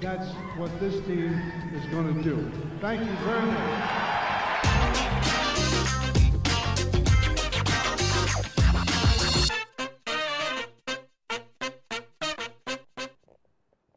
[0.00, 1.36] That's what this team
[1.76, 2.50] is going to do.
[2.80, 4.10] Thank you very much.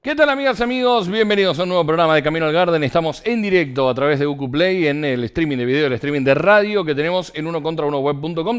[0.01, 1.07] ¿Qué tal amigas y amigos?
[1.07, 2.83] Bienvenidos a un nuevo programa de Camino al Garden.
[2.83, 6.25] Estamos en directo a través de UQ Play, en el streaming de video, el streaming
[6.25, 7.85] de radio que tenemos en uno contra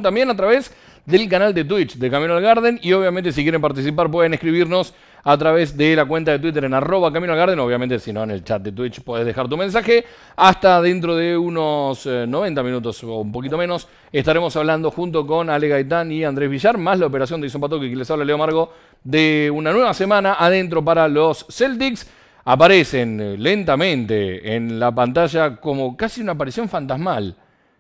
[0.03, 3.61] también a través del canal de Twitch de Camino al Garden y obviamente si quieren
[3.61, 7.59] participar pueden escribirnos a través de la cuenta de Twitter en arroba Camino al Garden,
[7.59, 10.05] obviamente si no en el chat de Twitch puedes dejar tu mensaje.
[10.36, 15.48] Hasta dentro de unos eh, 90 minutos o un poquito menos estaremos hablando junto con
[15.48, 18.39] Ale Gaitán y Andrés Villar, más la operación de Ison Patoque que les habla Leo
[18.39, 22.06] Margo de una nueva semana adentro para los Celtics.
[22.47, 27.34] Aparecen eh, lentamente en la pantalla como casi una aparición fantasmal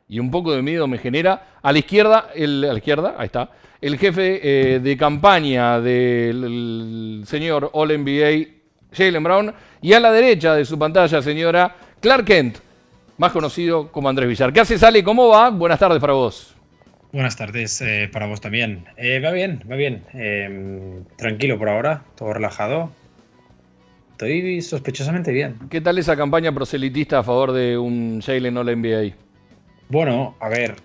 [0.08, 1.58] y un poco de miedo me genera.
[1.62, 6.44] A la izquierda, el, a la izquierda, ahí está, el jefe eh, de campaña del
[6.44, 8.48] el señor All NBA,
[8.92, 12.58] Jalen Brown, y a la derecha de su pantalla, señora Clark Kent,
[13.18, 14.52] más conocido como Andrés Villar.
[14.52, 15.02] ¿Qué hace, Sale?
[15.02, 15.50] ¿Cómo va?
[15.50, 16.54] Buenas tardes para vos.
[17.12, 18.86] Buenas tardes eh, para vos también.
[18.96, 20.02] Eh, va bien, va bien.
[20.14, 22.90] Eh, tranquilo por ahora, todo relajado.
[24.10, 25.56] Estoy sospechosamente bien.
[25.70, 29.23] ¿Qué tal esa campaña proselitista a favor de un Jalen All NBA?
[29.88, 30.76] Bueno, a ver,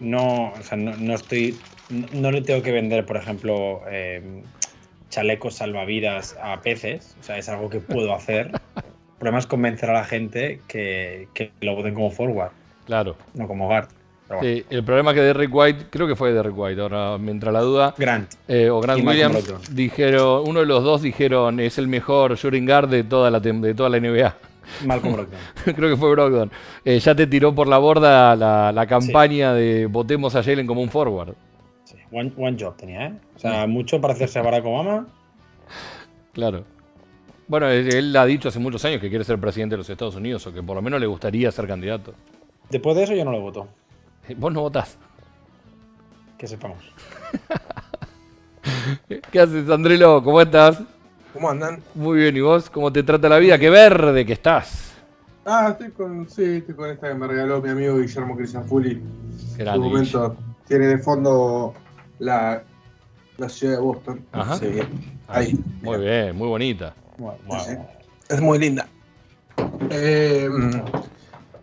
[0.00, 1.56] no, o sea, no, no estoy,
[1.90, 4.42] no, no le tengo que vender, por ejemplo, eh,
[5.10, 7.16] chalecos salvavidas a peces.
[7.20, 8.52] O sea, es algo que puedo hacer.
[8.76, 12.50] El problema es convencer a la gente que, que lo voten como forward,
[12.84, 13.16] Claro.
[13.34, 13.88] no como guard.
[14.28, 14.54] Pero bueno.
[14.56, 17.50] Sí, el problema es que Derrick White, creo que fue Derrick White, ahora me entra
[17.52, 18.34] la duda, Grant.
[18.48, 22.88] eh, o Grant Williams, dijeron, uno de los dos dijeron es el mejor shooting guard
[22.88, 24.34] de toda la, de toda la NBA.
[24.84, 25.38] Malcolm Brogdon.
[25.64, 26.50] creo que fue Brogdon.
[26.84, 30.82] Eh, ya te tiró por la borda la, la campaña de votemos a Jalen como
[30.82, 31.34] un forward.
[31.84, 33.14] Sí, One, one job tenía, ¿eh?
[33.36, 35.06] O sea, mucho para hacerse a Barack Obama.
[36.32, 36.64] Claro.
[37.48, 40.16] Bueno, él, él ha dicho hace muchos años que quiere ser presidente de los Estados
[40.16, 42.14] Unidos o que por lo menos le gustaría ser candidato.
[42.70, 43.68] Después de eso yo no lo voto.
[44.28, 44.98] Eh, Vos no votás.
[46.36, 46.78] Que sepamos.
[49.30, 50.22] ¿Qué haces, Andrelo?
[50.22, 50.82] ¿Cómo estás?
[51.36, 51.82] ¿Cómo andan?
[51.94, 52.70] Muy bien, ¿y vos?
[52.70, 53.58] ¿Cómo te trata la vida?
[53.58, 54.94] ¡Qué verde que estás!
[55.44, 59.02] Ah, estoy con, sí, estoy con esta que me regaló mi amigo Guillermo Crisanfuli.
[59.58, 60.34] En su momento
[60.66, 61.74] tiene de fondo
[62.20, 62.62] la,
[63.36, 64.24] la ciudad de Boston.
[64.32, 64.56] Ajá.
[64.56, 64.78] Sí,
[65.28, 65.62] ahí.
[65.82, 66.94] Muy bien, muy bonita.
[67.18, 67.76] Bueno, Sí,
[68.30, 68.88] Es muy linda.
[69.90, 70.48] Eh,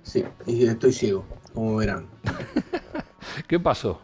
[0.04, 2.06] sí, y estoy ciego, como verán.
[3.48, 4.00] ¿Qué pasó?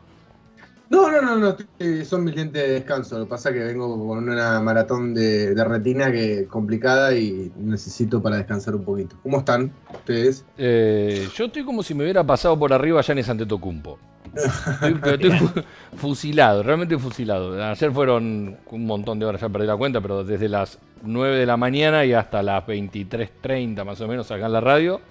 [0.90, 3.20] No, no, no, no, estoy- son mis lentes de descanso.
[3.20, 7.52] Lo que pasa es que vengo con una maratón de, de retina que complicada y
[7.58, 9.16] necesito para descansar un poquito.
[9.22, 10.44] ¿Cómo están ustedes?
[10.58, 14.00] Eh, yo estoy como si me hubiera pasado por arriba Yanis Antetokounmpo.
[14.36, 15.62] Estoy, pero estoy fu-
[15.98, 17.64] fusilado, realmente fusilado.
[17.64, 21.46] Ayer fueron un montón de horas, ya perdí la cuenta, pero desde las 9 de
[21.46, 25.02] la mañana y hasta las 23.30 más o menos acá en la radio,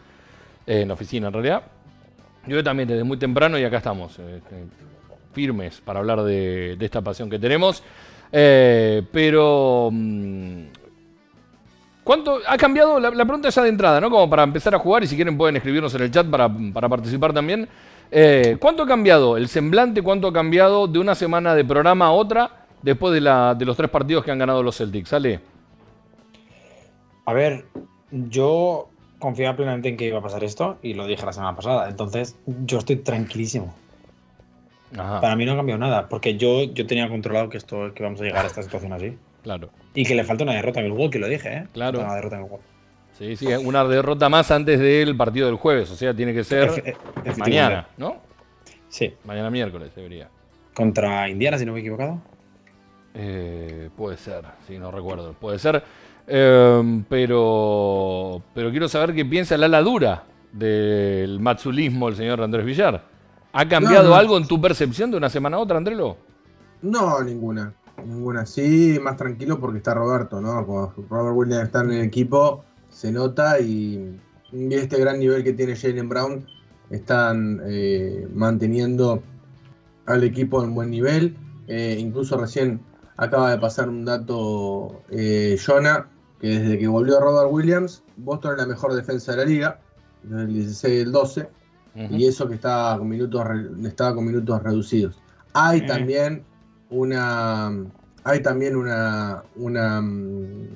[0.66, 1.62] eh, en la oficina en realidad.
[2.47, 4.41] Yo también desde muy temprano y acá estamos, eh,
[5.33, 7.83] firmes para hablar de, esta pasión que tenemos.
[8.33, 9.91] Eh, pero...
[9.93, 10.62] mm,
[12.05, 12.99] ¿Cuánto ha cambiado?
[12.99, 14.09] La, la pregunta ya de entrada, ¿no?
[14.09, 16.89] Como para empezar a jugar y si quieren pueden escribirnos en el chat para, para
[16.89, 17.69] participar también.
[18.11, 20.03] Eh, ¿Cuánto ha cambiado el semblante?
[20.03, 23.77] ¿Cuánto ha cambiado de una semana de programa a otra después de, la, de los
[23.77, 25.10] tres partidos que han ganado los Celtics?
[25.10, 25.41] ¿Sale?
[27.27, 27.66] A ver,
[28.10, 31.91] yo confiaba plenamente en que iba a pasar esto y lo dije la semana pasada.
[31.91, 33.75] Entonces, yo estoy tranquilísimo.
[34.97, 38.03] Ajá, Para mí no ha cambiado nada, porque yo, yo tenía controlado que esto que
[38.03, 39.16] vamos a llegar a esta situación así.
[39.43, 39.71] claro.
[39.94, 41.66] Y que le falta una derrota a Milwaukee, lo dije, ¿eh?
[41.72, 42.01] Claro.
[42.01, 42.65] Una derrota a Milwaukee.
[43.18, 45.91] Sí, sí, una derrota más antes del partido del jueves.
[45.91, 46.77] O sea, tiene que ser Efe-
[47.24, 47.41] efectivamente.
[47.41, 48.16] mañana, ¿no?
[48.89, 50.28] Sí, Mañana miércoles debería.
[50.72, 52.21] contra Indiana, si no me he equivocado.
[53.15, 55.33] Eh, puede ser, sí, no recuerdo.
[55.33, 55.83] Puede ser.
[56.27, 60.22] Eh, pero, pero quiero saber qué piensa el ala dura
[60.53, 63.03] del matzulismo el señor Andrés Villar.
[63.59, 66.16] ¿Ha cambiado No, algo en tu percepción de una semana a otra, Andrelo?
[66.81, 67.75] No, ninguna.
[68.07, 68.47] Ninguna.
[68.47, 70.65] Sí, más tranquilo porque está Roberto, ¿no?
[70.65, 74.16] Como Robert Williams está en el equipo, se nota y,
[74.53, 76.47] y este gran nivel que tiene Jalen Brown
[76.91, 79.25] están eh, manteniendo
[80.07, 81.37] al equipo en buen nivel.
[81.66, 82.81] Eh, incluso recién
[83.16, 86.09] acaba de pasar un dato eh, Jonah
[86.41, 89.81] que desde que volvió Robert Williams, Boston es la mejor defensa de la liga,
[90.22, 91.49] desde el 16 y el 12,
[92.10, 93.45] y eso que estaba con minutos,
[93.84, 95.18] estaba con minutos reducidos.
[95.53, 96.45] Hay también
[96.91, 97.72] una,
[98.24, 100.68] hay también una, una mm,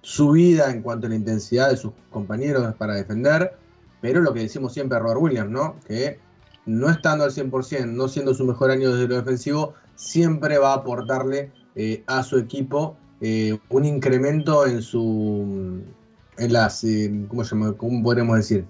[0.00, 3.52] subida en cuanto a la intensidad de sus compañeros para defender,
[4.00, 5.76] pero lo que decimos siempre a Robert Williams, ¿no?
[5.86, 6.18] Que
[6.66, 10.76] no estando al 100%, no siendo su mejor año desde lo defensivo, siempre va a
[10.76, 15.80] aportarle eh, a su equipo eh, un incremento en su,
[16.38, 18.64] en las, eh, ¿cómo, ¿cómo, podemos decir?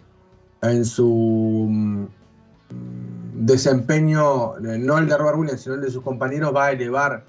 [0.63, 2.05] En su mm,
[3.35, 7.25] desempeño, no el de Robert Williams, sino el de sus compañeros, va a elevar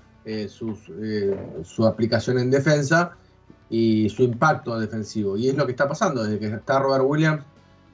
[0.56, 3.12] su aplicación en defensa
[3.70, 5.36] y su impacto defensivo.
[5.36, 7.44] Y es lo que está pasando, desde que está Robert Williams,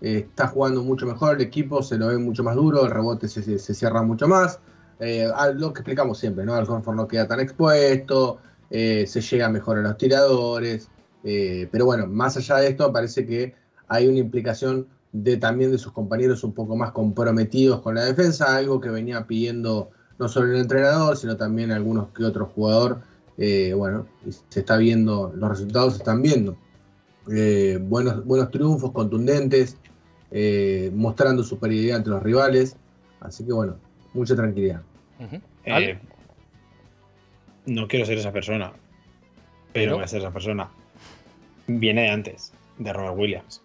[0.02, 3.58] está jugando mucho mejor, el equipo se lo ve mucho más duro, el rebote se,
[3.58, 4.60] se cierra mucho más.
[5.00, 6.54] Eh, lo que explicamos siempre, ¿no?
[6.56, 8.40] Al no queda tan expuesto,
[8.70, 10.90] eh, se llega mejor a los tiradores.
[11.24, 13.56] Eh, pero bueno, más allá de esto, parece que
[13.88, 18.56] hay una implicación de también de sus compañeros un poco más comprometidos con la defensa,
[18.56, 22.98] algo que venía pidiendo no solo el entrenador, sino también algunos que otros jugadores.
[23.76, 24.06] bueno,
[24.50, 26.58] se está viendo, los resultados se están viendo.
[27.26, 29.78] buenos, buenos triunfos contundentes,
[30.94, 32.76] mostrando superioridad ante los rivales.
[33.22, 33.78] Así que bueno,
[34.14, 34.82] mucha tranquilidad.
[35.66, 36.00] Eh,
[37.66, 38.72] no quiero ser esa persona,
[39.74, 40.70] pero voy a ser esa persona.
[41.68, 43.62] Viene de antes, de Robert Williams.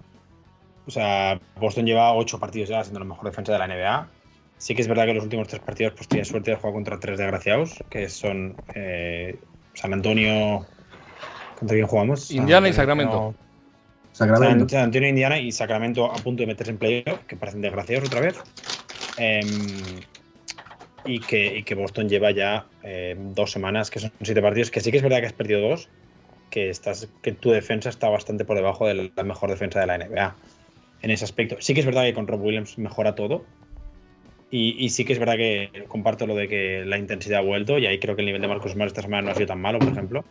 [0.86, 4.08] O sea, Boston lleva ocho partidos ya siendo la mejor defensa de la NBA.
[4.58, 7.00] Sí que es verdad que los últimos tres partidos pues tiene suerte de jugar contra
[7.00, 9.38] tres desgraciados, que son eh,
[9.74, 10.66] San Antonio.
[11.58, 12.30] ¿Contra quién jugamos?
[12.30, 13.34] Indiana y Sacramento.
[14.12, 14.68] Sacramento.
[14.68, 18.20] San Antonio, Indiana y Sacramento a punto de meterse en playoff, que parecen desgraciados otra
[18.20, 18.36] vez.
[19.18, 19.40] Eh,
[21.06, 24.98] y que, Boston lleva ya eh, dos semanas, que son siete partidos, que sí que
[24.98, 25.88] es verdad que has perdido dos,
[26.50, 29.98] que, estás, que tu defensa está bastante por debajo de la mejor defensa de la
[29.98, 30.34] NBA
[31.04, 31.56] en ese aspecto.
[31.60, 33.44] Sí que es verdad que con Rob Williams mejora todo.
[34.50, 37.86] Y, sí que es verdad que comparto lo de que la intensidad ha vuelto y
[37.86, 39.80] ahí creo que el nivel de Marcus Smart esta semana no ha sido tan malo,
[39.80, 40.24] por ejemplo,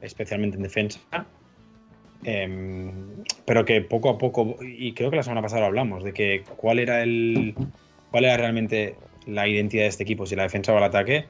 [0.00, 1.00] especialmente en defensa.
[2.22, 6.12] Em, pero que poco a poco, y creo que la semana pasada lo hablamos, de
[6.12, 7.56] que cuál era el
[8.12, 8.94] cuál era realmente
[9.26, 11.26] la identidad de este equipo, si la defensa o el ataque,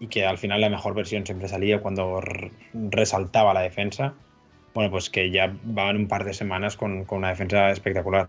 [0.00, 2.22] y que al final la mejor versión siempre salía cuando
[2.72, 4.14] resaltaba la defensa.
[4.74, 8.28] Bueno, pues que ya van un par de semanas con, una defensa espectacular.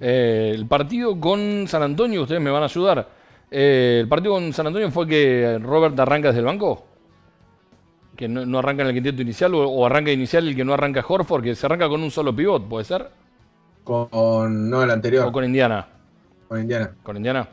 [0.00, 3.08] Eh, el partido con San Antonio, ustedes me van a ayudar.
[3.50, 6.84] Eh, el partido con San Antonio fue que Robert arranca desde el banco.
[8.14, 11.42] Que no, arranca en el quinteto inicial o, arranca inicial el que no arranca Horford,
[11.42, 13.08] que se arranca con un solo pivot, ¿puede ser?
[13.84, 15.26] Con, no, el anterior.
[15.26, 15.86] O con Indiana.
[16.46, 16.90] Con Indiana.
[17.02, 17.48] Con Indiana.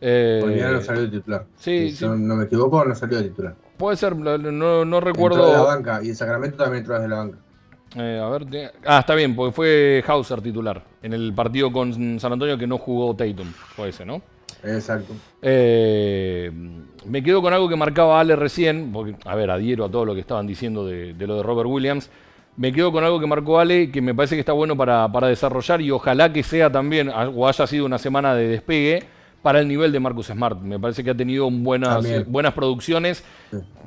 [0.00, 1.46] Eh, con Indiana no salió de titular.
[1.56, 3.54] Sí, si No, me equivoco, no salió de titular.
[3.80, 5.38] Puede ser, no, no recuerdo.
[5.38, 7.38] Entró de la banca y en Sacramento también entró desde la banca.
[7.96, 12.32] Eh, a ver, ah, está bien, porque fue Hauser titular en el partido con San
[12.32, 13.48] Antonio que no jugó Tatum.
[13.74, 14.22] Fue ese, ¿no?
[14.62, 15.14] Exacto.
[15.42, 16.52] Eh,
[17.06, 20.14] me quedo con algo que marcaba Ale recién, porque, a ver, adhiero a todo lo
[20.14, 22.10] que estaban diciendo de, de lo de Robert Williams
[22.56, 25.80] me quedo con algo que marcó Ale, que me parece que está bueno para, desarrollar
[25.80, 29.02] y ojalá que sea también, o haya sido una semana de despegue
[29.42, 30.60] para el nivel de Marcus Smart.
[30.60, 33.24] Me parece que ha tenido buenas, buenas producciones,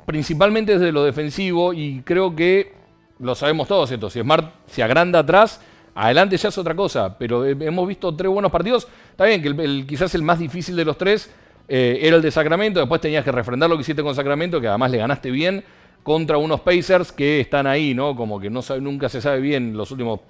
[0.06, 2.72] principalmente desde lo defensivo y creo que
[3.20, 4.10] lo sabemos todos esto.
[4.10, 5.60] Si Smart se agranda atrás,
[5.94, 8.88] adelante ya es otra cosa, pero hemos visto tres buenos partidos.
[9.10, 11.30] Está bien que el, quizás el más difícil de los tres
[11.68, 14.68] eh, era el de Sacramento, después tenías que refrendar lo que hiciste con Sacramento, que
[14.68, 15.64] además le ganaste bien
[16.02, 18.14] contra unos Pacers que están ahí, ¿no?
[18.14, 20.20] Como que no sabe, nunca se sabe bien los últimos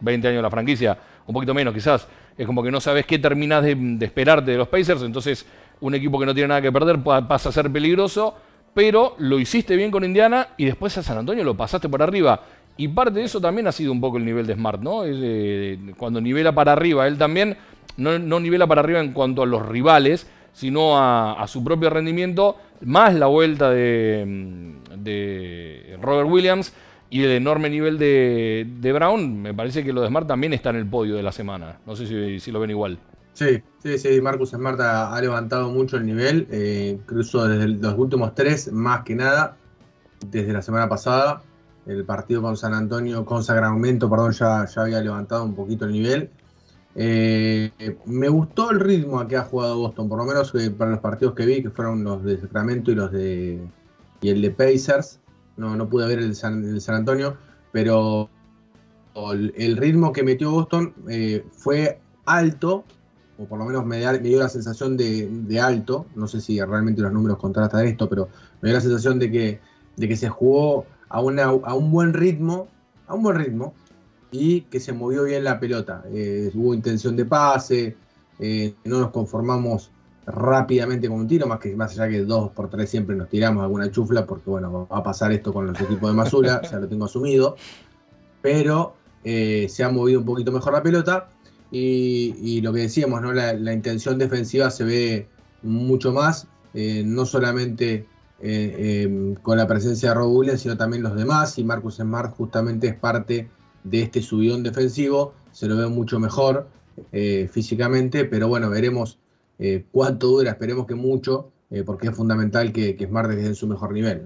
[0.00, 2.06] 20 años de la franquicia, un poquito menos quizás.
[2.36, 5.46] Es como que no sabes qué terminas de, esperarte de los Pacers, entonces
[5.80, 8.34] un equipo que no tiene nada que perder pasa a ser peligroso,
[8.74, 12.42] pero lo hiciste bien con Indiana y después a San Antonio lo pasaste por arriba.
[12.76, 15.02] Y parte de eso también ha sido un poco el nivel de Smart, ¿no?
[15.96, 17.56] cuando nivela para arriba, él también
[17.96, 22.56] no, no nivela para arriba en cuanto a los rivales, sino a, su propio rendimiento,
[22.82, 24.76] más la vuelta de,
[26.00, 26.72] Robert Williams
[27.12, 30.76] y el enorme nivel de, Brown, me parece que lo de Smart también está en
[30.76, 31.78] el podio de la semana.
[31.84, 32.06] No sé
[32.40, 32.98] si, lo ven igual.
[33.34, 38.34] Sí, sí, sí, Marcus Smart ha, levantado mucho el nivel, eh, incluso desde los últimos
[38.34, 39.58] tres, más que nada,
[40.30, 41.42] desde la semana pasada.
[41.84, 46.30] El partido con San Antonio, con Sacramento, perdón, ya, había levantado un poquito el nivel.
[46.94, 47.72] Eh,
[48.06, 51.00] me gustó el ritmo a que ha jugado Boston, por lo menos eh, para los
[51.00, 53.60] partidos que vi, que fueron los de Sacramento y los de
[54.22, 55.20] y el de Pacers.
[55.56, 56.34] No, no pude ver el de
[56.80, 57.36] San, Antonio,
[57.72, 58.30] pero
[59.32, 62.84] el, ritmo que metió Boston eh, fue alto,
[63.38, 66.06] o por lo menos me, dio la sensación de, alto.
[66.14, 68.28] No sé si realmente los números contrastan esto, pero
[68.60, 69.60] me dio la sensación de que,
[69.96, 72.68] de que se jugó a, una, a un buen ritmo,
[73.06, 73.74] a un buen ritmo,
[74.32, 76.02] y que se movió bien la pelota.
[76.10, 77.96] Eh, hubo intención de pase,
[78.40, 79.92] eh, no nos conformamos
[80.26, 83.62] rápidamente con un tiro, más que más allá que dos por tres siempre nos tiramos
[83.62, 86.88] alguna chufla, porque bueno, va a pasar esto con los equipos de Masula, ya lo
[86.88, 87.56] tengo asumido,
[88.40, 91.28] pero eh, se ha movido un poquito mejor la pelota
[91.70, 93.32] y, lo que decíamos, ¿no?
[93.32, 95.28] La, intención defensiva se ve
[95.62, 98.06] mucho más, no solamente
[99.42, 103.48] con la presencia de Rob sino también los demás, y Marcus Smart justamente es parte
[103.84, 106.68] de este subidón defensivo, se lo ve mucho mejor
[107.12, 109.18] eh, físicamente, pero bueno, veremos
[109.64, 113.54] eh, cuánto dura, esperemos que mucho, eh, porque es fundamental que, que Smart esté en
[113.54, 114.22] su mejor nivel.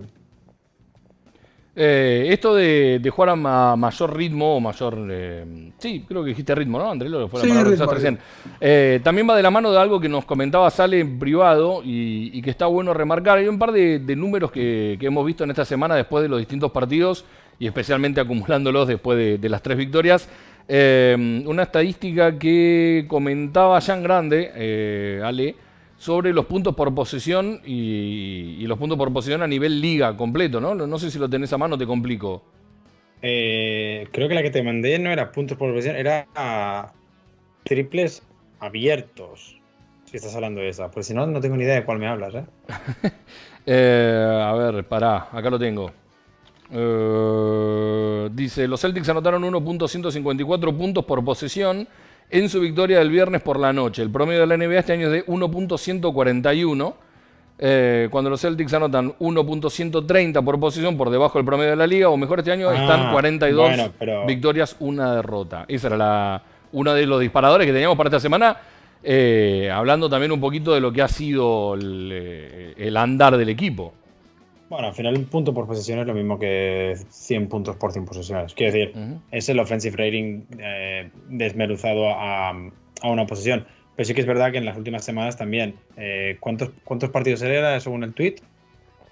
[1.75, 4.95] esto de, jugar a mayor ritmo o mayor.
[5.79, 7.11] sí, creo que dijiste ritmo, ¿no, André?
[7.11, 8.19] Lo fue la palabra recién.
[9.03, 12.51] también va de la mano de algo que nos comentaba Sale en privado y, que
[12.51, 13.39] está bueno remarcar.
[13.39, 16.39] Hay un par de, números que, que, hemos visto en esta semana después de los
[16.39, 17.27] distintos partidos
[17.59, 20.29] y especialmente acumulándolos después de, las tres victorias.
[20.69, 25.55] Eh, una estadística que comentaba Jean Grande, eh, Ale,
[25.97, 30.75] sobre los puntos por posesión y, los puntos por posesión a nivel liga completo, ¿no?
[30.75, 32.43] No sé si lo tenés a mano, te complico.
[33.23, 36.93] Eh, creo que la que te mandé no era puntos por posesión, era
[37.63, 38.23] triples
[38.59, 39.61] abiertos.
[40.05, 42.09] Si estás hablando de esa, pues si no, no tengo ni idea de cuál me
[42.09, 42.45] hablas, ¿eh?
[44.43, 45.93] a ver, pará, acá lo tengo.
[46.71, 51.87] Eh, dice, los Celtics anotaron 1.154 puntos por posesión
[52.31, 54.03] en su victoria del viernes por la noche.
[54.03, 56.95] El promedio de la NBA este año es de 1.141.
[57.59, 62.09] Eh, cuando los Celtics anotan 1.130 por posesión por debajo del promedio de la liga,
[62.11, 65.65] o mejor este año, están 42 ah, victorias, una derrota.
[65.69, 66.43] Esa era la,
[66.73, 68.57] uno de los disparadores que teníamos para esta semana.
[69.03, 73.95] Eh, hablando también un poquito de lo que ha sido el andar del equipo.
[74.69, 78.05] Bueno, al final un punto por posesión es lo mismo que 100 puntos por 100
[78.05, 78.55] posesiones.
[78.55, 82.53] Quiero decir, es el offensive rating eh, desmeruzado a,
[83.05, 83.67] una posesión.
[83.95, 85.77] Pero sí que es verdad que en las últimas semanas también.
[85.97, 88.37] Eh, ¿cuántos, ¿Cuántos partidos era según el tweet?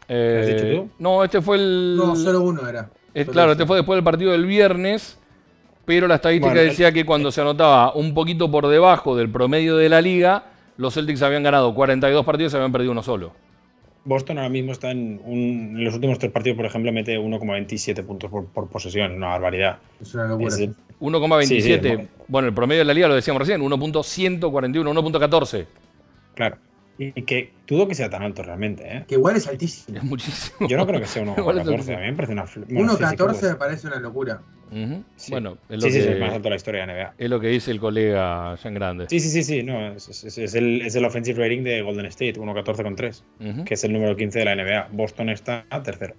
[0.09, 0.91] Eh, ¿Has dicho tú?
[0.99, 1.97] No, este fue el.
[1.97, 2.91] No, solo uno era.
[3.31, 5.19] claro, este fue después del partido del viernes.
[5.85, 9.91] Pero la estadística decía que cuando se anotaba un poquito por debajo del promedio de
[9.91, 10.45] la liga,
[10.79, 13.33] los Celtics habían ganado 42 partidos y habían perdido uno solo.
[14.05, 18.05] Boston ahora mismo está en, un, en los últimos tres partidos, por ejemplo, mete 1,27
[18.05, 19.79] puntos por, posesión, una barbaridad.
[20.01, 20.55] Es una locura.
[21.01, 22.09] 1,27.
[22.29, 25.67] bueno, el promedio de la liga lo decíamos recién, 1.141, 1.14.
[26.35, 26.57] Claro.
[26.97, 29.05] Y que dudo que sea tan alto realmente, ¿eh?
[29.09, 29.99] Que igual es altísimo.
[30.05, 30.69] Es muchísimo.
[30.69, 31.97] Yo no creo que sea 1.14.
[31.97, 32.45] A mí me parece una.
[32.45, 34.41] 1.14 me parece una locura.
[35.31, 37.15] Bueno, es lo sí, que, sí, es más alto de la historia de la NBA.
[37.19, 39.07] Es lo que dice el colega Jean Grande.
[39.09, 39.63] Sí, sí, sí, sí.
[39.63, 44.17] No, es, el, es el offensive rating de Golden State, 1.14,3, que es el número
[44.17, 44.89] 15 de la NBA.
[44.93, 46.15] Boston está a tercero.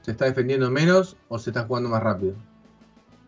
[0.00, 2.34] ¿Se está defendiendo menos o se está jugando más rápido?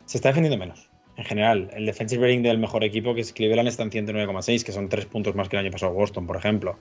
[0.06, 0.90] Se está defendiendo menos.
[1.16, 4.72] En general, el defensive rating del mejor equipo, que es Cleveland, está en 109,6, que
[4.72, 6.76] son 3 puntos más que el año pasado Boston, por ejemplo.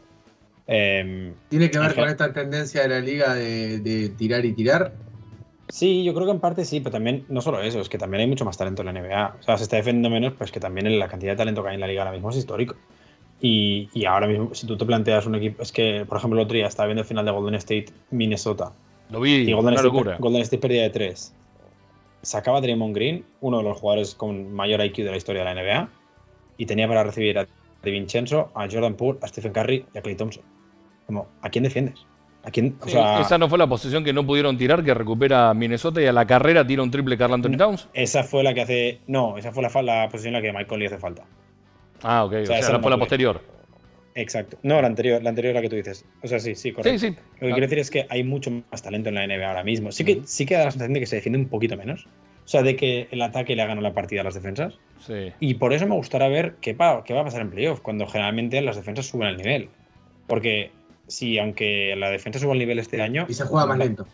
[0.66, 4.94] Em, ¿Tiene que ver con esta tendencia de la liga de tirar y tirar?
[5.70, 8.22] Sí, yo creo que en parte sí, pero también, no solo eso, es que también
[8.22, 9.38] hay mucho más talento en la NBA.
[9.40, 11.75] O sea, se está defendiendo menos, pues que también la cantidad de talento que hay
[11.75, 12.75] en la liga ahora mismo es histórico.
[13.42, 16.56] Y, ahora mismo, si tú te planteas un equipo, es que, por ejemplo, el otro
[16.56, 18.72] día estaba viendo el final de Golden State, Minnesota.
[19.10, 21.34] Lo vi, y Golden, State, Golden State perdía de 3.
[22.24, 25.53] Sacaba a Draymond Green, uno de los jugadores con mayor IQ de la historia de
[25.53, 25.89] la NBA,
[26.58, 27.46] y tenía para recibir a
[27.84, 30.44] De Vincenzo, a Jordan Poole, a Stephen Curry y a Clay Thompson.
[31.06, 32.06] Como, ¿a quién defiendes?
[32.46, 36.27] esa no fue la posición que no pudieron tirar, que recupera Minnesota y a la
[36.27, 37.88] carrera tira un triple Carl Anthony Towns.
[37.94, 39.00] Esa fue la que hace.
[39.08, 41.24] No, esa fue la, la posición en la que Michael le hace falta.
[42.01, 42.34] Ah, ok.
[42.44, 43.42] O sea, esa fue la posterior.
[44.15, 44.58] Exacto.
[44.63, 46.05] No, la anterior, la anterior es la que tú dices.
[46.22, 47.00] O sea, sí, sí, correcto.
[47.00, 47.15] Sí, sí.
[47.39, 49.91] Lo que quiero decir es que hay mucho más talento en la NBA ahora mismo.
[49.91, 52.05] Sí que, sí que da la sensación de que se defiende un poquito menos.
[52.46, 54.77] O sea, de que el ataque le ha ganado la partida a las defensas.
[55.00, 55.32] Sí.
[55.39, 58.62] Y por eso me gustaría ver qué, qué va a pasar en playoff, cuando generalmente
[58.62, 59.70] las defensas suben el nivel.
[60.27, 60.72] Porque
[61.08, 63.25] Sí, aunque la defensa suba el nivel este año.
[63.27, 64.08] Y se juega más lento.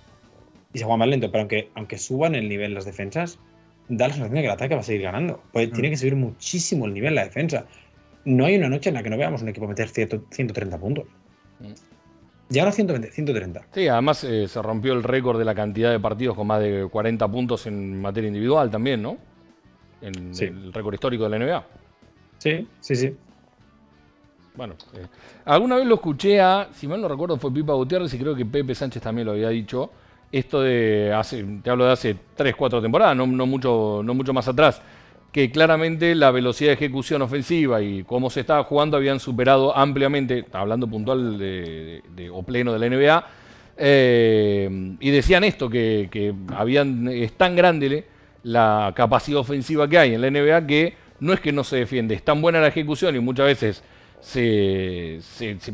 [0.74, 3.39] Y se juega más lento, pero aunque, aunque suban el nivel las defensas,
[3.88, 5.41] da la sensación de que el ataque va a seguir ganando.
[5.51, 7.65] Pues tiene que subir muchísimo el nivel la defensa.
[8.26, 11.06] No hay una noche en la que no veamos un equipo meter 130 puntos.
[11.60, 11.74] Mm.
[12.50, 13.68] Ya ahora 120, 130.
[13.72, 16.88] Sí, además eh, se rompió el récord de la cantidad de partidos con más de
[16.92, 19.18] 40 puntos en materia individual también, ¿no?
[20.02, 21.64] En el récord histórico de la NBA.
[22.40, 23.16] Sí, sí, sí.
[24.56, 25.06] Bueno, eh,
[25.46, 28.46] alguna vez lo escuché a, si mal no recuerdo, fue Pipa Gutiérrez y creo que
[28.46, 29.92] Pepe Sánchez también lo había dicho.
[30.32, 34.48] Esto de hace, te hablo de hace 3, 4 temporadas, no, mucho, no mucho más
[34.48, 34.82] atrás,
[35.32, 40.46] que claramente la velocidad de ejecución ofensiva y cómo se estaba jugando habían superado ampliamente,
[40.54, 43.28] hablando puntual de, o pleno de la NBA,
[43.82, 44.70] Eh,
[45.00, 48.06] y decían esto, que, que habían, es tan grande
[48.44, 52.14] la capacidad ofensiva que hay en la NBA que no es que no se defiende,
[52.16, 53.84] es tan buena la ejecución y muchas veces
[54.20, 55.74] se, se- se-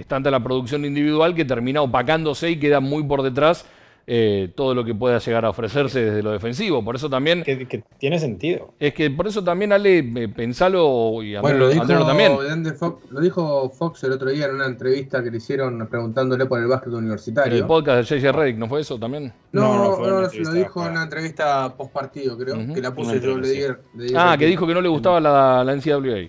[0.00, 3.66] es tanta la producción individual que termina opacándose y queda muy por detrás
[4.06, 6.84] eh, todo lo que pueda llegar a ofrecerse desde lo defensivo.
[6.84, 8.72] Por eso también, Que, que tiene sentido.
[8.78, 10.02] es que por eso también, Ale,
[10.36, 12.36] pensalo y Bueno, lo dijo, también.
[12.76, 16.60] Fox, lo dijo Fox el otro día en una entrevista que le hicieron preguntándole por
[16.60, 17.56] el básquet En universitario.
[17.56, 19.32] el podcast de JJ Redick, ¿no fue eso también?
[19.52, 22.94] No, No, no, no, lo dijo para- en una entrevista post partido, creo, que la
[22.94, 25.64] puse yo, le di, entrevista, le di Ah, que dijo que no le gustaba la,
[25.64, 26.28] la NCAA.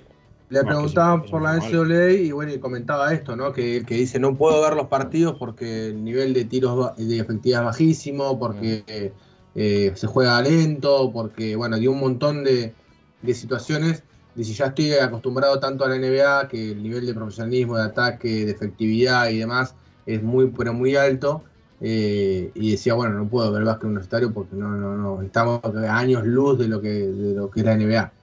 [0.49, 1.55] Le preguntaban por la.
[1.57, 3.51] NCAA y bueno, y comentaba esto, ¿no?
[3.51, 7.61] Que, que dice, no puedo ver los partidos porque el nivel de tiros de efectividad
[7.61, 9.13] es bajísimo, porque
[9.55, 12.73] eh, se juega lento, porque, bueno, dio un montón de,
[13.21, 14.03] de situaciones.
[14.35, 18.45] Dice, ya estoy acostumbrado tanto a la NBA que el nivel de profesionalismo, de ataque,
[18.45, 19.75] de efectividad y demás
[20.05, 21.43] es muy, pero muy alto.
[21.81, 25.97] Eh, y decía, bueno, no puedo ver básquet universitario porque no, no, no, estamos a
[25.97, 28.13] años luz de lo que, de lo que es la NBA.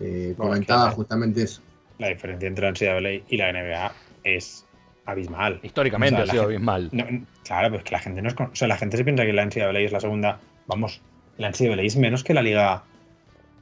[0.00, 1.62] Eh, comentaba justamente eso.
[1.98, 3.92] La diferencia entre la NCAA y la NBA
[4.24, 4.64] es
[5.04, 5.60] abismal.
[5.62, 6.88] Históricamente O sea, ha sido gente- abismal.
[6.92, 7.04] No,
[7.44, 8.34] claro, pues que la gente no es.
[8.34, 10.38] con- O sea, la gente se piensa que la NCAA es la segunda.
[10.66, 11.00] Vamos,
[11.38, 12.84] la NCAA es menos que la liga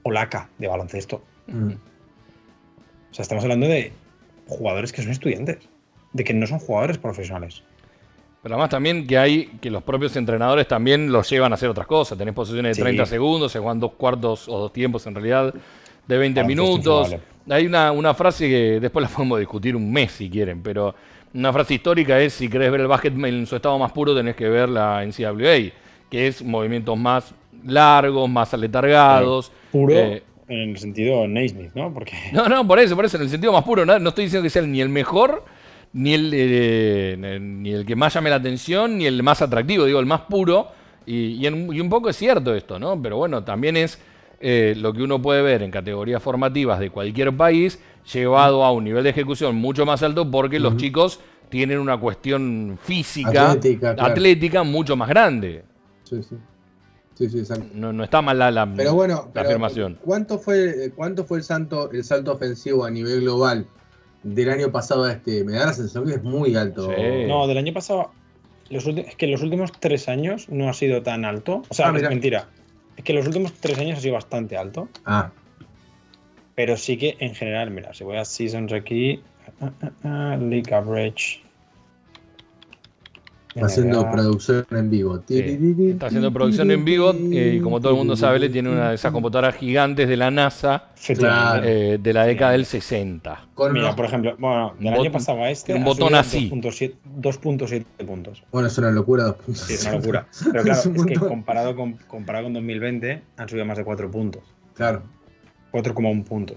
[0.02, 1.23] polaca de baloncesto.
[1.47, 1.73] Mm.
[3.11, 3.93] O sea, estamos hablando de
[4.47, 5.59] jugadores que son estudiantes,
[6.12, 7.62] de que no son jugadores profesionales.
[8.43, 11.87] Pero además también que hay que los propios entrenadores también los llevan a hacer otras
[11.87, 12.16] cosas.
[12.16, 12.83] Tenés posiciones de Sí.
[12.83, 15.52] 30 segundos, se juegan dos cuartos o dos tiempos en realidad
[16.06, 16.72] de 20 Baloncesto
[17.02, 17.16] minutos.
[17.48, 20.94] Hay una, una frase que después la podemos discutir un mes si quieren, pero
[21.34, 24.34] una frase histórica es si querés ver el básquet en su estado más puro tenés
[24.36, 25.72] que ver la NCAA,
[26.10, 27.34] que es movimientos más
[27.64, 29.52] largos, más aletargados.
[29.72, 31.92] Puro Eh, en el sentido Naismith, ¿no?
[31.92, 33.84] Porque no, no, por eso, por eso, en el sentido más puro.
[33.84, 35.44] No, no estoy diciendo que sea ni el mejor,
[35.92, 39.98] ni el, eh, ni el que más llame la atención, ni el más atractivo, digo,
[40.00, 40.68] el más puro.
[41.04, 43.00] Y, y en- y un poco es cierto esto, ¿no?
[43.00, 44.00] Pero bueno, también es
[44.40, 47.79] eh, lo que uno puede ver en categorías formativas de cualquier país,
[48.12, 52.79] llevado a un nivel de ejecución mucho más alto, porque los chicos tienen una cuestión
[52.83, 54.12] física, Atlética, claro.
[54.12, 55.64] atlética mucho más grande.
[56.05, 56.37] Sí, sí.
[57.14, 57.64] Sí, sí, exacto.
[57.72, 59.99] No, no está mal la, la- Pero bueno, la pero, afirmación.
[60.05, 63.66] ¿cuánto fue, cuánto fue el, salto, el salto ofensivo a nivel global
[64.22, 65.42] del año pasado a este?
[65.42, 66.90] Me da la sensación que es muy alto.
[66.94, 67.25] Sí.
[67.27, 68.11] No, del año pasado.
[68.68, 71.62] Los es que los últimos tres años no ha sido tan alto.
[71.68, 72.49] O sea, Ah, es mentira.
[72.96, 74.88] Es que los últimos tres años ha sido bastante alto.
[75.04, 75.30] Ah,
[76.54, 79.22] Pero sí que en general, mira, si voy a Seasons aquí.
[79.61, 79.70] ah,
[80.04, 81.45] ah, League Average.
[83.64, 84.11] Haciendo NBA.
[84.12, 85.23] producción en vivo.
[85.27, 85.59] Sí,
[85.90, 88.90] Está haciendo producción en vivo eh, y como todo el mundo sabe, le tiene una
[88.90, 90.90] de esas computadoras gigantes de la NASA.
[91.16, 91.62] Claro.
[91.64, 93.49] eh, de la década del 60.
[93.55, 95.73] Con Mira, por ejemplo, bueno, del año pasado a este.
[95.75, 96.51] un ha botón subido así.
[96.51, 98.42] 2.7 2.7 puntos.
[98.51, 99.37] Bueno, es una locura.
[99.53, 100.27] Sí, es una locura.
[100.53, 104.42] Pero claro, Es que comparado con, comparado con 2020, han subido más de 4 puntos.
[104.75, 105.03] Claro.
[105.73, 106.57] 4,1 puntos.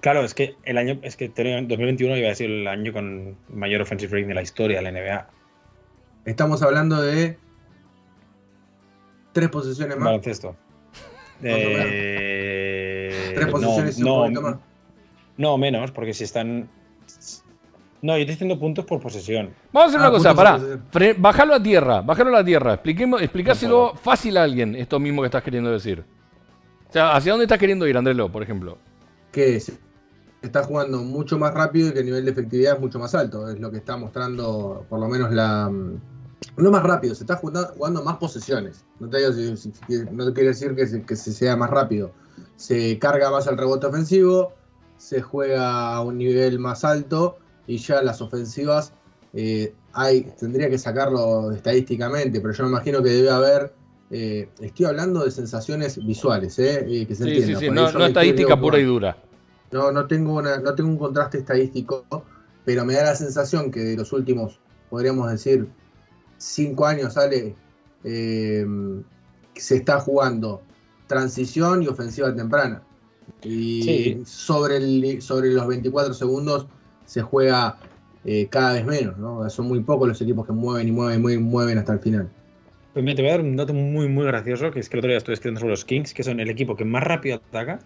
[0.00, 3.34] Claro, es que el año, es que tenía- 2021 iba a ser el año con
[3.48, 5.26] mayor offensive rating de la historia de la NBA.
[6.26, 7.38] Estamos hablando de
[9.32, 10.04] tres posiciones más.
[10.06, 10.56] Baloncesto.
[11.42, 14.56] Eh, Tres posiciones y un no, poquito más.
[15.36, 16.68] no, menos, porque si están.
[18.02, 19.50] No, yo estoy diciendo puntos por posesión.
[19.72, 21.14] Vamos a hacer Ah, una cosa, puntos pará.
[21.18, 22.74] Bajalo a tierra, bajalo a la tierra.
[22.74, 26.04] Expliquemos, explicáselo No fácil a alguien esto mismo que estás queriendo decir.
[26.88, 28.78] O sea, ¿hacia dónde estás queriendo ir, Andrelo, por ejemplo?
[29.32, 29.74] que se
[30.40, 33.50] está jugando mucho más rápido y que el nivel de efectividad es mucho más alto.
[33.50, 35.70] Es lo que está mostrando por lo menos la...
[36.56, 38.84] No más rápido, se está jugando, jugando más posesiones.
[39.00, 41.56] No te, digo si- si- si- no te quiere decir que se, que se sea
[41.56, 42.12] más rápido.
[42.56, 44.52] Se carga más el rebote ofensivo,
[44.98, 48.92] se juega a un nivel más alto y ya las ofensivas
[49.34, 53.74] eh, hay, tendría que sacarlo estadísticamente, pero yo me imagino que debe haber...
[54.10, 57.58] eh, estoy hablando de sensaciones visuales, eh, eh, que se Sí, sí, entienda.
[57.60, 59.16] sí, no, estadística pura y dura.
[59.72, 62.06] No, no tengo una, no tengo un contraste estadístico,
[62.64, 65.68] pero me da la sensación que de los últimos, podríamos decir,
[66.38, 67.54] cinco años sale,
[68.04, 68.66] eh,
[69.54, 70.62] se está jugando
[71.06, 72.82] transición y ofensiva temprana.
[73.42, 74.22] Y Sí.
[74.24, 76.66] sobre, el, sobre los 24 segundos
[77.04, 77.76] se juega
[78.24, 79.48] eh, cada vez menos, ¿no?
[79.50, 82.28] Son muy pocos los equipos que mueven y mueven y mueven hasta el final.
[82.92, 85.00] Pues mira, te voy a dar un dato muy, muy gracioso, que es que el
[85.00, 87.78] otro día estuve escribiendo sobre los Kings, que son el equipo que más rápido ataca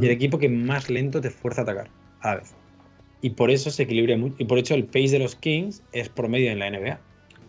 [0.00, 1.88] y el equipo que más lento te fuerza a atacar
[2.20, 2.52] a la vez.
[3.22, 4.34] Y por eso se equilibra mucho.
[4.38, 7.00] Y por hecho el pace de los Kings es promedio en la NBA.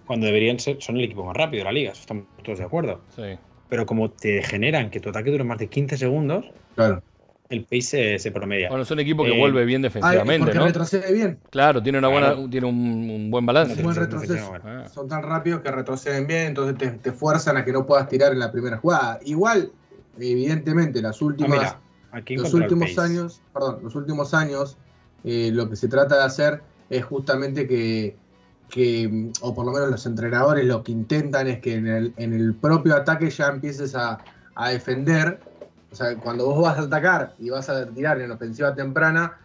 [0.05, 2.65] Cuando deberían ser, son el equipo más rápido de la liga, eso estamos todos de
[2.65, 3.01] acuerdo.
[3.15, 3.23] Sí.
[3.69, 7.01] Pero como te generan que tu ataque dure más de 15 segundos, Claro.
[7.49, 8.67] el pace se, se promedia.
[8.69, 10.65] Bueno, es un equipo que Eh, vuelve bien Ah, defensivamente, porque ¿no?
[10.65, 11.39] retrocede bien.
[11.49, 12.49] Claro, tiene una buena, Claro.
[12.49, 13.81] tiene un, un buen balance.
[13.81, 14.53] Buen retroceso.
[14.63, 14.87] Ah.
[14.93, 18.31] Son tan rápidos que retroceden bien, entonces te, te fuerzan a que no puedas tirar
[18.33, 19.19] en la primera jugada.
[19.25, 19.71] Igual,
[20.19, 21.79] evidentemente, las Ah, últimas, mira,
[22.11, 24.77] aquí los últimos años, perdón, los últimos años,
[25.23, 28.15] eh, lo que se trata de hacer es justamente que,
[28.73, 32.33] que, o por lo menos los entrenadores lo que intentan es que en el, en
[32.33, 34.17] el propio ataque ya empieces a,
[34.55, 35.39] a defender.
[35.91, 39.37] O sea, cuando vos vas a atacar y vas a tirar en ofensiva temprana,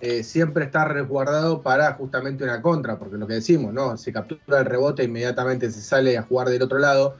[0.00, 3.96] eh, siempre está resguardado para justamente una contra, porque lo que decimos, ¿no?
[3.96, 7.16] Se captura el rebote, inmediatamente se sale a jugar del otro lado,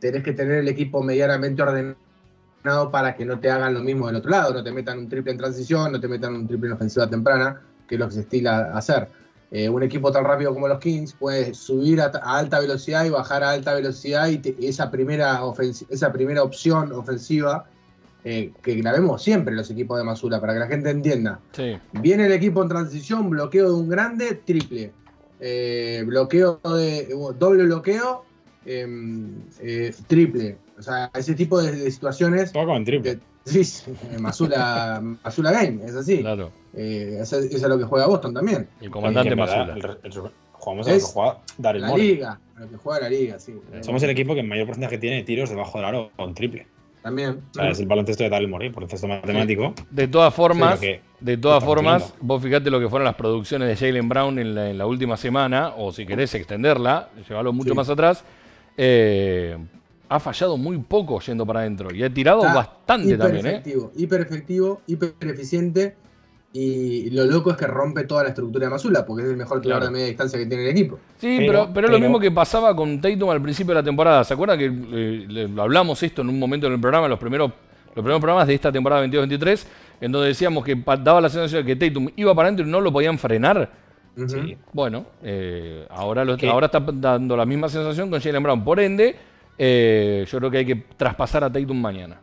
[0.00, 4.16] tenés que tener el equipo medianamente ordenado para que no te hagan lo mismo del
[4.16, 6.74] otro lado, no te metan un triple en transición, no te metan un triple en
[6.74, 9.08] ofensiva temprana, que es lo que se estila hacer.
[9.58, 13.08] Eh, un equipo tan rápido como los Kings puede subir a, a alta velocidad y
[13.10, 15.40] bajar a alta velocidad y te- esa, primera
[15.88, 17.64] esa primera opción ofensiva
[18.22, 21.38] eh, que la vemos siempre en los equipos de Masula, para que la gente entienda.
[21.52, 21.78] Sí.
[21.92, 24.92] Viene el equipo en transición, bloqueo de un grande, triple.
[25.40, 27.08] Eh, bloqueo de.
[27.38, 28.24] doble bloqueo,
[28.66, 30.58] em, eh, triple.
[30.78, 32.52] O sea, ese tipo de, de situaciones.
[32.52, 33.14] Todo con triple.
[33.14, 36.18] de- sí, sí, Masula, Masula Game, es así.
[36.20, 36.50] Claro.
[36.74, 38.68] Eh, eso, eso es lo que juega Boston también.
[38.80, 39.98] El comandante en verdad, Masula.
[40.02, 42.08] el- el- jugamos a lo que juega Daryl La Morey.
[42.08, 43.54] liga, a lo que juega la liga, sí.
[43.80, 46.66] Somos el equipo que en mayor porcentaje tiene de tiros debajo del aro con triple.
[47.02, 47.40] También.
[47.52, 49.72] O sea, es el baloncesto de Daryl Morey, por el cesto matemático.
[49.90, 53.76] De todas formas, Sí, de todas formas, vos fíjate lo que fueron las producciones de
[53.76, 57.76] Jalen Brown en la, en la última semana, o si querés extenderla, llevarlo mucho Sí.
[57.76, 58.24] más atrás.
[58.78, 59.56] eh,
[60.08, 63.62] ha fallado muy poco yendo para adentro y ha tirado Está bastante hiper también, ¿eh?
[63.96, 65.96] hiper efectivo, hiper eficiente.
[66.52, 69.60] Y lo loco es que rompe toda la estructura de Masula, porque es el mejor
[69.60, 69.92] tirador Claro.
[69.92, 70.98] de media distancia que tiene el equipo.
[71.18, 73.84] Sí, Pero- pero, pero es lo mismo que pasaba con Tatum al principio de la
[73.84, 74.24] temporada.
[74.24, 77.50] ¿Se acuerdan que eh, le- hablamos esto en un momento en el programa, los primeros,
[77.88, 79.66] los primeros programas de esta temporada 22-23,
[80.00, 82.80] en donde decíamos que daba la sensación de que Tatum iba para adentro y no
[82.80, 83.70] lo podían frenar?
[84.26, 84.56] Sí.
[84.72, 88.64] Bueno, eh, ahora, ahora está dando la misma sensación con Jalen Brown.
[88.64, 89.14] Por ende,
[89.58, 92.20] eh, yo creo que hay que traspasar a Tatum mañana.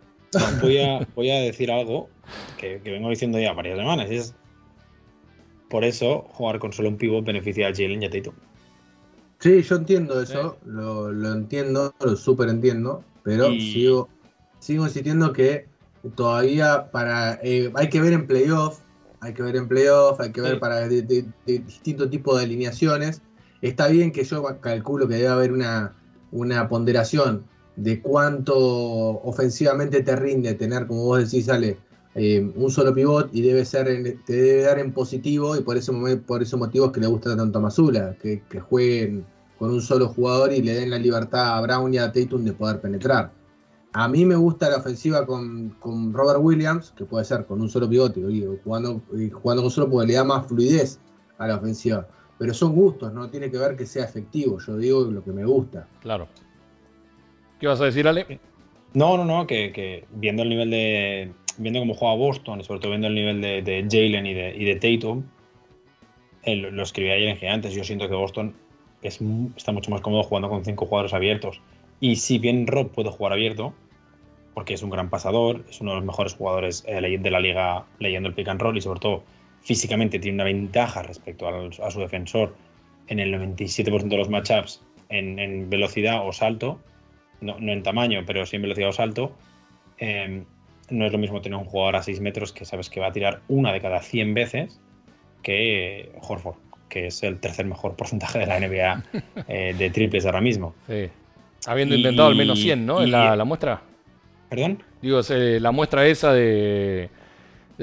[0.62, 2.10] Voy a, voy a decir algo
[2.58, 4.12] que, que vengo diciendo ya varias semanas.
[4.12, 4.36] y es
[5.70, 8.34] por eso jugar con solo un pivot beneficia a Jalen y a Tatum.
[9.40, 14.10] Sí, yo entiendo eso, lo, lo entiendo, lo súper entiendo, pero Y- sigo,
[14.60, 15.66] sigo insistiendo que
[16.16, 18.80] todavía para eh, hay que ver en playoff,
[19.20, 20.60] hay que ver en playoff, hay que ver Sí.
[20.60, 23.22] para de, de- de distintos tipos de alineaciones.
[23.62, 25.94] Está bien que yo calculo que debe haber una,
[26.34, 31.78] una ponderación de cuánto ofensivamente te rinde tener, como vos decís, Ale,
[32.16, 35.78] eh, un solo pivot y debe ser en- te debe dar en positivo y por
[35.78, 35.92] ese
[36.28, 39.26] por ese motivo es que le gusta tanto a Masula, que, que jueguen
[39.58, 42.54] con un solo jugador y le den la libertad a Brown y a Tatum de
[42.54, 43.32] poder penetrar.
[43.94, 47.70] A mí me gusta la ofensiva con, con Robert Williams, que puede ser con un
[47.70, 48.22] solo pivote,
[48.64, 51.00] jugando, jugando con solo porque le da más fluidez
[51.38, 52.08] a la ofensiva.
[52.44, 55.46] Pero son gustos, no tiene que ver que sea efectivo, yo digo lo que me
[55.46, 55.88] gusta.
[56.02, 56.28] Claro.
[57.58, 58.38] ¿Qué vas a decir, Ale?
[58.94, 61.32] No, no, no, que, que viendo el nivel de.
[61.58, 64.56] Viendo cómo juega Boston y sobre todo viendo el nivel de, de Jalen y de,
[64.58, 65.24] y de Tatum,
[66.44, 67.74] eh, lo, lo escribí ayer en Gigantes.
[67.74, 68.54] Yo siento que Boston
[69.04, 69.22] es,
[69.56, 71.62] está mucho más cómodo jugando con cinco jugadores abiertos.
[72.02, 73.74] Y si bien Rob puede jugar abierto,
[74.54, 77.86] porque es un gran pasador, es uno de los mejores jugadores eh, de la liga
[78.00, 79.24] leyendo el pick and roll y sobre todo
[79.64, 82.56] físicamente tiene una ventaja respecto al- a, su defensor
[83.08, 86.80] en el 97% de los matchups en, en velocidad o salto,
[87.42, 89.36] no, no en tamaño, pero sí en velocidad o salto.
[90.00, 90.44] eh,
[90.90, 93.12] no es lo mismo tener un jugador a 6 metros que sabes que va a
[93.14, 94.80] tirar una de cada 100 veces
[95.42, 96.58] que Horford,
[96.90, 99.04] que es el tercer mejor porcentaje de la NBA
[99.48, 100.76] eh, de triples ahora mismo.
[100.88, 101.10] Sí.
[101.66, 103.02] Habiendo Y- intentado al menos 100, ¿no?
[103.02, 103.82] En la, la muestra.
[104.50, 104.84] ¿Perdón?
[105.02, 107.10] Digo, eh, la muestra esa de,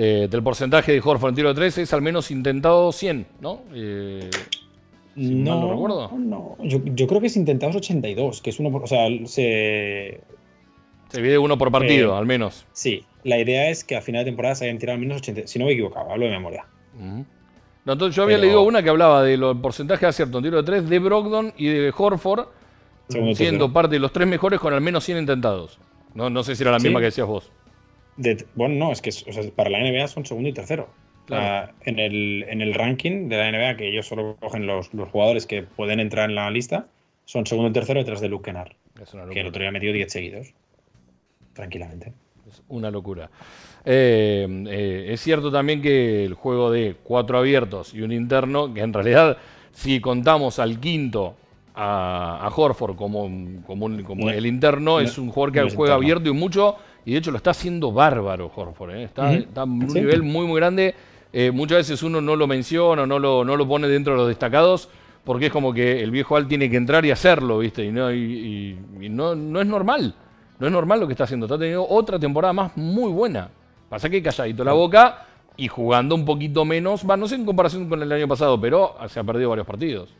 [0.03, 3.61] de- del porcentaje de Horford en tiro de 3 es al menos intentado 100, ¿no?
[3.75, 4.31] Eh,
[5.15, 6.11] Si mal no recuerdo.
[6.17, 6.57] no.
[6.63, 10.21] Yo, yo creo que es intentados 82, que es uno, por- o sea, se,
[11.09, 12.67] se divide uno por partido, Eh, al menos.
[12.73, 15.47] sí, la idea es que a final de temporada se hayan tirado al menos 80,
[15.47, 16.65] si no me equivocaba, hablo de memoria.
[17.85, 20.45] No, entonces yo había Pero- leído una que hablaba de los porcentajes de acierto en
[20.45, 22.47] tiro de 3 de Brogdon y de Horford,
[23.09, 23.73] Segundo siendo tercero.
[23.73, 25.79] parte de los tres mejores con al menos 100 intentados.
[26.15, 26.87] No, no sé si era la Sí.
[26.87, 27.51] misma que decías vos.
[28.17, 30.89] De- bueno, no, es que es- o sea, para la NBA son segundo y tercero.
[31.27, 31.45] Claro.
[31.45, 35.09] Ah, en, el, en el ranking de la NBA, que ellos solo cogen los, los
[35.11, 36.87] jugadores que pueden entrar en la lista,
[37.25, 39.93] son segundo y tercero detrás de Luke Kennard, Es una que el otro día metió
[39.93, 40.53] 10 seguidos.
[41.55, 42.13] Tranquilamente.
[42.49, 43.31] Es una locura.
[43.85, 48.81] Eh, eh, es cierto también que el juego de cuatro abiertos y un interno, que
[48.81, 49.37] en realidad,
[49.73, 51.37] si contamos al quinto
[51.75, 53.23] a, a Horford como,
[53.67, 55.95] como, un- como No, el interno, no, es un jugador que no juega interno.
[55.95, 58.91] abierto y mucho, y de hecho lo está haciendo bárbaro Horford.
[58.97, 59.05] ¿eh?
[59.05, 60.01] Está, está en un Sí.
[60.01, 60.95] nivel muy, muy grande.
[61.33, 64.29] Eh, muchas veces uno no lo menciona, no lo, no lo pone dentro de los
[64.29, 64.89] destacados,
[65.25, 67.85] porque es como que el viejo Al tiene que entrar y hacerlo, ¿viste?
[67.85, 68.17] Y no, y,
[69.01, 70.15] y- y no, no es normal.
[70.59, 71.47] No es normal lo que está haciendo.
[71.47, 73.49] Está teniendo otra temporada más muy buena.
[73.89, 77.89] Pasa que calladito la boca y jugando un poquito menos, va, no sé en comparación
[77.89, 80.11] con el año pasado, pero se ha perdido varios partidos.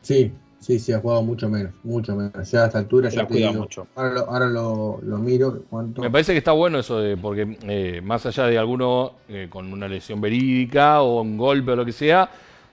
[0.00, 2.50] Sí, sí, sí, ha jugado mucho menos, mucho menos.
[2.50, 3.86] Ya a esta altura Se ya cuida mucho.
[3.94, 6.02] Ahora lo, ahora lo, lo miro, ¿cuánto?
[6.02, 9.72] Me parece que está bueno eso de, porque eh, más allá de alguno eh, con
[9.72, 12.30] una lesión verídica o un golpe o lo que sea,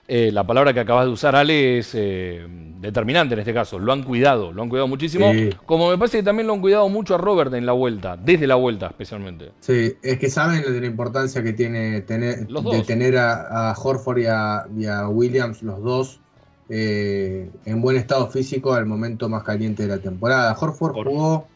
[0.08, 2.46] eh, la palabra que acabas de usar, Ale, es eh,
[2.78, 3.76] determinante en este caso.
[3.80, 5.32] Lo han cuidado, lo han cuidado muchísimo.
[5.32, 5.50] Sí.
[5.64, 8.46] Como me parece que también lo han cuidado mucho a Robert en la vuelta, desde
[8.46, 9.50] la vuelta especialmente.
[9.58, 12.86] Sí, es que saben de la importancia que tiene tener, Los de dos.
[12.86, 16.20] tener a, a Horford y a, y a Williams, los dos,
[16.68, 20.56] eh, en buen estado físico al momento más caliente de la temporada.
[20.58, 21.46] Horford Por- jugó,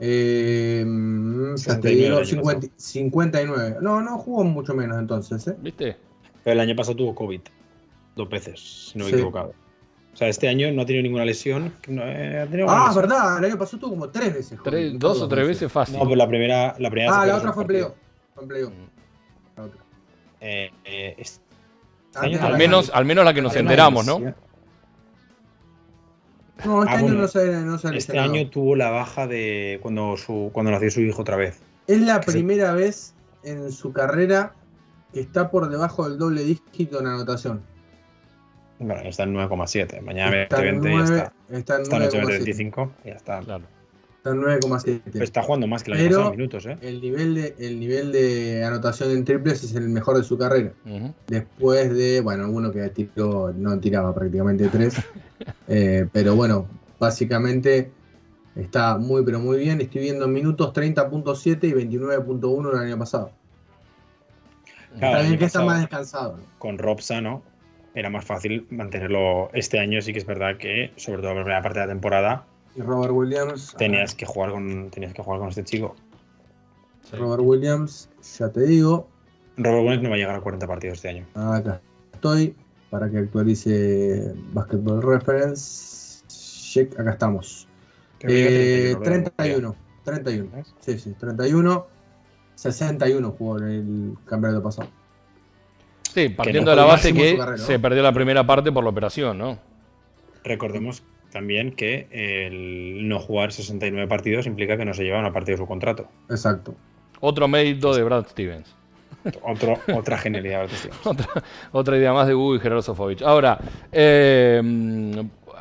[0.00, 3.76] eh, mm, ya te 69 digo, el año 50 59.
[3.80, 5.46] No, no jugó mucho menos entonces.
[5.48, 5.56] ¿eh?
[5.60, 5.96] ¿Viste?
[6.42, 7.40] Pero el año pasado tuvo COVID.
[8.16, 8.60] Dos veces,
[8.92, 9.16] si no me he Sí.
[9.18, 9.52] equivocado.
[10.12, 11.72] O sea, este año no ha tenido ninguna lesión.
[11.88, 13.02] no, eh, ha tenido una Ah, lesión.
[13.08, 14.58] verdad, el año pasado tuvo como tres veces.
[14.62, 15.96] Tres- dos o tres veces fácil.
[15.98, 16.76] No, pero la primera.
[16.78, 17.92] La primera Ah, la otra fue en playoff.
[18.72, 19.56] Mm.
[19.56, 19.80] La otra.
[20.40, 21.43] Eh, eh, este
[22.16, 24.20] Al menos, al menos la que nos enteramos, ¿no?
[26.64, 30.16] No, este Ah, año bueno, no se, no Este año tuvo la baja de cuando
[30.16, 31.60] su cuando nació su hijo otra vez.
[31.86, 34.54] Es la primera vez en su carrera
[35.12, 37.62] que está por debajo del doble dígito en anotación.
[38.78, 40.00] Bueno, está en 9,7.
[40.02, 41.56] Mañana Está en 20 y ya 9, está.
[41.56, 42.26] está en Esta noche 9,7.
[42.28, 43.40] 25 y ya está.
[43.40, 43.64] Claro.
[44.24, 45.00] Está en 9,7.
[45.12, 46.78] Pero está jugando más que año Pero- minutos, ¿eh?
[46.80, 50.72] El nivel, de, el nivel de anotación en triples es el mejor de su carrera.
[51.26, 54.94] Después de, bueno, uno que tiró, no tiraba prácticamente tres.
[55.68, 56.66] Eh, pero bueno,
[56.98, 57.90] básicamente
[58.56, 59.80] está muy, pero muy bien.
[59.80, 63.30] Estoy viendo minutos 30.7 y 29.1 el año pasado.
[64.98, 66.36] Claro, está año que está pasado- más descansado.
[66.38, 66.42] ¿no?
[66.58, 67.42] Con Rob Sano
[67.94, 70.00] era más fácil mantenerlo este año.
[70.00, 72.82] Sí que es verdad que, sobre todo en la primera parte de la temporada, Y
[72.82, 73.74] Robert Williams.
[73.76, 75.94] tenías que jugar con, tenías que jugar con este chico.
[77.02, 77.16] Sí.
[77.16, 78.08] Robert Williams,
[78.38, 79.08] ya te digo.
[79.56, 81.26] Robert Williams no va a llegar a 40 partidos este año.
[81.34, 81.80] Acá
[82.12, 82.56] estoy
[82.90, 86.24] para que actualice Basketball Reference.
[86.28, 87.68] Check, acá estamos.
[88.20, 90.48] Eh, llega a 31, 31.
[90.48, 90.50] 31.
[90.52, 90.74] ¿ves?
[90.80, 91.86] Sí, sí, 31.
[92.54, 94.88] 61 jugó en el campeonato pasado.
[96.14, 97.64] Sí, partiendo no de la base que su carrera, ¿no?
[97.64, 99.58] se perdió la primera parte por la operación, ¿no?
[100.44, 101.02] Recordemos
[101.34, 105.58] también que el no jugar 69 partidos implica que no se lleva una parte de
[105.58, 106.08] su contrato.
[106.30, 106.74] Exacto.
[107.20, 108.74] Otro mérito de Brad Stevens.
[109.42, 110.60] Otro, otra genialidad.
[110.68, 110.98] de este tío.
[111.10, 111.26] otra,
[111.72, 113.20] otra idea más de Hugo y Gerardo Sofovich.
[113.22, 113.58] Ahora,
[113.92, 114.62] eh,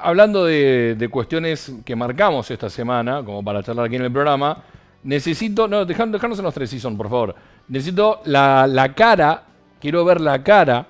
[0.01, 4.63] hablando de, de cuestiones que marcamos esta semana, como para charlar aquí en el programa,
[5.03, 5.67] necesito.
[5.67, 7.35] No, dejan- dejanos en los tres season, por favor.
[7.67, 9.43] Necesito la, la cara,
[9.79, 10.85] quiero ver la cara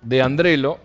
[0.00, 0.78] de Andrelo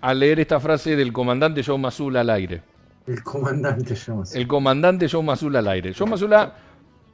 [0.00, 2.62] al leer esta frase del comandante Joe Mazula al aire.
[3.06, 4.34] El comandante Jones.
[4.34, 5.94] El comandante Joe Mazula al aire.
[5.94, 6.54] Joe Mazula,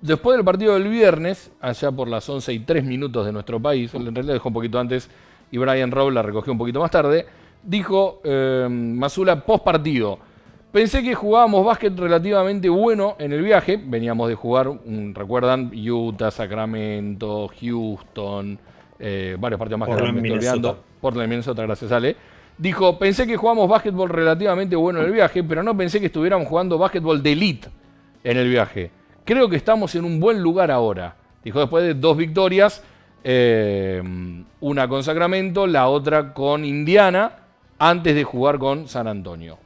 [0.01, 3.95] después del partido del viernes, allá por las 11 y 3 minutos de nuestro país,
[3.95, 5.09] en realidad dejó un poquito antes
[5.51, 7.27] y Brian Rowe la recogió un poquito más tarde,
[7.63, 10.19] dijo eh, Mazula post partido.
[10.73, 13.81] Pensé que jugábamos básquet relativamente bueno en el viaje.
[13.81, 18.59] Veníamos de jugar, un- recuerdan, Utah, Sacramento, Houston,
[18.99, 20.69] eh, varios partidos más que Portland, me estoy olvidando.
[20.71, 20.89] Minnesota.
[21.01, 22.17] Portland, Minnesota, gracias Ale.
[22.57, 26.47] Dijo, pensé que jugamos básquetbol relativamente bueno en el viaje, pero no pensé que estuviéramos
[26.47, 27.69] jugando básquetbol de elite
[28.23, 28.91] en el viaje.
[29.25, 31.17] Creo que estamos en un buen lugar ahora.
[31.43, 32.83] Dijo después de dos victorias,
[33.25, 34.03] eh,
[34.61, 37.33] una con Sacramento, la otra con Indiana,
[37.79, 39.59] antes de jugar con San Antonio.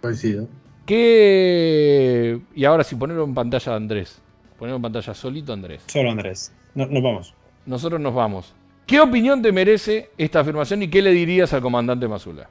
[0.00, 0.48] Coincido.
[0.84, 2.40] ¿Qué...
[2.54, 4.20] Y ahora si ponerlo en pantalla a Andrés.
[4.58, 5.84] Ponerlo en pantalla solito Andrés.
[5.86, 6.52] Solo Andrés.
[6.74, 7.34] No- nos vamos.
[7.66, 8.54] Nosotros nos vamos.
[8.86, 12.48] ¿Qué opinión te merece esta afirmación y qué le dirías al comandante Mazula?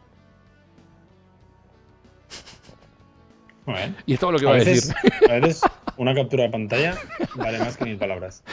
[3.65, 3.95] Muy bien.
[4.05, 5.31] Y es todo lo que va A a veces, decir.
[5.31, 5.61] a veces
[5.97, 6.95] una captura de pantalla
[7.35, 8.43] vale más que mil palabras.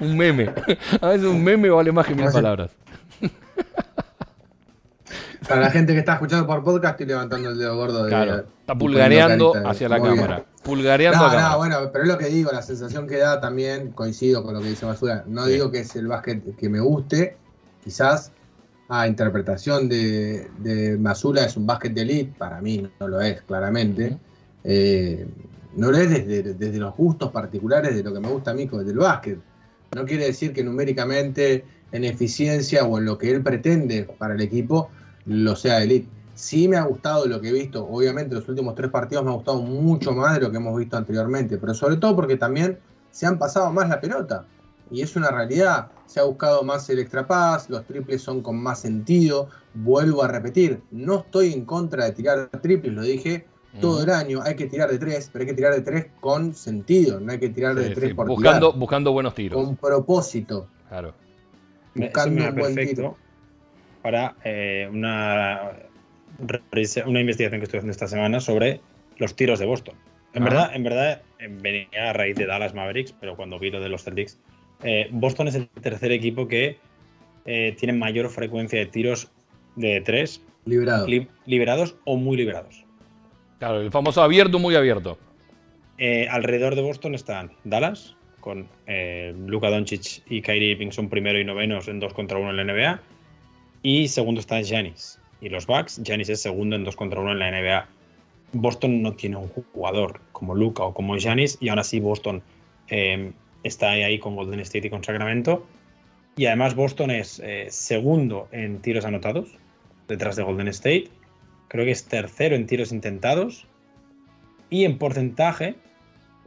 [0.00, 0.50] un meme.
[1.00, 2.70] A veces un meme vale más que mil palabras.
[5.46, 8.04] Para la gente que está escuchando por podcast, estoy levantando el dedo gordo.
[8.04, 8.44] De, Claro.
[8.60, 10.44] Está pulgareando hacia la bien.
[10.68, 11.50] Pulgareando No, a cámara.
[11.50, 14.62] no, bueno, pero es lo que digo, la sensación que da también, coincido con lo
[14.62, 15.24] que dice Basura.
[15.26, 15.52] No Sí.
[15.52, 17.36] digo que es el básquet que me guste,
[17.82, 18.32] quizás
[18.88, 23.42] a interpretación de, de Masula es un básquet de elite, para mí no lo es,
[23.42, 24.18] claramente.
[24.64, 25.26] Eh,
[25.76, 28.66] no lo es desde, desde los gustos particulares de lo que me gusta a mí
[28.66, 29.38] del básquet.
[29.94, 34.40] No quiere decir que numéricamente, en eficiencia o en lo que él pretende para el
[34.42, 34.90] equipo,
[35.24, 36.17] lo sea elite.
[36.38, 37.84] Sí me ha gustado lo que he visto.
[37.84, 40.96] Obviamente los últimos tres partidos me ha gustado mucho más de lo que hemos visto
[40.96, 42.78] anteriormente, pero sobre todo porque también
[43.10, 44.46] se han pasado más la pelota.
[44.88, 45.88] Y es una realidad.
[46.06, 49.48] Se ha buscado más el extra pass, los triples son con más sentido.
[49.74, 53.44] Vuelvo a repetir, no estoy en contra de tirar triples, lo dije
[53.80, 54.40] todo el año.
[54.44, 57.18] Hay que tirar de tres, pero hay que tirar de tres con sentido.
[57.18, 59.60] No hay que tirar de tres sí, por buscando, tirar, buscando buenos tiros.
[59.60, 60.68] con propósito.
[60.88, 61.14] Claro.
[61.96, 63.16] Buscando un buen perfecto tiro.
[64.02, 65.72] para eh, una,
[67.06, 68.80] una investigación que estoy haciendo esta semana sobre
[69.16, 69.94] los tiros de Boston.
[70.34, 70.44] En Ah.
[70.46, 73.88] verdad, en verdad eh, venía a raíz de Dallas Mavericks, pero cuando vi lo de
[73.88, 74.38] los Celtics,
[74.84, 76.78] eh, Boston es el tercer equipo que
[77.46, 79.30] eh, tiene mayor frecuencia de tiros
[79.74, 80.42] de tres
[81.06, 82.84] li- liberados o muy liberados.
[83.58, 85.18] Claro, el famoso abierto, muy abierto.
[85.96, 91.40] Eh, alrededor de Boston están Dallas, con eh, Luka Doncic y Kyrie Irving son primero
[91.40, 93.00] y novenos en 2 contra 1 en la NBA.
[93.82, 95.17] Y segundo está Giannis.
[95.40, 97.88] Y los Bucks, Giannis es segundo en 2 contra 1 en la NBA.
[98.52, 102.42] Boston no tiene un jugador como Luka o como Giannis, y aún así Boston
[102.88, 105.66] eh, está ahí, con Golden State y con Sacramento.
[106.36, 109.48] Y además Boston es eh, segundo en tiros anotados,
[110.06, 111.08] detrás de Golden State.
[111.68, 113.66] Creo que es tercero en tiros intentados.
[114.70, 115.76] Y en porcentaje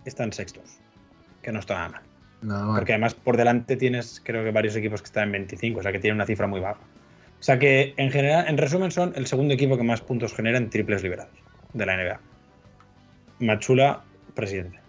[0.06, 0.80] están sextos,
[1.41, 2.01] que no está nada mal.
[2.41, 2.75] No, bueno.
[2.75, 5.91] Porque además por delante tienes, creo que varios equipos que están en 25, o sea
[5.91, 6.80] que tienen una cifra muy baja.
[7.41, 10.60] O sea que en general, en resumen, son el segundo equipo que más puntos genera
[10.60, 11.34] en triples liberados
[11.73, 12.19] de la NBA.
[13.39, 14.04] Machula,
[14.36, 14.80] presidente.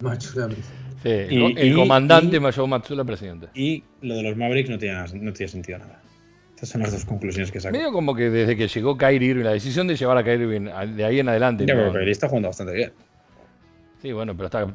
[0.00, 0.72] Macho, la brisa.
[1.02, 3.48] Sí, Y- el, y- comandante y- Mayo Matsula, presidente.
[3.54, 6.02] Y lo de los Mavericks no tiene, no tiene sentido nada.
[6.54, 7.74] Estas son las dos conclusiones que saco.
[7.76, 10.70] Medio como que desde que llegó Kyrie Irving, la decisión de llevar a Kyrie Irving
[10.96, 11.64] de ahí en adelante.
[11.66, 12.92] Ya, pero Kyrie está jugando bastante bien.
[14.02, 14.66] Sí, bueno, pero está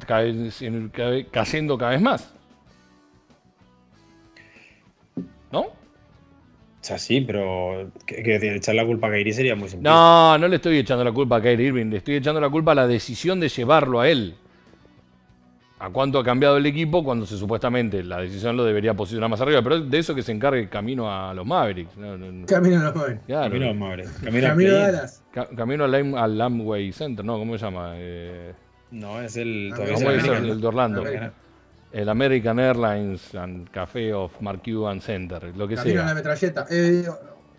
[1.30, 2.34] cayendo cada vez más.
[6.84, 9.88] Sea, sí, pero que, echar la culpa a Kyrie sería muy simple.
[9.88, 12.72] No, no le estoy echando la culpa a Kyrie Irving, le estoy echando la culpa
[12.72, 14.34] a la decisión de llevarlo a él.
[15.78, 19.40] A cuánto ha cambiado el equipo cuando se supuestamente la decisión lo debería posicionar más
[19.40, 21.96] arriba, pero de eso que se encargue camino a los Mavericks.
[21.96, 22.46] No, no, no.
[22.46, 23.24] Camino a los Mavericks.
[23.26, 23.42] Claro.
[23.50, 24.10] Camino a los Mavericks.
[24.22, 24.78] Camino, a.
[24.78, 25.22] Dallas.
[25.32, 27.36] Ca- camino al, al Amway Center, ¿no?
[27.36, 27.94] ¿Cómo se llama?
[27.96, 28.52] Eh,
[28.92, 29.70] No, es el.
[29.72, 31.02] Ah, todavía ¿Cómo es el el, de Orlando?
[31.92, 36.14] El American Airlines and Café of Mark Cuban Center, lo que Camino a la sea.
[36.14, 36.66] metralleta.
[36.70, 37.04] Eh,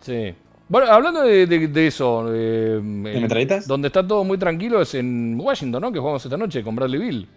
[0.00, 0.34] Sí.
[0.68, 3.66] Bueno, hablando de, de- de eso, eh, el- metralletas?
[3.68, 5.92] donde está todo muy tranquilo es en Washington, ¿no?
[5.92, 7.28] Que jugamos esta noche con Bradley Bill.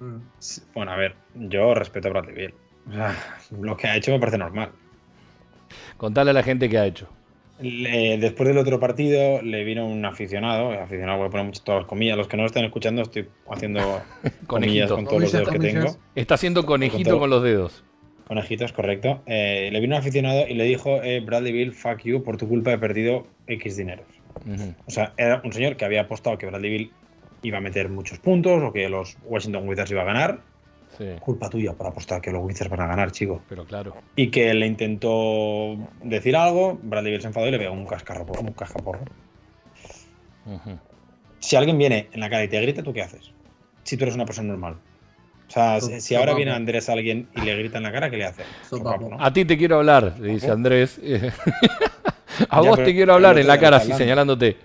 [0.00, 0.16] mm.
[0.74, 2.52] Bueno, a ver, yo respeto a Bradley.
[2.88, 3.14] O sea,
[3.60, 4.70] lo que ha hecho me parece normal.
[5.98, 7.06] Contale a la gente qué ha hecho.
[7.60, 11.80] Le- después del otro partido le vino un aficionado, aficionado voy a poner muchas todas
[11.82, 13.80] las comillas, los que no lo están escuchando estoy haciendo
[14.46, 14.94] comillas Conejito.
[14.94, 15.84] con todos los Comillas, dedos que comillas.
[15.94, 16.04] tengo.
[16.14, 17.84] Está haciendo conejito Con los dedos.
[18.26, 19.22] Conejitos, correcto.
[19.26, 22.46] Eh, le vino un aficionado y le dijo, eh, Bradley Bill, fuck you, por tu
[22.46, 24.06] culpa he perdido X dineros.
[24.86, 26.90] O sea, era un señor que había apostado que Bradley Bill
[27.42, 30.40] iba a meter muchos puntos o que los Washington Wizards iba a ganar.
[30.98, 33.40] Sí, Culpa tuya por apostar que los Wizards van a ganar, chico.
[33.48, 33.94] pero claro.
[34.16, 38.26] Y que le intentó decir algo, Bradley Bill se enfadó y le pegó un cascarro,
[38.40, 39.04] un cascaporro.
[41.38, 43.30] Si alguien viene en la cara y te grita, ¿tú qué haces?
[43.84, 44.76] Si tú eres una persona normal.
[45.46, 48.10] O sea, si, si ahora viene Andrés a alguien y le grita en la cara,
[48.10, 48.42] ¿qué le hace?
[49.18, 51.00] A ti te quiero hablar, le dice Andrés.
[52.50, 54.56] a Ya, vos pero te quiero hablar en la cara, así señalándote.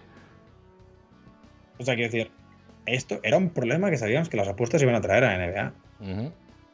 [1.78, 2.32] O sea, quiero decir,
[2.86, 5.74] esto era un problema que sabíamos que las apuestas iban a traer a la NBA.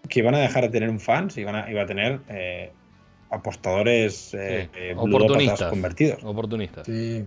[0.08, 2.72] Que iban a dejar de tener un fans y iban a, iba a tener eh,
[3.30, 5.70] apostadores eh, Sí, eh, Oportunistas.
[5.70, 6.24] convertidos.
[6.24, 6.86] Oportunistas.
[6.86, 7.26] Sí,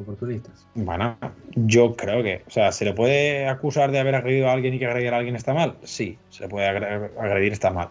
[0.00, 0.66] oportunistas.
[0.74, 1.18] Bueno,
[1.56, 4.78] yo creo que, o sea, ¿se le puede acusar de haber agredido a alguien y
[4.78, 5.76] que agredir a alguien está mal?
[5.82, 7.88] Sí, se le puede agre- agredir está mal.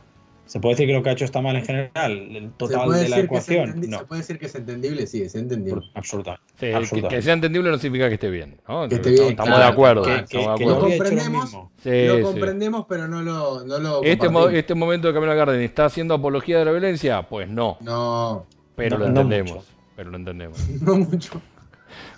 [0.49, 2.11] ¿Se puede decir que lo que ha hecho está mal en general?
[2.11, 3.81] ¿El ¿Se total de la ecuación?
[3.87, 5.05] No, ¿Se puede decir que es entendible?
[5.05, 5.85] Sí, es entendible.
[5.93, 6.43] absolutamente.
[6.55, 7.15] Sí, que, absolutamente.
[7.17, 8.59] que sea entendible no significa que esté bien.
[8.67, 8.89] ¿no?
[8.89, 10.01] Que esté bien, estamos claro, de acuerdo.
[10.01, 10.57] Que, de acuerdo.
[10.73, 11.43] lo comprendemos.
[11.45, 11.71] mismo.
[11.83, 12.21] Sí, lo sí.
[12.23, 15.85] comprendemos, pero no lo, no lo Este, mo- este momento de Camino al Garden está
[15.85, 19.51] haciendo apología de la violencia, pues no, No, pero No- lo entendemos.
[19.53, 19.65] mucho.
[19.95, 20.67] pero lo entendemos.
[20.81, 21.41] no mucho.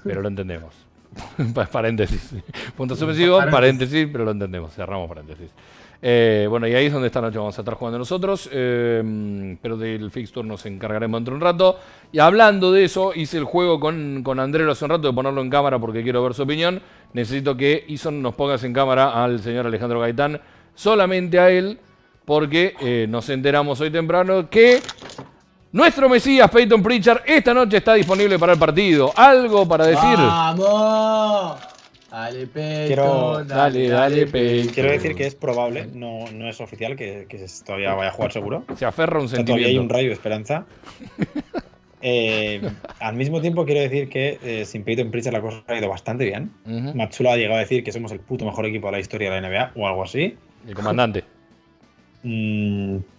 [0.05, 0.73] Pero lo entendemos.
[1.53, 2.33] Pa- paréntesis.
[2.77, 3.51] Punto suspensivos, Paréntesis.
[3.89, 4.73] paréntesis, pero lo entendemos.
[4.73, 5.49] Cerramos paréntesis.
[6.03, 8.49] Eh, bueno, y ahí es donde esta noche vamos a estar jugando nosotros.
[8.51, 11.79] eh, pero del fixture nos encargaremos dentro de un rato.
[12.11, 15.41] Y hablando de eso, hice el juego con, con Andrés hace un rato de ponerlo
[15.41, 16.81] en cámara porque quiero ver su opinión.
[17.13, 20.39] Necesito que Ison nos pongas en cámara al señor Alejandro Gaitán,
[20.73, 21.77] solamente a él,
[22.25, 24.81] porque eh, nos enteramos hoy temprano que
[25.73, 29.11] nuestro Mesías Peyton Pritchard esta noche está disponible para el partido.
[29.15, 30.17] ¿Algo para decir?
[30.17, 31.70] ¡Vamos!
[32.11, 34.25] Dale, Peyton, Quiero- Dale, dale.
[34.73, 38.33] Quiero decir que es probable, no, no es oficial, que, que todavía vaya a jugar
[38.33, 38.65] seguro.
[38.75, 39.93] Se aferra un O sea, todavía hay sentimiento.
[39.93, 40.65] un rayo de esperanza.
[42.03, 42.67] Eh,
[42.99, 46.25] al mismo tiempo quiero decir que eh, sin Peyton Pritchard la cosa ha ido bastante
[46.25, 46.51] bien.
[46.65, 46.95] Ujú.
[46.97, 49.39] Matsula ha llegado a decir que somos el puto mejor equipo de la historia de
[49.39, 50.35] la NBA o algo así.
[50.67, 51.23] El comandante.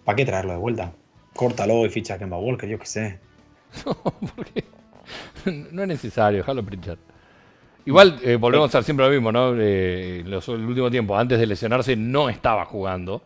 [0.05, 0.93] ¿Para qué traerlo de vuelta?
[1.35, 3.19] Córtalo y ficha a Kemba Walker, yo qué sé.
[4.35, 4.65] Porque
[5.71, 6.99] no es necesario, déjalo Pritchard.
[7.85, 9.55] Igual eh, volvemos a estar siempre lo mismo, ¿no?
[9.59, 13.23] Eh, los- el último tiempo, antes de lesionarse, no estaba jugando.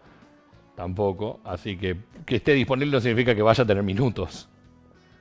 [0.75, 1.41] Tampoco.
[1.45, 4.49] Así que que esté disponible no significa que vaya a tener minutos.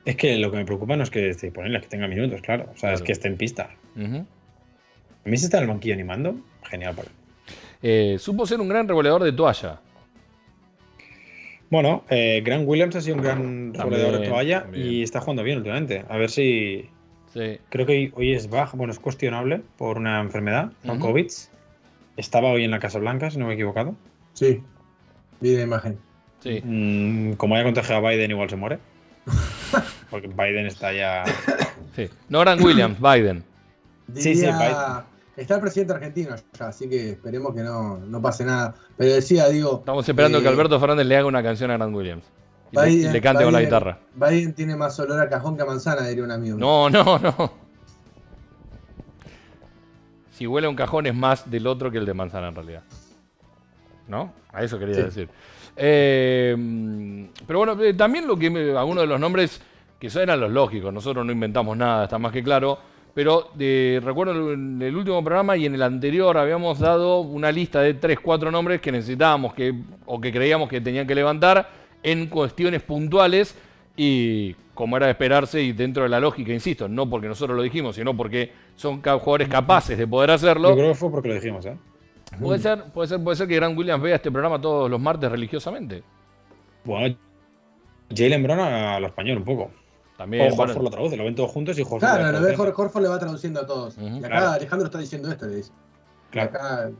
[0.05, 2.41] Es que lo que me preocupa no es que esté disponible, es que tenga minutos,
[2.41, 2.69] claro.
[2.73, 3.69] O sea, es que esté en pista.
[3.97, 7.13] A mí si está en el banquillo animando, genial para él.
[7.81, 9.79] Eh, supo ser un gran revoleador de toalla.
[11.69, 14.85] Bueno, eh, Grant Williams ha sido un gran rodeador de toalla también.
[14.87, 16.05] y está jugando bien últimamente.
[16.07, 16.87] A ver si.
[17.35, 17.59] Sí.
[17.67, 21.07] Creo que hoy, es baja, bueno, es cuestionable por una enfermedad, no Ujú.
[21.07, 21.27] COVID.
[22.15, 23.93] Estaba hoy en la Casa Blanca, si no me he equivocado.
[24.31, 24.63] Sí,
[25.41, 25.99] vi la imagen.
[26.39, 26.61] Sí.
[26.63, 28.79] Mm, como haya contagiado a Biden, igual se muere.
[30.09, 31.25] Porque Biden está ya.
[31.93, 32.09] sí.
[32.29, 33.43] No Grant Williams, Biden.
[34.13, 35.03] Sí, sí, Biden.
[35.35, 38.75] Está el presidente argentino ya, así que esperemos que no, no pase nada.
[38.95, 39.79] Pero decía, digo.
[39.79, 42.23] Estamos esperando eh, que Alberto Fernández le haga una canción a Grant Williams.
[42.71, 43.97] Y, le- Biden- le cante con la guitarra.
[44.15, 46.57] Biden tiene más olor a cajón que a manzana, diría un amigo.
[46.57, 47.65] No, no, no.
[50.31, 52.83] Si huele a un cajón es más del otro que el de manzana en realidad.
[54.07, 54.33] ¿No?
[54.51, 55.01] A eso quería Sí.
[55.01, 55.29] decir.
[55.77, 59.61] Eh, pero bueno, eh, también lo que me- algunos de los nombres
[59.99, 60.93] que eran los lógicos.
[60.93, 62.77] Nosotros no inventamos nada, está más que claro.
[63.13, 67.79] Pero de, recuerdo en el último programa y en el anterior habíamos dado una lista
[67.79, 69.73] de 3, 4 nombres que necesitábamos que,
[70.05, 71.69] o que creíamos que tenían que levantar
[72.05, 73.55] en cuestiones puntuales
[73.97, 77.63] y como era de esperarse y dentro de la lógica, insisto, no porque nosotros lo
[77.63, 80.69] dijimos, sino porque son jugadores capaces de poder hacerlo.
[80.69, 81.75] Yo creo que fue porque lo dijimos, ¿eh?
[82.39, 85.31] Puede ser, puede ser, puede ser que Grant Williams vea este programa todos los martes
[85.31, 86.03] religiosamente.
[86.83, 87.15] Bueno,
[88.15, 89.71] Jalen Brown a lo español un poco.
[90.17, 90.51] También.
[90.51, 92.55] o Horford lo traduce, lo ven todos juntos y Horford Claro, lo.
[92.57, 93.97] Jorge Horford le va traduciendo a todos.
[93.97, 94.51] Y acá Claro.
[94.51, 95.71] Alejandro está diciendo esto, le dice.
[96.29, 96.49] Claro.
[96.49, 96.91] acá,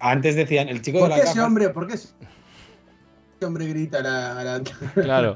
[0.00, 2.08] Antes decían, el chico de ¿Por la qué ese hombre, por qué ese
[3.46, 4.62] hombre grita a la, a la-
[4.94, 5.34] Claro.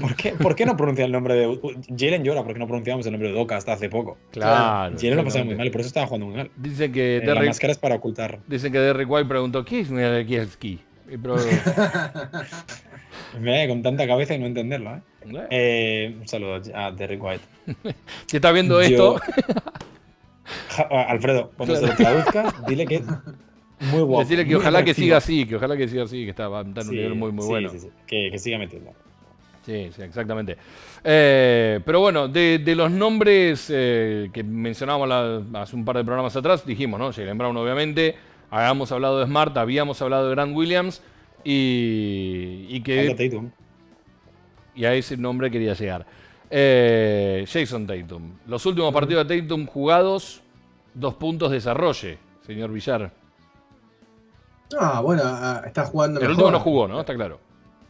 [0.00, 1.58] ¿por qué, por qué no pronuncia el nombre de
[1.96, 2.42] Jalen llora?
[2.44, 4.18] porque no pronunciamos el nombre de Doka hasta hace poco?
[4.30, 4.94] Claro.
[4.98, 6.50] Jalen lo pasaba muy mal y por eso estaba jugando muy mal.
[6.56, 8.38] Dicen que Eh, la Derrick, máscara es para ocultar.
[8.46, 10.80] dicen que Derrick White preguntó, ¿qué es Mielski?
[11.10, 11.36] Y pero-
[13.40, 15.00] Me con tanta cabeza y no entenderlo, ¿eh?
[15.26, 15.46] ¿eh?
[15.50, 17.44] Eh, un saludo a Derrick White.
[18.26, 19.20] Si está viendo Yo- esto,
[20.90, 21.94] Alfredo, cuando Claro.
[21.96, 23.02] se lo traduzca, dile que
[23.90, 24.20] muy guapo.
[24.20, 26.68] decirle que ojalá que siga así, que ojalá que siga así, que está, estar en
[26.68, 27.68] un Sí, nivel muy, muy sí, bueno.
[27.70, 27.88] sí, sí.
[28.06, 28.90] Que, que siga metiendo.
[29.64, 30.56] Sí, sí, exactamente.
[31.04, 36.04] Eh, pero bueno, de, de los nombres eh, que mencionábamos la- hace un par de
[36.04, 37.12] programas atrás, dijimos, ¿no?
[37.12, 38.16] Jalen Brown, obviamente.
[38.50, 41.02] Habíamos hablado de Smart, habíamos hablado de Grant Williams.
[41.44, 43.50] Y, y que Tatum.
[44.74, 46.06] y a ese nombre quería llegar.
[46.50, 48.32] Eh, Jason Tatum.
[48.46, 50.42] Los últimos partidos de Tatum jugados,
[50.94, 53.12] dos puntos desarrolle, señor Villar.
[54.78, 56.30] Ah, bueno, ah, está jugando El mejor.
[56.44, 57.00] último no jugó, ¿no?
[57.00, 57.38] Está claro.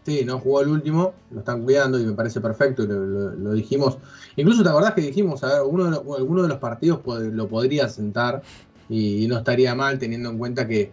[0.05, 3.53] Sí, no jugó el último, lo están cuidando y me parece perfecto, lo, lo- lo
[3.53, 3.99] dijimos.
[4.35, 7.49] Incluso te acordás que dijimos, a ver, uno de los- alguno de los partidos lo
[7.49, 8.43] podría sentar
[8.89, 10.91] y, no estaría mal teniendo en cuenta que,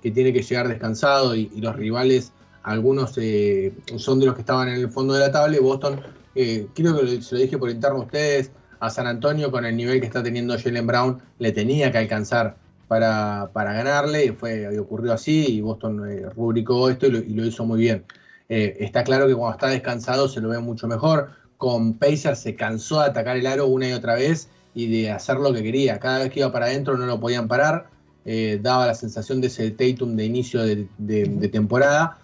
[0.00, 2.32] que tiene que llegar descansado y, y los rivales,
[2.62, 6.00] algunos eh, son de los que estaban en el fondo de la tabla Boston,
[6.36, 9.76] eh, creo que se lo dije por interno a ustedes, a San Antonio con el
[9.76, 12.56] nivel que está teniendo Jalen Brown, le tenía que alcanzar
[13.00, 17.80] para, ganarle y, fue, ocurrió así y Boston eh, rubricó esto y lo- hizo muy
[17.80, 18.04] bien.
[18.48, 21.30] Eh, está claro que cuando está descansado se lo ve mucho mejor.
[21.56, 25.36] Con Pacers se cansó de atacar el aro una y otra vez y de hacer
[25.36, 25.98] lo que quería.
[25.98, 27.88] Cada vez que iba para adentro no lo podían parar.
[28.24, 32.18] Eh, daba la sensación de ese Tatum de inicio de, temporada.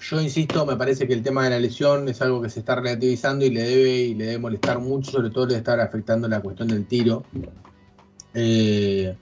[0.00, 2.76] Yo insisto, me parece que el tema de la lesión es algo que se está
[2.76, 6.40] relativizando y le debe, y le debe molestar mucho, sobre todo le estar afectando la
[6.40, 7.24] cuestión del tiro.
[8.34, 9.14] Eh,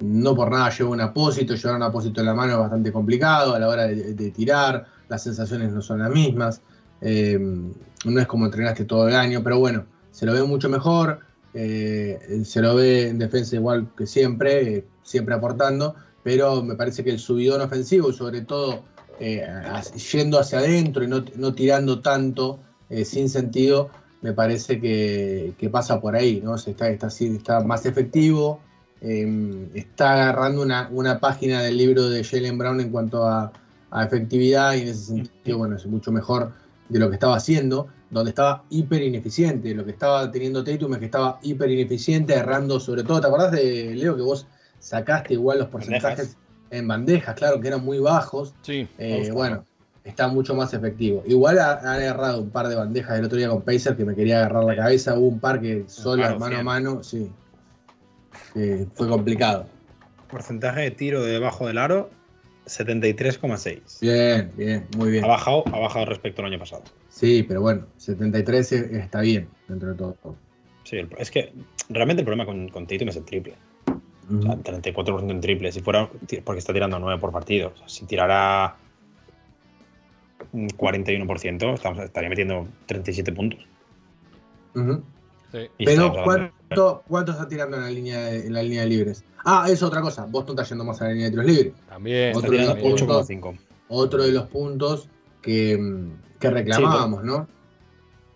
[0.00, 3.54] no por nada lleva un apósito, llevar un apósito en la mano es bastante complicado
[3.54, 6.60] a la hora de, tirar, las sensaciones no son las mismas,
[7.00, 11.20] eh, no es como entrenaste todo el año, pero bueno, se lo ve mucho mejor,
[11.54, 17.02] eh, se lo ve en defensa igual que siempre, eh, siempre aportando, pero me parece
[17.02, 18.84] que el subidón ofensivo sobre todo
[19.18, 22.60] yendo hacia adentro y no, no tirando tanto
[23.04, 23.90] sin sentido,
[24.20, 26.56] me parece que, pasa por ahí, ¿no?
[26.58, 28.60] Se está, está, está más efectivo,
[29.00, 33.52] eh, está agarrando una, una página del libro de Jalen Brown en cuanto a,
[33.90, 36.52] a efectividad y en ese sentido, bueno, es mucho mejor
[36.88, 39.74] de lo que estaba haciendo, donde estaba hiper ineficiente.
[39.74, 43.20] Lo que estaba teniendo Tatum es que estaba hiper ineficiente, errando sobre todo.
[43.20, 44.46] ¿Te acordás de Leo que vos
[44.78, 46.36] sacaste igual los porcentajes Bandejas.
[46.70, 47.34] en bandejas?
[47.36, 48.54] Claro, que eran muy bajos.
[48.62, 48.88] Sí.
[48.98, 49.64] Eh, bueno,
[50.04, 51.22] está mucho más efectivo.
[51.26, 54.14] Igual ha, ha agarrado un par de bandejas el otro día con Pacer que me
[54.14, 55.18] quería agarrar la cabeza.
[55.18, 57.30] Hubo un par que solas, Claro, mano a mano, sí.
[58.54, 59.66] Que fue complicado.
[60.30, 62.10] Porcentaje de tiro debajo del aro,
[62.66, 64.00] 73,6.
[64.00, 65.24] Bien, bien, muy bien.
[65.24, 66.82] Ha bajado, ha bajado respecto al año pasado.
[67.08, 70.16] Sí, pero bueno, 73 es- está bien dentro de todo.
[70.84, 71.52] Sí, es que
[71.88, 73.54] realmente el problema con, con Tatum es el triple.
[74.30, 75.72] O sea, 34% en triple.
[75.72, 76.08] Si fuera.
[76.44, 77.72] Porque está tirando 9 por partido.
[77.74, 78.76] O sea, si tirara
[80.52, 83.60] un 41%, estamos, estaría metiendo 37 puntos.
[84.74, 85.02] Ujú.
[85.52, 85.58] Sí.
[85.78, 88.82] Y Pero estamos hablando- ¿cuánto, ¿cuánto está tirando en la línea de, en la línea
[88.82, 89.24] de libres?
[89.44, 90.26] Ah, es otra cosa.
[90.26, 91.72] Boston está yendo más a la línea de tiros libres.
[91.88, 92.28] También.
[92.30, 93.30] Está otro de los puntos.
[93.30, 93.58] 8,5.
[93.88, 95.08] Otro de los puntos
[95.42, 97.48] que, mm, que reclamábamos, ¿no?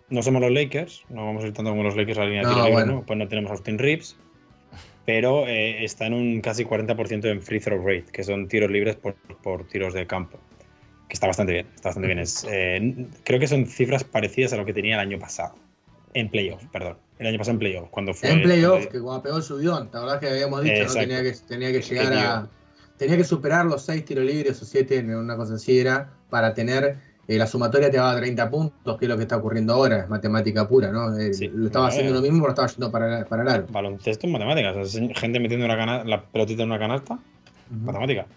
[0.09, 2.41] No somos los Lakers, no vamos a ir tanto como los Lakers a la línea
[2.41, 2.93] de No, tiro libre, bueno.
[2.99, 3.05] ¿no?
[3.05, 4.15] Pues no tenemos a Austin Reeves,
[5.05, 8.95] pero eh, está en un casi 40% en free throw rate, que son tiros libres
[8.95, 10.37] por, por tiros de campo.
[11.07, 12.19] Que está bastante bien, está bastante bien.
[12.19, 15.55] Es, eh, creo que son cifras parecidas a lo que tenía el año pasado.
[16.13, 16.97] En playoff, perdón.
[17.19, 18.29] El año pasado en playoff, cuando fue.
[18.31, 20.83] En playoff, que cuando pegó el subidón, ¿te acordás que habíamos dicho?
[20.85, 20.93] ¿no?
[20.93, 22.47] Tenía, que, tenía que llegar a.
[22.97, 26.97] Tenía que superar los 6 tiros libres o 7, una cosa así era, para tener.
[27.27, 30.09] eh, la sumatoria te daba 30 puntos, que es lo que está ocurriendo ahora, es
[30.09, 31.17] matemática pura, ¿no?
[31.17, 32.15] Eh, Sí, lo estaba haciendo eh.
[32.15, 33.65] lo mismo, pero estaba yendo para, para el aro.
[33.69, 34.75] Baloncesto en matemáticas.
[34.75, 37.17] o sea, gente metiendo una cana- la pelotita en una canasta.
[37.69, 38.27] Matemática.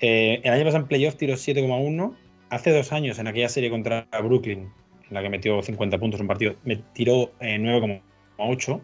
[0.00, 2.14] Eh, el año pasado en playoff tiró 7,1.
[2.50, 4.68] Hace dos años, en aquella serie contra Brooklyn,
[5.08, 8.80] en la que metió 50 puntos en un partido, me tiró eh, 9,8.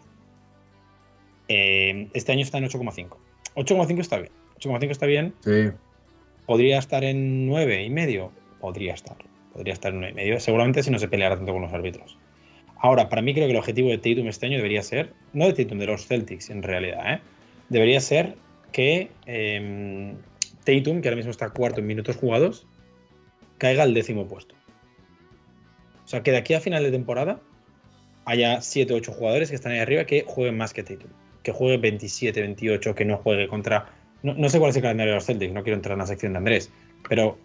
[1.47, 3.17] Eh, este año está en 8,5.
[3.55, 4.31] 8,5 está bien.
[4.59, 5.33] 8,5 está bien.
[5.41, 5.71] Sí.
[6.45, 8.31] ¿Podría estar en 9 y medio?
[8.59, 9.17] Podría estar.
[9.53, 10.39] Podría estar en 9 y medio.
[10.39, 12.17] Seguramente si no se peleara tanto con los árbitros.
[12.77, 15.53] Ahora, para mí creo que el objetivo de Tatum este año debería ser, no de
[15.53, 17.21] Tatum, de los Celtics en realidad, ¿eh?
[17.69, 18.35] debería ser
[18.71, 20.15] que eh,
[20.63, 22.65] Tatum, que ahora mismo está cuarto en minutos jugados,
[23.59, 24.55] caiga al décimo puesto.
[26.11, 27.39] O sea, que de aquí a final de temporada
[28.25, 31.09] haya 7 o 8 jugadores que están ahí arriba que jueguen más que Tatum.
[31.41, 33.85] Que juegue 27, 28, que no juegue contra...
[34.21, 36.05] No, no sé cuál es el calendario de los Celtics, no quiero entrar en la
[36.07, 36.69] sección de Andrés,
[37.07, 37.37] pero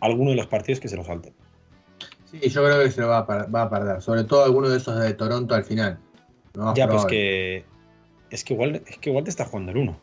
[0.00, 1.34] alguno de los partidos que se lo salten.
[2.24, 4.00] Sí, yo creo que se lo va a, va a perder.
[4.00, 5.98] Sobre todo alguno de esos de Toronto al final.
[6.74, 7.64] Ya, pues que.
[8.30, 10.00] Es que, igual, es que igual te está jugando el 1.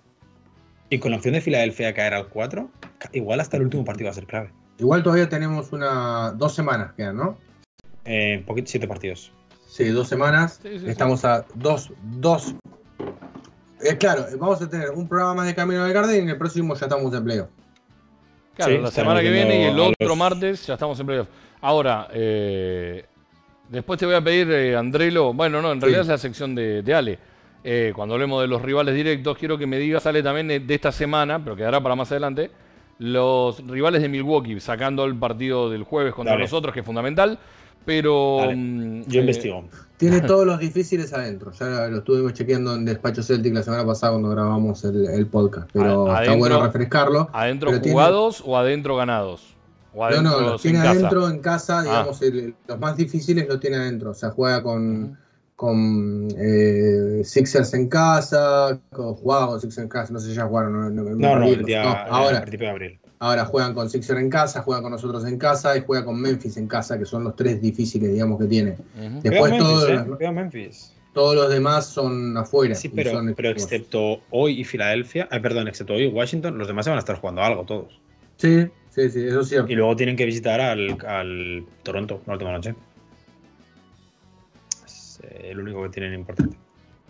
[0.91, 2.69] Y con la opción de Filadelfia caer al 4,
[2.99, 4.51] ca- igual hasta el último partido va a ser clave.
[4.83, 7.37] Igual todavía tenemos una dos semanas quedan, ¿no?
[8.03, 9.31] Eh, poquito, siete partidos.
[9.65, 10.59] Sí, dos semanas.
[10.61, 10.89] Sí, sí, sí.
[10.89, 12.53] Estamos a dos, dos.
[13.81, 16.37] Eh, claro, vamos a tener un programa más de Camino del Garden y en el
[16.37, 17.47] próximo ya estamos en playoff.
[18.57, 21.27] Claro, Sí, la semana que viene y el otro los- martes ya estamos en playoff.
[21.61, 23.05] Ahora, eh,
[23.69, 25.81] después te voy a pedir, eh, Andrelo, bueno, no, en Sí.
[25.83, 27.19] realidad es la sección de, de Ale.
[27.63, 30.75] Eh, cuando hablemos de los rivales directos, quiero que me digas, Ale, también de, de
[30.75, 32.51] esta semana, pero quedará para más adelante,
[32.99, 36.43] los rivales de Milwaukee, sacando el partido del jueves contra Dale.
[36.43, 37.39] los otros, que es fundamental.
[37.85, 38.37] Pero.
[38.39, 39.65] Dale, mm, Yo eh, investigo.
[39.97, 41.51] Tiene todos los difíciles adentro.
[41.51, 45.69] Ya lo estuvimos chequeando en Despacho Celtic la semana pasada cuando grabamos el, el podcast.
[45.73, 47.29] Pero está bueno refrescarlo.
[47.33, 49.53] ¿Adentro pero tiene- jugados o adentro ganados?
[49.93, 50.91] O No, adentro no, los tiene casa.
[50.91, 51.83] adentro en casa, Ah.
[51.83, 54.11] digamos, el- los más difíciles los tiene adentro.
[54.11, 55.17] O sea, juega con.
[55.55, 60.45] Con eh, Sixers en casa, con, jugaba con Sixers en casa, no sé si ya
[60.45, 60.73] jugaron.
[60.73, 62.99] No, no, No, no, el día, ahora, principio de abril.
[63.19, 66.57] ahora juegan con Sixers en casa, juegan con nosotros en casa y juega con Memphis
[66.57, 68.75] en casa, que son los tres difíciles, digamos, que tiene.
[69.21, 70.91] Después todos, eh, los- cuidado Memphis.
[71.13, 72.73] todos los demás son afuera.
[72.75, 73.71] Sí, pero, son pero equipos.
[73.71, 76.99] excepto hoy y Filadelfia, eh, perdón, excepto hoy y Washington, los demás se van a
[77.01, 77.99] estar jugando algo todos.
[78.37, 79.71] Sí, sí, sí, eso es cierto.
[79.71, 82.73] Y luego tienen que visitar al, al Toronto la última noche.
[85.33, 86.57] Es eh, el único que tienen importante.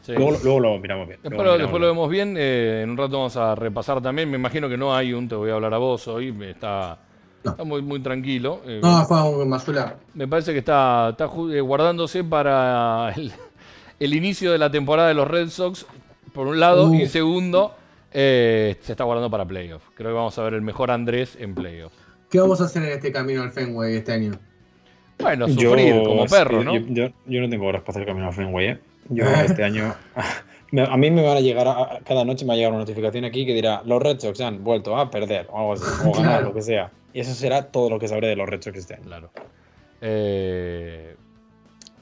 [0.01, 0.13] Sí.
[0.13, 1.19] Luego, luego lo miramos bien.
[1.24, 1.95] Después, luego lo, miramos después lo bien.
[1.95, 2.36] vemos bien.
[2.38, 4.30] eh, en un rato vamos a repasar también.
[4.30, 6.36] Me imagino que no hay un te voy a hablar a vos hoy.
[6.43, 6.99] Está,
[7.43, 7.51] No.
[7.51, 8.61] está muy, muy tranquilo.
[8.65, 9.95] eh, No, fue un Mazula.
[10.13, 11.15] Me parece que está,
[11.61, 13.32] guardándose para el,
[13.99, 15.86] el inicio de la temporada de los Red Sox,
[16.34, 16.95] por un lado, Uh.
[16.95, 17.74] y segundo,
[18.11, 19.84] eh, se está guardando para playoff.
[19.95, 21.93] Creo que vamos a ver el mejor Andrés en playoff.
[22.30, 24.32] ¿Qué vamos a hacer en este camino al Fenway este año?
[25.20, 26.74] Bueno, Yo- sufrir como es perro, ¿no?
[26.76, 28.78] Yo, yo- yo no tengo horas para hacer camino a Fenway, ¿eh?
[29.09, 29.93] Yo este año.
[30.89, 33.26] A mí me van a llegar, a- cada noche me va a llegar una notificación
[33.26, 36.32] aquí que dirá: Los Red Sox han vuelto a perder, o algo así, o ganar,
[36.32, 36.45] Claro.
[36.47, 36.89] lo que sea.
[37.14, 39.03] Y eso será todo lo que sabré de los Red Sox este año.
[39.05, 39.30] Claro.
[40.01, 41.16] Eh,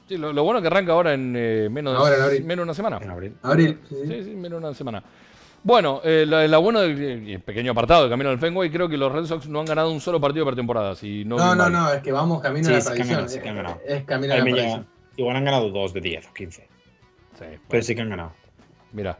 [0.08, 2.44] sí, lo, lo bueno es que arranca ahora en eh, menos, Ahora, en abril.
[2.44, 2.98] menos de una semana.
[3.02, 3.34] En abril.
[3.42, 3.78] Abril.
[3.88, 4.08] sí, sí.
[4.08, 5.02] Sí, sí, menos de una semana.
[5.64, 8.96] Bueno, eh, la, la bueno del el pequeño apartado de Camino al Fenway, creo que
[8.96, 10.96] los Red Sox no han ganado un solo partido de pretemporada.
[10.96, 13.28] Si no, No, no, es que vamos camino Sí, a la tradición.
[13.28, 13.80] sí que han ganado.
[13.86, 14.80] Es camino a Ahí la me tradición.
[14.80, 16.68] llega- igual han ganado 2 de 10 o 15.
[17.38, 18.32] Sí, Pero sí que han ganado.
[18.92, 19.18] Mira.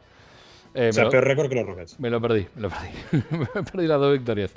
[0.74, 2.01] Eh, O sea, peor récord que los Rockets.
[2.01, 3.24] me lo perdí, me lo perdí.
[3.55, 4.53] me perdí las dos victorias.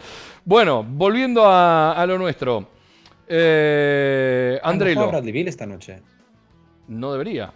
[0.45, 2.67] Bueno, volviendo a, a lo nuestro.
[3.27, 5.99] Eh, Ah, Andrei no juega Bradley Bill esta noche.
[6.87, 7.51] no debería.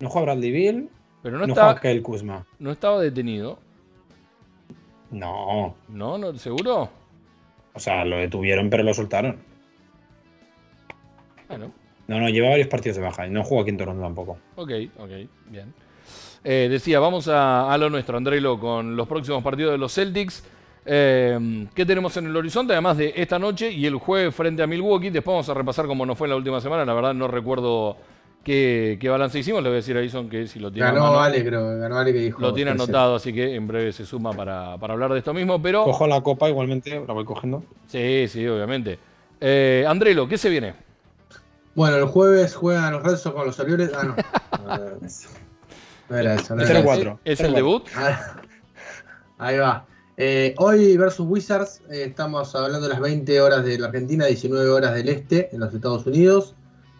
[0.00, 0.88] No juega Bradley Bill,
[1.24, 2.44] Pero no, Kuzma.
[2.58, 3.58] no estaba detenido.
[5.10, 5.74] No.
[5.88, 6.18] ¿No?
[6.18, 6.36] ¿No?
[6.36, 6.90] ¿Seguro?
[7.72, 9.38] O sea, lo detuvieron, pero lo soltaron.
[11.48, 11.72] Bueno,
[12.08, 14.38] No, no, lleva varios partidos de baja y no juega aquí en Toronto tampoco.
[14.56, 15.10] ok, ok,
[15.46, 15.72] bien.
[16.44, 20.44] Eh, decía, vamos a, a lo nuestro, Andrelo, con los próximos partidos de los Celtics.
[20.84, 22.74] Eh, ¿Qué tenemos en el horizonte?
[22.74, 25.08] Además de esta noche y el jueves frente a Milwaukee.
[25.08, 26.84] Después vamos a repasar cómo nos fue en la última semana.
[26.84, 27.96] La verdad no recuerdo
[28.44, 29.62] qué, qué balance hicimos.
[29.62, 31.78] Le voy a decir a Ison que si lo tiene, Ganó mano, Ale, creo.
[31.78, 32.40] Ganó Ale que dijo.
[32.40, 32.84] lo tiene 13.
[32.84, 35.60] anotado, así que en breve se suma para, para hablar de esto mismo.
[35.60, 37.64] Pero Cojo la copa igualmente, la voy cogiendo.
[37.88, 38.98] sí, sí, obviamente.
[39.40, 40.74] Eh, Andrelo, ¿qué se viene?
[41.74, 43.90] Bueno, el jueves juegan los Red Sox con los Orioles.
[43.94, 44.16] Ah, no.
[46.10, 46.94] No, era eso, no Es era el eso.
[46.94, 47.20] cuatro.
[47.24, 47.86] ¿Es Cero el debut?
[47.96, 48.36] Ah,
[49.38, 49.86] Ahí va.
[50.16, 54.68] Eh, hoy versus Wizards, eh, estamos hablando de las 20 horas de la Argentina, 19
[54.68, 56.54] horas del este en los Estados Unidos,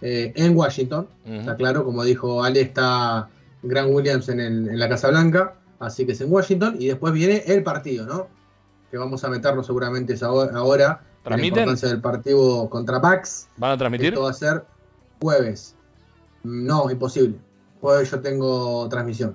[0.07, 1.09] eh, en Washington.
[1.25, 3.29] Está claro, como dijo Ale, está
[3.63, 6.77] Grant Williams en, el- en la Casa Blanca, así que es en Washington.
[6.79, 8.29] Y después viene el partido, ¿no?
[8.91, 11.01] Que vamos a meternos seguramente ahora.
[11.25, 13.49] en La importancia del partido contra Pax.
[13.57, 14.09] ¿Van a transmitir?
[14.09, 14.65] Esto va a ser
[15.23, 15.75] jueves.
[16.43, 17.39] No, imposible.
[17.81, 19.35] Jueves yo tengo transmisión.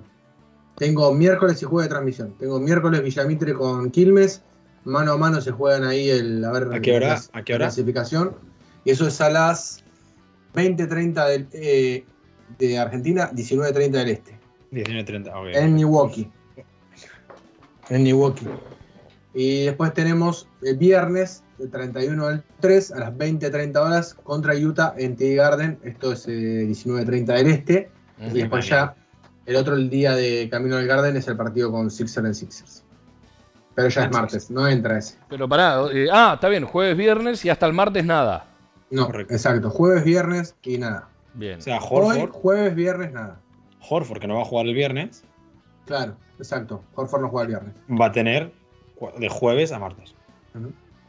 [0.76, 2.34] Tengo miércoles y jueves de transmisión.
[2.38, 4.42] Tengo miércoles Villamitre con Quilmes.
[4.84, 6.44] Mano a mano se juegan ahí el.
[6.44, 7.08] A, ver, ¿A qué hora?
[7.08, 7.64] la- ¿A qué la hora?
[7.66, 8.36] clasificación.
[8.84, 9.84] Y eso es a las
[10.54, 12.04] 20.30 del, eh,
[12.58, 14.38] de Argentina, 19.30 del este.
[14.72, 15.56] 19-30, ok.
[15.56, 16.30] En Milwaukee.
[17.88, 18.46] En Milwaukee.
[19.34, 24.94] Y después tenemos el viernes, del 31 al 3, a las 20.30 horas, contra Utah
[24.96, 25.78] en TD Garden.
[25.84, 27.90] Esto es eh, 19.30 del este.
[28.18, 28.36] Ujú.
[28.36, 28.94] Y después ya,
[29.46, 32.84] el otro el día de Camino al Garden es el partido con Sixers en Sixers.
[33.74, 35.16] Pero ya es martes, no entra ese.
[35.28, 38.49] Pero pará, eh, ah, está bien, jueves, viernes y hasta el martes nada.
[38.90, 39.32] No, Correcto.
[39.34, 39.70] exacto.
[39.70, 41.08] Jueves, viernes y nada.
[41.34, 41.58] Bien.
[41.58, 43.40] O sea, Hoy, Horford, jueves, viernes, nada.
[43.88, 45.24] Horford, que no va a jugar el viernes,
[45.86, 46.84] Claro, exacto.
[46.94, 47.74] Horford no juega el viernes.
[48.00, 48.52] va a tener
[49.18, 50.14] de jueves a martes.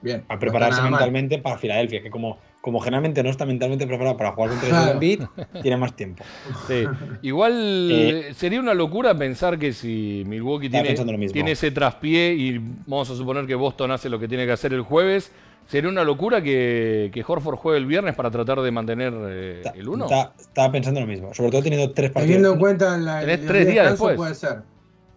[0.02, 0.24] Bien.
[0.30, 0.92] A prepararse mal.
[0.92, 4.86] mentalmente para Filadelfia, que como, como generalmente no está mentalmente preparado para jugar contra Claro.
[4.86, 5.22] el Embiid,
[5.62, 6.24] tiene más tiempo.
[6.68, 6.84] Sí.
[7.24, 13.16] Igual Eh, sería una locura pensar que si Milwaukee tiene, ese traspié y vamos a
[13.16, 15.32] suponer que Boston hace lo que tiene que hacer el jueves,
[15.66, 19.72] sería una locura que, que Horford juegue el viernes para tratar de mantener eh, Está-
[19.80, 20.06] el 1.
[20.06, 21.34] está- estaba pensando lo mismo.
[21.34, 22.60] Sobre todo teniendo tres Teniendo en partidos.
[22.60, 24.16] cuenta la, Tenés el tres días después.
[24.18, 24.60] puede ser.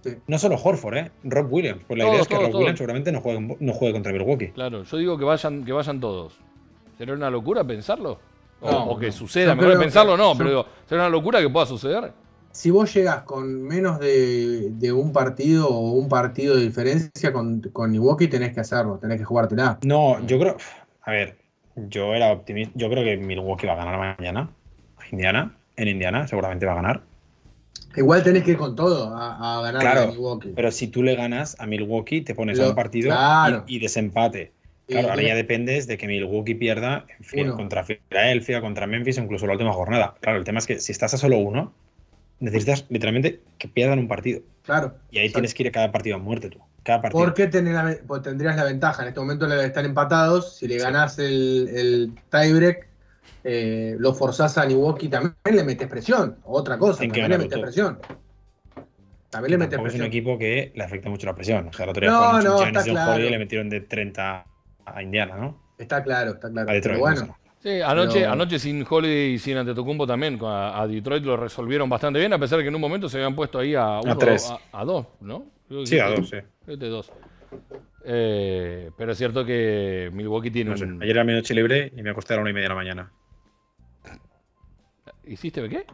[0.02, 0.10] Sí.
[0.26, 1.10] No solo Horford, ¿eh?
[1.24, 1.80] Rob Williams.
[1.86, 2.60] Pues la Todos, idea es que todos, Rob todos.
[2.60, 4.48] Williams seguramente no juegue, no juegue contra Milwaukee.
[4.48, 6.34] Claro, yo digo que vayan, que vayan todos.
[6.98, 8.18] ¿Sería una locura pensarlo?
[8.60, 9.12] O, No, o que no.
[9.12, 12.12] suceda, Yo mejor pensarlo que- no, yo- pero digo, ¿sería una locura que pueda suceder?
[12.52, 17.60] Si vos llegas con menos de, de un partido o un partido de diferencia con,
[17.72, 19.78] con Milwaukee, tenés que hacerlo, tenés que jugártela.
[19.82, 20.56] No, yo creo.
[21.02, 21.36] A ver,
[21.74, 22.72] yo era optimista.
[22.76, 24.50] Yo creo que Milwaukee va a ganar mañana.
[25.10, 27.02] Indiana, en Indiana, seguramente va a ganar.
[27.96, 30.52] Igual tenés que ir con todo a, a ganar Claro, a Milwaukee.
[30.54, 33.64] Pero si tú le ganas a Milwaukee, te pones a Lo- un partido claro.
[33.66, 34.52] y, y desempate.
[34.86, 37.56] Claro, ahora ya dependes de que Milwaukee pierda en fin, Uno.
[37.56, 40.14] contra Filadelfia, contra Memphis incluso la última jornada.
[40.20, 41.72] Claro, el tema es que si estás a solo uno,
[42.40, 44.42] necesitas literalmente que pierdan un partido.
[44.62, 44.94] Claro.
[45.10, 45.38] Y ahí Exacto.
[45.40, 46.58] tienes que ir a cada partido a muerte tú.
[46.82, 47.24] Cada partido.
[47.24, 49.02] Porque la pues tendrías la ventaja.
[49.02, 50.56] En este momento le- están empatados.
[50.58, 50.80] Si le Sí.
[50.80, 52.86] ganás el, el tiebreak,
[53.44, 56.36] eh, lo forzás a Milwaukee, también le metes presión.
[56.44, 57.98] Otra cosa, ¿En qué también le metes presión.
[59.30, 60.06] También le metes tampoco es un presión.
[60.06, 61.68] equipo que le afecta mucho la presión.
[61.68, 63.24] O sea, el otro día No, no, está claro.
[63.24, 64.46] Y le metieron de 30
[64.86, 65.58] a Indiana, ¿no?
[65.78, 66.70] Está claro, está claro.
[66.70, 66.94] A Detroit.
[66.96, 67.32] Pero bueno, no sé.
[67.60, 71.88] Sí, anoche, Pero- anoche sin Holiday y sin Antetokounmpo también a, a Detroit lo resolvieron
[71.88, 74.18] bastante bien, a pesar de que en un momento se habían puesto ahí a uno,
[74.18, 74.50] tres.
[74.72, 75.46] a, a dos, ¿no?
[75.66, 76.36] Creo que Sí, a dos, sí.
[76.66, 77.10] creo que dos.
[78.04, 80.84] Eh, pero es cierto que Milwaukee tiene No sé.
[80.84, 81.02] un...
[81.02, 82.74] Ayer era mi noche libre y me acosté a la una y media de la
[82.74, 83.12] mañana.
[85.26, 85.86] ¿Hiciste qué?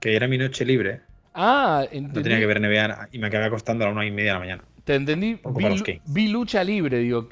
[0.00, 1.02] Que era mi noche libre,
[1.34, 4.10] Ah, no entendí, tenía que ver NBA y me acabé acostando a la una y
[4.10, 4.64] media de la mañana.
[4.84, 5.38] te entendí.
[5.56, 7.28] Vi, vi lucha libre, digo,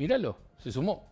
[0.00, 1.04] míralo, se sumó.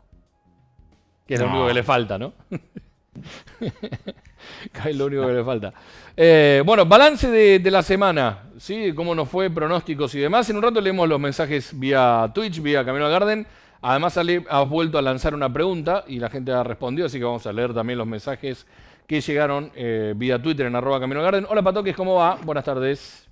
[1.27, 1.53] Que es lo No.
[1.53, 2.33] único que le falta, ¿no?
[3.61, 5.75] que es lo único que le falta.
[6.17, 8.95] Eh, bueno, balance de, de la semana, ¿sí?
[8.95, 10.49] Cómo nos fue, pronósticos y demás.
[10.49, 13.47] En un rato leemos los mensajes vía Twitch, vía Camino al Garden.
[13.83, 17.25] Además, Ale, has vuelto a lanzar una pregunta y la gente ha respondido, así que
[17.25, 18.67] vamos a leer también los mensajes
[19.07, 21.47] que llegaron eh, vía Twitter en arroba Camino al Garden.
[21.49, 22.37] Hola Patoques, ¿cómo va?
[22.43, 23.29] Buenas tardes.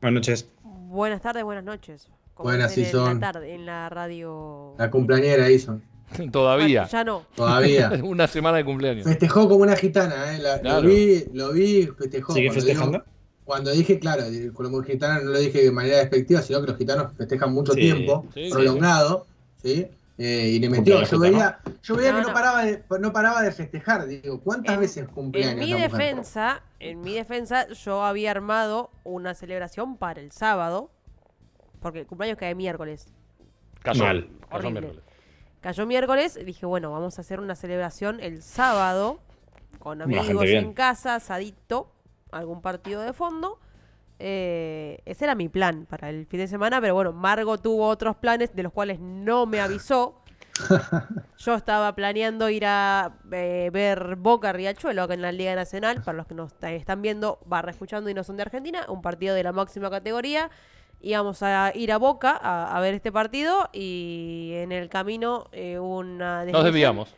[0.00, 0.48] Buenas noches.
[0.62, 2.08] Buenas tardes, buenas noches.
[2.42, 3.20] Como Buenas, dicen sí en son.
[3.20, 4.74] la tarde, en la radio.
[4.78, 5.80] la cumpleañera hizo.
[6.32, 6.82] Todavía.
[6.82, 7.22] Bueno, ya no.
[7.36, 7.92] Todavía.
[8.02, 9.04] una semana de cumpleaños.
[9.04, 10.38] Festejó como una gitana, ¿eh?
[10.38, 10.82] La- Claro.
[10.82, 12.32] Lo vi, lo vi, festejó.
[12.34, 13.04] ¿Sigue Cuando festejando?
[13.44, 14.22] Cuando dije, claro,
[14.54, 17.80] como gitano no lo dije de manera despectiva, sino que los gitanos festejan mucho Sí,
[17.80, 18.50] tiempo, sí, sí.
[18.52, 19.26] prolongado,
[19.62, 19.86] ¿sí?
[20.18, 21.02] Eh, y le metió.
[21.02, 22.34] Yo veía, yo veía No, que no no.
[22.34, 24.06] paraba, de, no paraba de festejar.
[24.06, 25.54] Digo, ¿cuántas En- veces cumpleaños?
[25.54, 30.90] En mi defensa, en mi defensa, yo había armado una celebración para el sábado,
[31.82, 33.06] porque el cumpleaños cae miércoles.
[33.82, 34.04] Cayó.
[34.04, 34.28] Mal.
[34.48, 34.80] Cayó Horrible.
[34.80, 35.04] miércoles.
[35.60, 39.20] Cayó miércoles, dije, bueno, vamos a hacer una celebración el sábado,
[39.78, 41.92] con amigos en casa, asadito,
[42.32, 43.60] algún partido de fondo.
[44.18, 48.16] Eh, ese era mi plan para el fin de semana, pero bueno, Margo tuvo otros
[48.16, 50.22] planes de los cuales no me avisó.
[51.38, 56.18] Yo estaba planeando ir a eh, ver Boca Riachuelo acá en la Liga Nacional, para
[56.18, 59.44] los que nos están viendo, barra escuchando y no son de Argentina, un partido de
[59.44, 60.50] la máxima categoría.
[61.04, 65.78] Íbamos a ir a Boca a, a ver este partido y en el camino eh,
[65.78, 67.12] una Nos desviamos.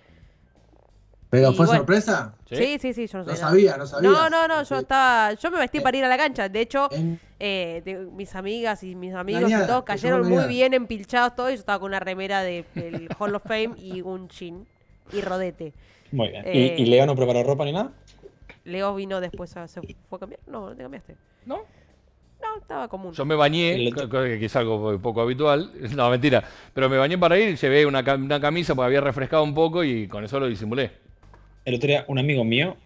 [1.28, 1.80] ¿Pero Y fue bueno.
[1.80, 2.34] sorpresa?
[2.48, 2.78] ¿sí?
[2.78, 4.08] Sí, sí, yo no, No sabía no sabía.
[4.08, 4.82] No, no, no, yo Sí.
[4.82, 6.48] estaba, yo me vestí Eh, para ir a la cancha.
[6.48, 10.72] De hecho, En- eh, de- mis amigas y mis amigos y todos cayeron muy bien
[10.72, 11.50] empilchados todos.
[11.50, 14.66] Y yo estaba con una remera de- del Hall of Fame y un chin
[15.12, 15.74] y rodete.
[16.12, 16.42] Muy bien.
[16.46, 17.90] Eh, ¿Y, y Leo no preparó ropa ni nada?
[18.64, 20.40] Leo vino después, a, ¿se fue a cambiar?
[20.46, 21.16] No, no te cambiaste.
[21.44, 21.62] ¿No?
[22.44, 23.12] No, estaba común.
[23.14, 25.72] Yo me bañé, que es algo poco habitual.
[25.96, 26.44] No, mentira.
[26.74, 30.06] Pero me bañé para ir, llevé una, una camisa porque había refrescado un poco y
[30.08, 30.90] con eso lo disimulé.
[31.64, 32.76] El otro día un amigo mío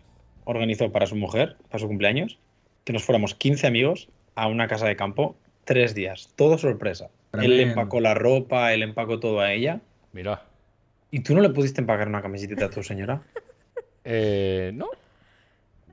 [0.44, 2.38] organizó para su mujer, para su cumpleaños,
[2.84, 6.32] que nos fuéramos 15 amigos a una casa de campo tres días.
[6.36, 7.10] Todo sorpresa.
[7.34, 9.80] Él le empacó la ropa, él empacó todo a ella.
[10.12, 10.44] Mirá.
[11.10, 13.22] ¿Y tú no le pudiste empacar una camiseta a tu señora?
[14.04, 14.86] Eh, ¿No?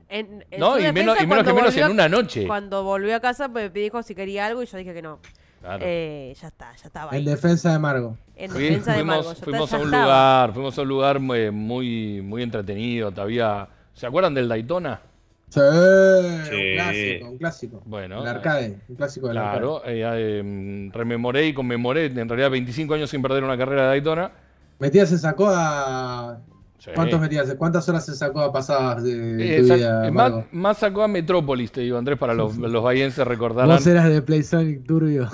[0.08, 2.46] En- en No, su y menos, defensa, y menos que menos volvió- en una noche.
[2.46, 5.18] Cuando volvió a casa me dijo si quería algo y yo dije que no.
[5.60, 5.84] Claro.
[5.84, 7.18] Eh, ya está, ya estaba ahí.
[7.18, 8.16] En defensa de Margo.
[8.36, 9.32] En Fui- defensa de fuimos Margo.
[9.34, 10.02] ya fuimos está- a un estaba.
[10.04, 13.10] lugar, fuimos a un lugar muy, muy, muy entretenido.
[13.10, 15.00] Todavía, ¿se acuerdan del Daytona?
[15.48, 16.54] Sí, Sí.
[16.54, 17.82] un clásico, un clásico.
[17.84, 19.58] Bueno, el arcade, un clásico del arcade.
[19.58, 23.88] Claro, eh, eh, rememoré y conmemoré en realidad 25 años sin perder una carrera de
[23.88, 24.30] Daytona.
[24.78, 26.38] Metías se sacó a.
[26.78, 26.90] Sí.
[26.94, 27.54] ¿Cuántos metías?
[27.56, 31.96] ¿Cuántas horas se sacó a pasadas de, Eh, tu más, sacó a Metrópolis, te digo,
[31.96, 33.70] Andrés, para los, los bahienses recordarán.
[33.70, 35.28] Vos eras de PlaySonic Turbio.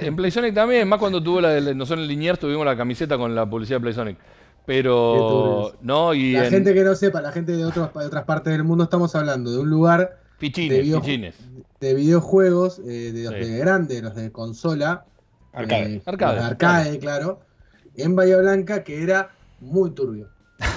[0.00, 3.34] En PlaySonic también, más cuando tuvo la de, nosotros en Liniers tuvimos la camiseta con
[3.34, 4.16] la publicidad de PlaySonic.
[4.64, 8.24] Pero, no, y La en gente que no sepa, la gente de, otros, de otras
[8.24, 11.34] partes del mundo, estamos hablando de un lugar Pichines, de video- pichines.
[11.80, 13.50] de videojuegos, eh, de los Sí.
[13.50, 15.04] de grande, los de consola.
[15.54, 15.94] Arcade.
[15.96, 17.40] eh, Arcade, arcade, claro.
[17.96, 19.30] En Bahía Blanca, que era
[19.60, 20.28] muy turbio.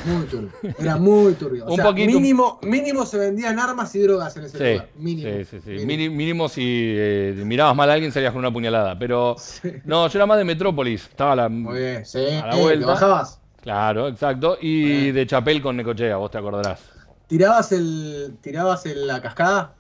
[0.06, 0.52] Muy turbio.
[0.80, 1.66] Era muy turbio.
[1.66, 4.90] O Un sea, poquito- mínimo, mínimo se vendían armas y drogas en ese Sí, lugar.
[4.96, 5.30] Mínimo.
[5.32, 5.86] sí, sí, sí.
[5.86, 6.50] Mínimo.
[6.50, 8.98] Si eh, mirabas mal a alguien salías con una puñalada.
[9.00, 9.72] Pero, Sí.
[9.86, 11.04] no, yo era más de Metrópolis.
[11.08, 11.50] Estaba la.
[11.50, 12.20] Muy bien, sí.
[12.44, 12.86] A la vuelta.
[12.86, 13.40] ¿te bajabas?
[13.62, 14.58] Claro, exacto.
[14.62, 16.82] Y de Chapel con Necochea, vos te acordarás.
[17.28, 19.76] ¿Tirabas, el, ¿Tirabas el- la cascada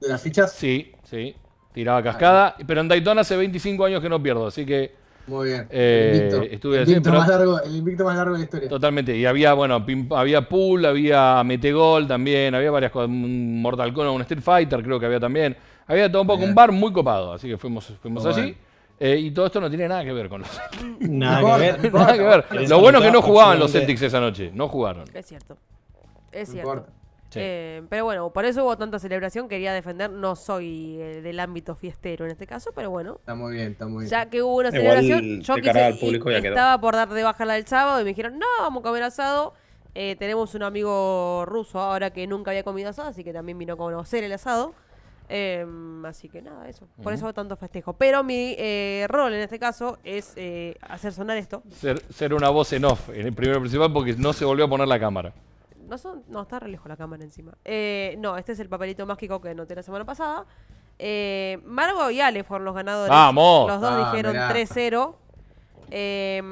[0.00, 0.52] de las fichas?
[0.52, 1.34] Sí, sí.
[1.72, 2.56] Tiraba cascada.
[2.66, 4.94] Pero en Daytona hace 25 años que no pierdo, así que
[5.26, 5.66] Muy bien.
[5.70, 8.38] Eh, el invicto, estuve el así, invicto pero- más largo, el invicto más largo de
[8.40, 8.68] la historia.
[8.68, 9.16] totalmente.
[9.16, 13.08] Y había, bueno, pim- había pool, había metegol también, había varias cosas.
[13.08, 15.56] Un Mortal Kombat, un Street Fighter creo que había también.
[15.86, 16.50] Había todo un poco, Bien.
[16.50, 18.40] un bar muy copado, así que fuimos, fuimos allí.
[18.42, 18.56] bueno.
[19.00, 20.60] Eh, y todo esto no tiene nada que ver con los
[21.00, 21.92] Nada importa, que ver.
[21.92, 22.22] Nada que
[22.58, 22.68] ver.
[22.68, 24.50] Lo bueno es que no jugaban los Celtics esa noche.
[24.54, 25.04] No jugaron.
[25.12, 25.56] Es cierto.
[26.30, 26.86] Es cierto.
[27.34, 27.40] Sí.
[27.42, 29.48] Eh, pero bueno, por eso hubo tanta celebración.
[29.48, 30.10] Quería defender.
[30.10, 33.16] No soy eh, del ámbito fiestero en este caso, pero bueno.
[33.20, 34.10] Está muy bien, está muy bien.
[34.10, 36.54] Ya que hubo una Igual, celebración, yo quise- al público y- ya quedó.
[36.54, 39.02] estaba por dar de baja la del sábado y me dijeron, no, vamos a comer
[39.02, 39.54] asado.
[39.94, 43.74] Eh, tenemos un amigo ruso ahora que nunca había comido asado, así que también vino
[43.74, 44.74] a conocer el asado.
[45.28, 45.64] Eh,
[46.04, 46.86] así que nada, eso.
[47.02, 47.94] Por eso tanto festejo.
[47.94, 51.62] Pero mi eh, rol en este caso es eh, hacer sonar esto.
[51.80, 54.68] Ser, ser una voz en off en el primero principal porque no se volvió a
[54.68, 55.32] poner la cámara.
[55.94, 57.52] No, son, no, está re lejos la cámara encima.
[57.64, 60.44] Eh, no, este es el papelito mágico que noté la semana pasada.
[60.98, 63.10] Eh, Margo y Ale fueron los ganadores.
[63.10, 63.68] ¡Vamos!
[63.70, 64.48] Los dos Ah, dijeron mirá.
[64.52, 65.14] 3-0.
[65.92, 66.42] Eh,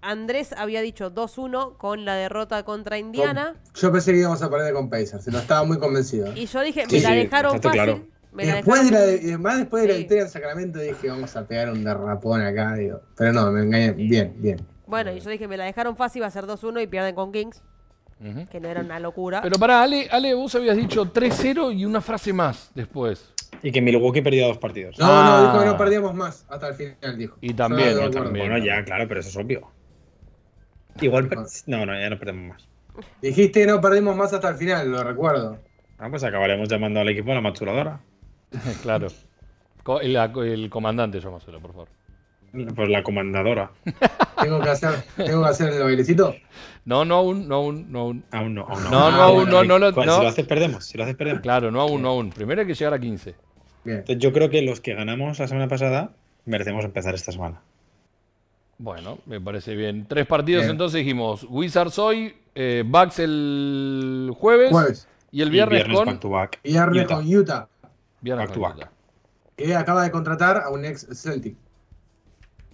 [0.00, 3.54] Andrés había dicho 2-1 con la derrota contra Indiana.
[3.74, 6.32] Yo pensé que íbamos a perder con Pacers, no estaba muy convencido.
[6.34, 7.70] Y yo dije, Sí, me la dejaron fácil.
[7.72, 8.00] claro.
[8.32, 9.98] Me la después de la, dejaron- de- más después de la Sí.
[10.00, 13.00] victoria en Sacramento dije vamos a pegar un derrapón acá, digo.
[13.16, 13.92] Pero no, me engañé.
[13.92, 14.66] Bien, bien.
[14.86, 17.30] Bueno, y yo dije, me la dejaron fácil, va a ser 2-1 y pierden con
[17.30, 17.62] Kings,
[18.50, 19.40] Que no era una locura.
[19.42, 23.32] Pero para Ale, Ale, vos habías dicho 3-0 y una frase más después.
[23.62, 24.98] Y que Milwaukee perdió dos partidos.
[24.98, 25.24] No, Ah.
[25.40, 27.36] no, dijo que no perdíamos más hasta el final, dijo.
[27.40, 28.48] Y también, también.
[28.48, 29.70] Bueno, ya, claro, pero eso es obvio.
[31.00, 32.68] Igual, per- no, no, ya no perdemos más.
[33.22, 35.58] Dijiste que no perdimos más hasta el final, lo recuerdo.
[35.98, 38.00] Ah, pues acabaremos llamando al equipo la maturadora.
[38.82, 39.08] claro.
[40.02, 41.88] El, el comandante, llamárselo, por favor.
[42.74, 43.70] Pues la comandadora.
[44.42, 46.34] Tengo que hacer, tengo que hacer el bailecito.
[46.84, 48.24] No, no aún, no aún, no aún.
[48.32, 48.90] Aún no, aún no.
[48.90, 50.16] No, no, Ah, aún, no, no, lo- Pues no.
[50.16, 50.84] Si lo haces, perdemos.
[50.84, 51.42] Si lo haces, perdemos.
[51.42, 52.30] Claro, no aún, no aún.
[52.30, 53.34] Primero hay que llegar a 15.
[53.84, 53.98] Bien.
[53.98, 56.10] Entonces, yo creo que los que ganamos la semana pasada
[56.44, 57.60] merecemos empezar esta semana.
[58.78, 60.06] Bueno, me parece bien.
[60.08, 60.70] Tres partidos Bien.
[60.72, 65.08] entonces dijimos Wizards hoy, eh, Bucks el jueves, Jueves.
[65.30, 66.06] y el viernes, con...
[66.06, 66.60] back to back.
[66.64, 67.14] Viernes Utah.
[67.14, 67.68] con Utah,
[68.22, 68.78] Viernes back to con back.
[68.78, 68.90] Utah.
[69.56, 71.56] que acaba de contratar a un ex Celtic.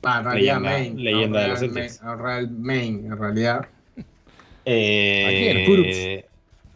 [0.09, 1.05] Ah, en realidad, Leyenda- Main.
[1.05, 2.01] leyenda de los Real Celtics.
[2.19, 3.67] Real Main, en realidad.
[4.65, 6.25] Eh, ¿A quién?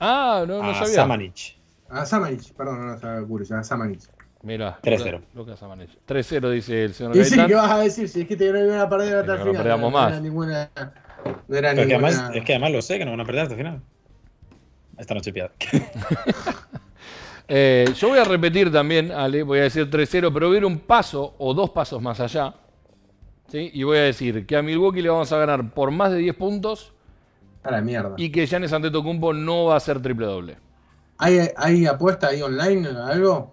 [0.00, 0.94] Ah, no, no a sabía.
[0.94, 1.56] Samanich.
[1.88, 4.02] A Samanich, perdón, no no, Kurich, a Samanich.
[4.42, 4.78] Mira.
[4.82, 5.20] 3-0.
[5.34, 5.90] Lucas Samanich.
[6.06, 7.48] 3-0 dice el señor Y sí, Gaitán.
[7.48, 8.08] ¿qué vas a decir?
[8.08, 9.62] Si es que te no iban a perder hasta Que el no lo final.
[9.62, 10.12] perdamos no más.
[10.12, 10.70] era ninguna.
[11.46, 12.08] No era que ninguna.
[12.08, 13.80] además, es que además lo sé, que no van a perder hasta el final.
[14.98, 15.50] Esta noche piada.
[17.52, 20.64] Eh, yo voy a repetir también, Ale, voy a decir 3-0, pero voy a ir
[20.64, 22.54] un paso o dos pasos más allá.
[23.50, 23.70] ¿Sí?
[23.74, 26.36] Y voy a decir que a Milwaukee le vamos a ganar por más de 10
[26.36, 26.92] puntos
[27.62, 28.14] A la mierda.
[28.16, 30.56] y que Giannis Antetokounmpo no va a hacer triple doble.
[31.18, 32.88] ¿Hay, ¿Hay apuesta ahí online?
[32.88, 33.52] ¿Algo?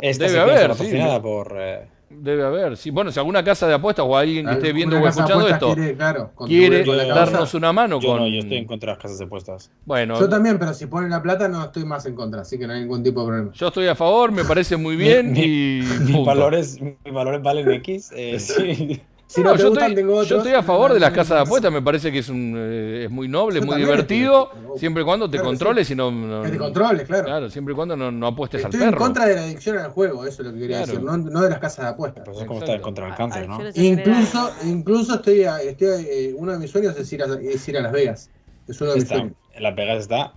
[0.00, 0.90] Esta Debe haber, está sí.
[1.22, 1.54] por.
[1.58, 2.76] eh, Debe haber.
[2.76, 5.74] Sí, bueno, si alguna casa de apuestas o alguien que esté viendo o escuchando esto
[5.74, 8.18] Quiere, claro, quiere darnos una mano yo con.
[8.20, 9.70] no, yo estoy en contra de las casas de apuestas.
[9.84, 12.66] Bueno, Yo también, pero si ponen la plata no estoy más en contra, así que
[12.66, 13.52] no hay ningún tipo de problema.
[13.52, 15.80] yo estoy a favor, me parece muy bien Mi- y.
[16.00, 18.12] Mis valores, mis valores valen X.
[18.14, 19.02] eh, sí.
[19.28, 20.38] Si No, no, te yo, gustan, estoy, tengo yo otros.
[20.38, 23.10] estoy a favor de las casas de apuestas, me parece que es, un, eh, es
[23.10, 26.42] muy noble, Yo muy divertido, estoy- siempre y cuando te Claro controles y no, no-
[26.44, 27.24] Que te controles, claro.
[27.24, 29.04] Claro, siempre y cuando no, no apuestes Estoy al en perro.
[29.04, 30.92] contra de la adicción al juego, eso es lo que quería Claro.
[30.92, 32.22] decir, no, no de las casas de apuestas.
[32.24, 33.54] Pues es como estar contra el cáncer, ¿no?
[33.56, 37.26] Adicciones en Incluso, incluso estoy, a- estoy eh, uno de mis sueños es ir, a,
[37.40, 38.30] es ir a Las Vegas.
[38.68, 39.34] Es uno de mis Está, sueños.
[39.54, 40.32] en Las Vegas está.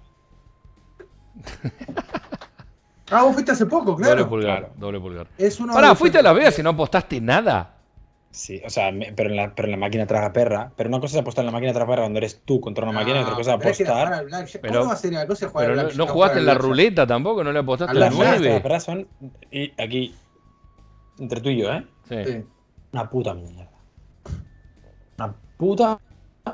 [3.12, 4.30] Ah, vos fuiste hace poco, Doble claro.
[4.30, 4.74] pulgar, Claro.
[4.78, 5.28] doble pulgar.
[5.38, 6.36] Es uno Pará, mis fuiste a Las.
[6.36, 7.76] Vegas y no apostaste nada.
[8.32, 10.72] Sí, o sea, me- pero en, la, pero en la máquina traga perra.
[10.76, 12.94] Pero una cosa es apostar en la máquina traga perra cuando eres tú contra una
[12.94, 14.14] máquina y otra cosa es apostar.
[14.14, 14.28] al.
[14.62, 16.46] Pero- ¿Cómo va a ser la cosa es jugar Pero al no, jugaste al en
[16.46, 18.62] la ruleta tampoco, no le apostaste A a la Las máquinas traga 9.
[18.62, 19.08] perra son.
[19.52, 20.16] Y aquí.
[21.18, 21.86] Entre tú y yo, ¿eh?
[22.08, 22.16] Sí.
[22.26, 22.44] Sí.
[22.94, 23.70] Una puta mierda.
[25.18, 26.00] Una puta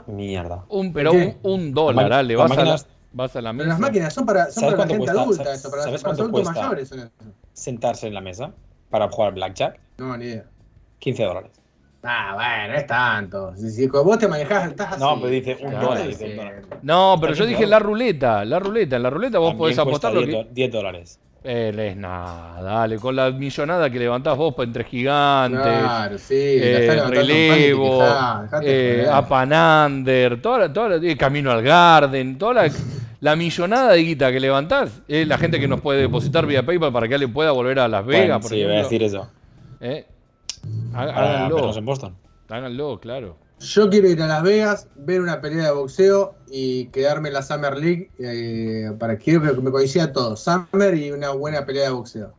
[0.07, 0.65] mierda.
[0.69, 3.49] Un, pero un, un dólar, Las Ale, máquinas- vas a, la, las vas a la
[3.51, 3.69] Pero mesa.
[3.69, 5.21] las máquinas son para, son ¿Sabes para la gente cuesta?
[5.21, 6.95] adulta, ¿Sabes- eso, para, sabes para cuánto mayores.
[7.53, 8.53] Sentarse en la mesa
[8.89, 10.45] para jugar Blackjack, No, ni idea.
[10.99, 11.51] 15 dólares.
[12.07, 13.55] Ah, bueno, no es tanto.
[13.55, 14.99] Si, si vos te manejás, estás así.
[15.01, 15.87] No, pero dice un Claro.
[15.87, 16.07] dólar.
[16.07, 16.37] Dice.
[16.83, 18.97] No, pero yo dije la ruleta, la ruleta.
[18.97, 20.43] En la ruleta vos También podés apostar lo 10 que...
[20.43, 21.19] do- 10 dólares.
[21.47, 26.33] Eh, es nada, dale, con la millonada que levantás vos entre gigantes, Claro, sí.
[26.35, 28.03] eh, relevo,
[28.63, 29.05] eh.
[29.11, 32.71] Apanander, toda la, toda la- eh, Camino al Garden, toda la,
[33.19, 36.91] la millonada de guita que levantás, es la gente que nos puede depositar vía PayPal
[36.91, 39.29] para que Ale pueda volver a Las Vegas, Bueno, por sí, voy a decir eso.
[40.93, 42.15] Há- Para Háganlo, vernos en Boston.
[42.49, 43.37] háganlo, claro.
[43.59, 47.41] Yo quiero ir a Las Vegas, ver una pelea de boxeo y quedarme en la
[47.41, 50.35] Summer League eh, para quiero que me coincida todo.
[50.35, 52.33] Summer y una buena pelea de boxeo.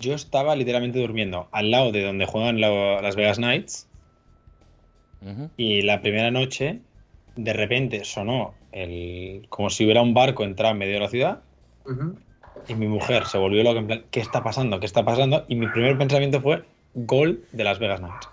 [0.00, 3.86] Yo estaba literalmente durmiendo al lado de donde juegan la- las Vegas Knights
[5.56, 6.80] y la primera noche
[7.36, 11.42] de repente sonó el como si hubiera un barco entrado en medio de la ciudad
[12.68, 14.80] y mi mujer se volvió loca en plan, ¿qué está pasando?
[14.80, 15.44] ¿Qué está pasando?
[15.48, 16.64] Y mi primer pensamiento fue
[16.94, 18.28] gol de las Vegas Knights.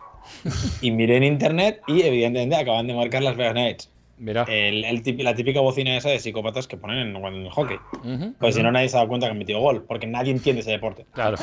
[0.81, 3.91] Y miré en internet y evidentemente acaban de marcar las Vegas Knights.
[4.17, 4.43] Mirá.
[4.49, 7.77] El, el tip- la típica bocina esa de psicópatas que ponen en, en el hockey.
[8.03, 8.33] Ujú.
[8.37, 10.61] Pues si no nadie se ha dado cuenta que han metido gol, porque nadie entiende
[10.61, 11.05] ese deporte.
[11.13, 11.37] Claro.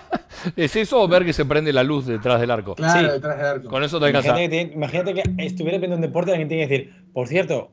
[0.56, 2.74] ¿Es eso o ver que se prende la luz detrás del arco?
[2.76, 3.12] Claro, Sí.
[3.14, 3.68] detrás del arco.
[3.68, 4.10] Con eso te.
[4.10, 7.26] Imagínate que, tiene- imagínate que estuviera viendo un deporte y alguien tiene que decir, por
[7.28, 7.70] cierto,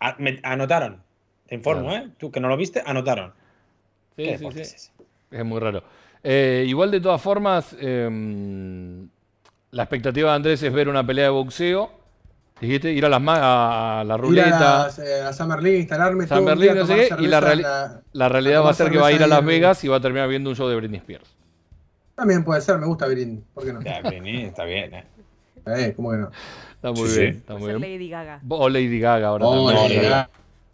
[0.00, 1.02] a- me- anotaron.
[1.48, 2.06] Te informo, Claro.
[2.06, 2.10] ¿eh?
[2.16, 3.32] Tú que no lo viste, anotaron.
[4.16, 4.60] Sí, ¿Qué sí, sí.
[4.60, 4.90] es ese?
[5.32, 5.82] Es muy raro.
[6.26, 9.08] Eh, igual de todas formas, em,
[9.72, 11.90] la expectativa de Andrés es ver una pelea de boxeo.
[12.60, 14.58] Dijiste, ir a, las ma- a la Ir a, ruleta.
[14.84, 17.24] las, eh, a Summer League, instalarme San todo un Berlín, día, no sé tomar qué,
[17.24, 19.26] y la, reali- la- la realidad a va a ser que va a ir a
[19.26, 19.44] Las.
[19.44, 21.36] Vegas y va a terminar viendo un show de Britney Spears.
[22.14, 23.42] También puede ser, me gusta Britney.
[23.52, 23.82] ¿Por qué no?
[23.82, 25.04] Ya, Britney, está bien, ¿eh?
[25.66, 26.30] Eh, ¿Cómo que no?
[26.76, 27.38] Está muy Sí, bien, sí.
[27.38, 27.80] está a muy bien.
[27.80, 28.40] Lady Gaga.
[28.48, 30.02] O Lady Gaga ahora Oh, también.
[30.02, 30.24] Lady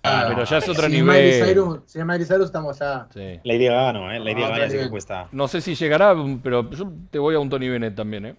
[0.03, 0.29] Gaga.
[0.29, 1.25] Pero ya es otro si nivel.
[1.25, 3.07] Miley Cyrus, si es Miley Cyrus, estamos ya.
[3.13, 3.39] Sí.
[3.45, 4.19] Lady Gaga no, ¿eh?
[4.19, 5.29] Lady Ah, Gaga ya sí que cuesta.
[5.33, 8.37] No sé si llegará, pero yo te voy a un Tony Bennett también, ¿eh?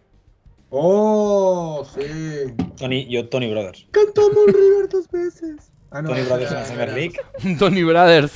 [0.70, 2.54] Oh, sí.
[2.78, 3.88] Tony, yo, Tony Brothers.
[3.92, 5.72] Cantó Mon River dos veces.
[5.92, 7.16] Ah, no, Tony Brothers en Summer League.
[7.44, 8.32] Un Tony Brothers.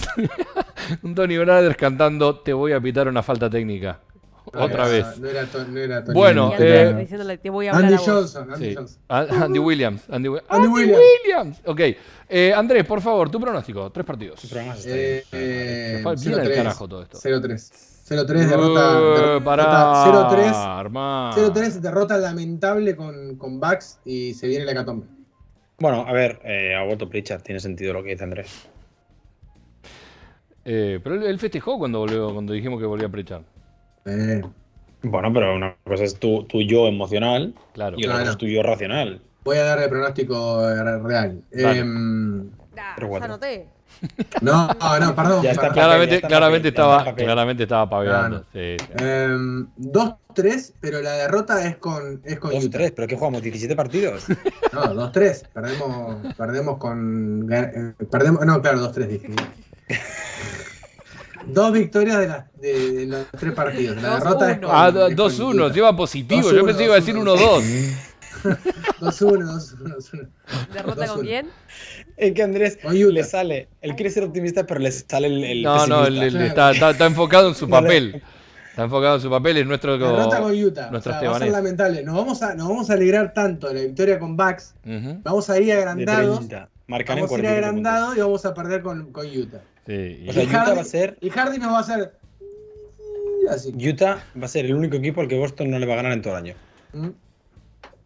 [1.03, 4.01] un Tony Brothers cantando Te voy a pitar una falta técnica.
[4.53, 5.19] No Otra era- vez.
[5.19, 8.03] No era, to- no era Tony Bueno, eh, diciéndole, te voy a hablar Andy.
[8.05, 8.53] Johnson.
[8.53, 8.75] Andy Sí.
[8.75, 8.97] Johnson.
[9.09, 10.01] A- Andy Williams.
[10.09, 11.01] Andy, Andy Andy Williams.
[11.23, 11.61] Williams.
[11.65, 11.81] Ok.
[12.29, 13.91] Eh, Andrés, por favor, tu pronóstico.
[13.91, 14.39] Tres partidos.
[14.41, 17.17] ¿Qué programas Eh, eh, 0-3, carajo todo esto.
[17.17, 17.71] 0-3.
[18.07, 18.99] 0-3, derrota.
[18.99, 20.79] Uh, derrota pará, 0-3.
[20.81, 21.33] hermano.
[21.35, 25.07] 0-3, derrota lamentable con, con Bucks y se viene la hecatombe.
[25.79, 28.67] Bueno, a ver, eh, a voto Pritchard tiene sentido lo que dice Andrés.
[30.63, 33.41] Eh, pero él, él festejó cuando volvió, cuando dijimos que volvía a prechar.
[34.05, 34.41] Eh,
[35.01, 37.95] Bueno, pero una cosa es tu, tu yo emocional Claro.
[37.97, 38.31] y otra cosa Claro.
[38.31, 39.21] es tu yo racional.
[39.43, 41.41] voy a dar el pronóstico eh, real.
[41.63, 43.25] Ah, ya cuatro.
[43.25, 43.67] anoté.
[44.41, 45.43] no, no, perdón.
[45.43, 45.69] Ya está.
[45.71, 47.25] Claramente, claramente papel, en estaba, papel.
[47.25, 48.43] claramente estaba paveando.
[48.51, 48.77] Claro.
[48.77, 49.03] Sí, sí.
[49.03, 52.79] Em, 2-3, pero la derrota es con, es con Utah.
[52.79, 53.41] 2-3, pero ¿qué jugamos?
[53.43, 54.25] ¿17 partidos?
[54.73, 55.47] No, 2-3.
[55.53, 57.47] Perdemos, perdemos con.
[57.53, 59.27] eh, Perdemos, no, claro, 2-3 dije.
[61.47, 64.01] Dos victorias de, las- de, de los tres partidos.
[64.01, 64.67] La Dos, derrota es uno.
[64.71, 65.71] Ah, es con 2-1, Utah.
[65.73, 66.51] te iba positivo.
[66.51, 67.95] Yo 2-1, pensé que iba a decir 1-2.
[68.43, 68.57] 2-1,
[68.99, 70.27] 2-1, 2-1.
[70.73, 71.21] ¿Derrota con 2-1.
[71.21, 71.47] quién?
[72.17, 73.11] Es que Andrés Con Utah.
[73.13, 73.67] le sale.
[73.81, 75.43] Él quiere ser optimista, pero le sale el.
[75.43, 76.37] el No, no, él, pesimista.
[76.39, 78.21] él está, está- está enfocado en su papel.
[78.69, 79.97] Está enfocado en su papel, es nuestro.
[79.97, 80.87] Derrota con Utah.
[80.87, 82.03] O nuestro sea, va a ser lamentable.
[82.03, 84.75] Nos vamos, a, nos vamos a alegrar tanto de la victoria con Bucks.
[84.85, 85.19] Ujú.
[85.23, 86.39] Vamos a ir agrandados.
[86.39, 86.69] 30.
[86.87, 89.61] Marcan en Vamos a ir 45 agrandados y vamos a perder con, con Utah.
[89.85, 91.81] Sí, y- O sea, y, Utah Hardy, va a ser- y Hardy nos va a
[91.81, 92.13] hacer.
[93.49, 93.69] Así.
[93.89, 96.11] Utah va a ser el único equipo al que Boston no le va a ganar
[96.13, 96.55] en todo el año.
[96.93, 97.09] ¿Mm?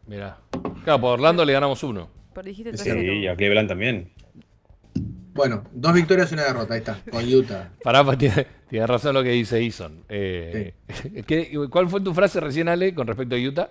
[0.08, 0.38] Mirá.
[0.84, 2.10] Claro, por Orlando le ganamos uno.
[2.44, 4.12] Dijiste Sí, 3 Sí, y a Cleveland también.
[5.34, 6.74] Bueno, dos victorias y una derrota.
[6.74, 7.70] Ahí está, con Utah.
[7.84, 10.04] Pará, pa, tiene, tiene razón lo que dice Eason.
[10.10, 10.74] Eh,
[11.28, 13.70] ¿qué- ¿Cuál fue tu frase recién, Ale, con respecto a Utah?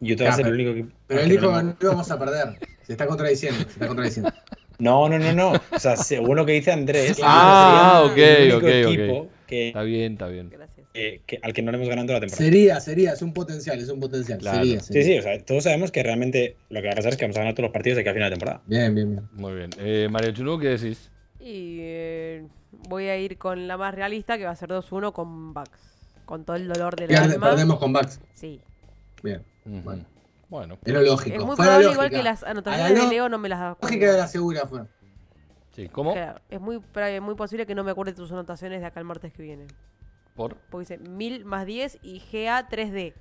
[0.00, 0.96] Utah va a Ya, ser el único equipo.
[1.06, 2.58] Pero al él que dijo no que no íbamos a perder.
[2.82, 3.58] Se está contradiciendo.
[3.64, 4.32] Se está contradiciendo.
[4.78, 5.52] No, no, no, no.
[5.72, 8.92] O sea, según lo que dice Andrés, Ah, ok, el único ok, ok.
[8.92, 10.50] equipo que, Está bien, está bien.
[10.50, 10.86] Gracias.
[10.92, 12.44] que- que- al que no le hemos ganado la temporada.
[12.44, 13.12] Sería, sería.
[13.12, 14.38] Es un potencial, es un potencial.
[14.38, 14.58] Claro.
[14.58, 15.04] Sería, Sí, sería.
[15.04, 17.36] sí, o sea, todos sabemos que realmente lo que va a pasar es que vamos
[17.36, 18.62] a ganar todos los partidos de aquí a final de temporada.
[18.66, 19.28] Bien, bien, bien.
[19.32, 19.70] Muy bien.
[19.78, 21.10] Eh, Mario Chunú, ¿qué decís?
[21.40, 22.46] Y eh,
[22.88, 25.78] voy a ir con la más realista, que va a ser 2-1 con Bucks.
[26.24, 27.50] Con todo el dolor del Pierde- alma.
[27.50, 28.20] perdemos con Bucks.
[28.34, 28.60] Sí.
[29.22, 29.42] Bien.
[29.66, 29.80] Ujú.
[29.82, 30.04] Bueno.
[30.48, 31.36] Bueno, Es lo lógico.
[31.36, 33.76] Es muy Fue probable igual que las anotaciones la de Leo no me las da.
[33.82, 34.80] lógica de la segura fue.
[35.74, 35.88] sí.
[35.88, 36.14] ¿Cómo?
[36.14, 36.80] Claro, es muy,
[37.20, 39.66] muy posible que no me acuerde tus anotaciones de acá el martes que viene.
[40.34, 40.56] ¿Por?
[40.70, 43.12] Porque dice 1000 más 10 y GA 3D.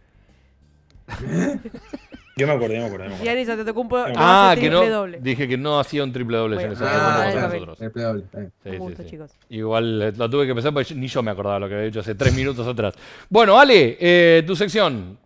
[2.37, 3.05] Yo me acuerdo, yo me acuerdo.
[3.05, 3.23] yo me acuerdo.
[3.23, 4.85] Giannis Antetokounmpo no Ah, que no.
[4.87, 5.19] doble.
[5.21, 7.79] Dije que no hacía un triple doble en Bueno, ese ah, nosotros.
[7.79, 8.23] Doble.
[8.31, 8.53] bien.
[8.61, 9.09] Sí, Un sí, gusto, sí.
[9.09, 9.31] chicos.
[9.49, 12.01] Igual eh, lo tuve que pensar porque ni yo me acordaba lo que había dicho
[12.01, 12.93] hace tres minutos atrás.
[13.27, 15.17] Bueno, Ale, eh, tu sección.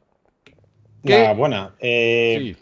[1.06, 1.24] ¿Qué?
[1.24, 1.76] La buena.
[1.80, 2.58] Eh, Sí.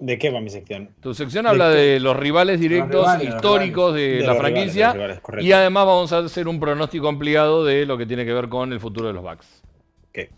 [0.00, 0.88] ¿De qué va mi sección?
[1.02, 4.94] Tu sección habla de los rivales directos rivales, históricos de, De la franquicia.
[4.94, 8.32] rivales, rivales, y además vamos a hacer un pronóstico ampliado de lo que tiene que
[8.32, 9.62] ver con el futuro de los Bucks.
[10.08, 10.30] Ok.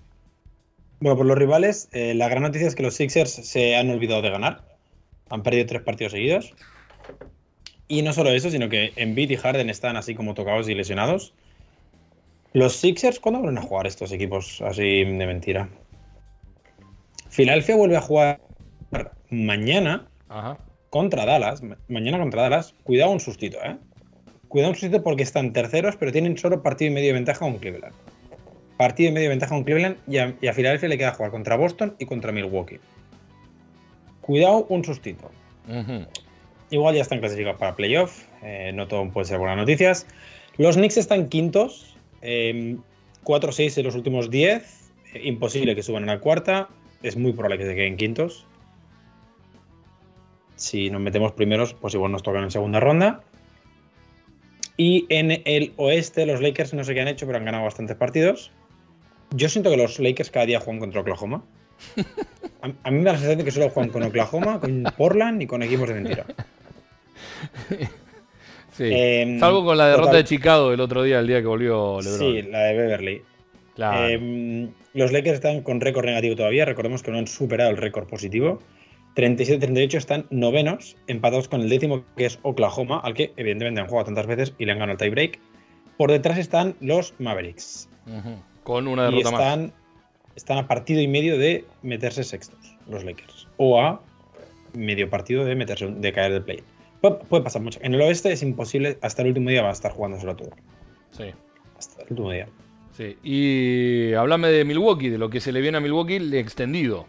[0.99, 4.21] Bueno, por los rivales, eh, la gran noticia es que los Sixers se han olvidado
[4.21, 4.63] de ganar.
[5.31, 6.53] Han perdido tres partidos seguidos.
[7.87, 11.35] Y no solo eso, sino que Embiid y Harden están así como tocados y lesionados.
[12.53, 15.69] Los Sixers, ¿cuándo vuelven a jugar estos equipos así de mentira?
[17.33, 18.41] Filadelfia vuelve a jugar
[19.31, 20.59] mañana Ajá.
[20.91, 21.63] contra Dallas.
[21.63, 22.75] ma- Mañana contra Dallas.
[22.85, 23.77] Cuidado un sustito, ¿eh?
[24.49, 27.57] Cuidado un sustito porque están terceros, pero tienen solo partido y medio de ventaja con
[27.57, 27.95] Cleveland.
[28.77, 31.31] Partido y medio de ventaja con Cleveland y a, y a Filadelfia le queda jugar
[31.31, 32.81] contra Boston y contra Milwaukee.
[34.21, 35.31] Cuidado un sustito.
[36.71, 38.25] Igual ya están clasificados para playoff.
[38.43, 40.07] eh, no todo puede ser buenas noticias.
[40.59, 41.97] Los Knicks están quintos.
[42.21, 42.77] eh,
[43.25, 44.91] 4-6 en los últimos 10.
[45.15, 46.69] eh, imposible que suban a la cuarta.
[47.03, 48.47] Es muy probable que se queden quintos.
[50.57, 53.23] Si nos metemos primeros, pues igual nos tocan en segunda ronda.
[54.77, 57.97] Y en el oeste, los Lakers no sé qué han hecho, pero han ganado bastantes
[57.97, 58.51] partidos.
[59.35, 61.43] Yo siento que los Lakers cada día juegan contra Oklahoma.
[62.63, 65.43] A, a mí me da la sensación de que solo juegan con Oklahoma, con Portland
[65.43, 66.27] y con equipos de mentira.
[68.73, 68.85] Sí.
[68.91, 72.01] Em, Salvo con la derrota total- de Chicago el otro día, el día que volvió
[72.01, 72.19] LeBron.
[72.19, 73.23] Sí, la de Beverly.
[73.75, 74.09] Claro.
[74.09, 76.65] Em, los Lakers están con récord negativo todavía.
[76.65, 78.59] Recordemos que no han superado el récord positivo.
[79.15, 84.07] 37-38 están novenos, empatados con el décimo que es Oklahoma, al que evidentemente han jugado
[84.07, 85.39] tantas veces y le han ganado el tiebreak.
[85.99, 87.89] Por detrás están los Mavericks.
[88.65, 89.41] Con una Y derrota más.
[89.41, 89.73] están,
[90.35, 93.49] están a partido y medio de meterse sextos, los Lakers.
[93.59, 94.01] O a
[94.73, 96.63] medio partido de meterse de caer del play.
[97.03, 97.79] Puede, puede pasar mucho.
[97.83, 100.51] En el oeste es imposible, hasta el último día va a estar jugándoselo todo.
[101.11, 101.25] Sí.
[101.77, 102.49] Hasta el último día.
[102.97, 103.17] Sí.
[103.23, 107.07] Y háblame de Milwaukee, de lo que se le viene a Milwaukee el extendido.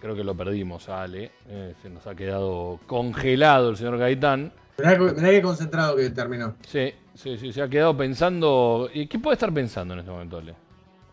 [0.00, 1.30] Creo que lo perdimos, Ale.
[1.48, 4.52] Eh, se nos ha quedado congelado el señor Gaitán.
[4.78, 6.56] Mirá, que- mirá qué concentrado que terminó.
[6.66, 8.90] Sí, sí, sí, se ha quedado pensando.
[8.92, 10.54] ¿Y qué puede estar pensando en este momento, Ale?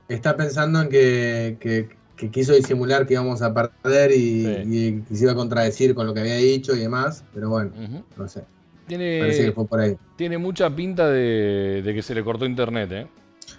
[0.09, 5.03] Está pensando en que, que- que quiso disimular que íbamos a perder y, Sí.
[5.09, 7.71] y se iba a contradecir con lo que había dicho y demás, pero bueno,
[8.17, 8.43] no sé.
[8.87, 9.95] Tiene, fue por ahí.
[10.15, 13.07] tiene mucha pinta de, de que se le cortó internet, ¿eh?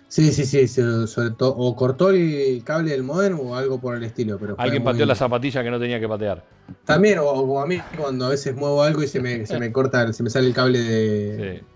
[0.09, 4.03] Sí, sí, sí, sobre todo, o cortó el cable del modem o algo por el
[4.05, 6.45] estilo, pero Alguien muy- pateó la zapatilla que no tenía que patear.
[6.85, 9.73] También, o, o a mí cuando a veces muevo algo y se me, se me
[9.73, 11.67] corta, se me sale el cable de, Sí.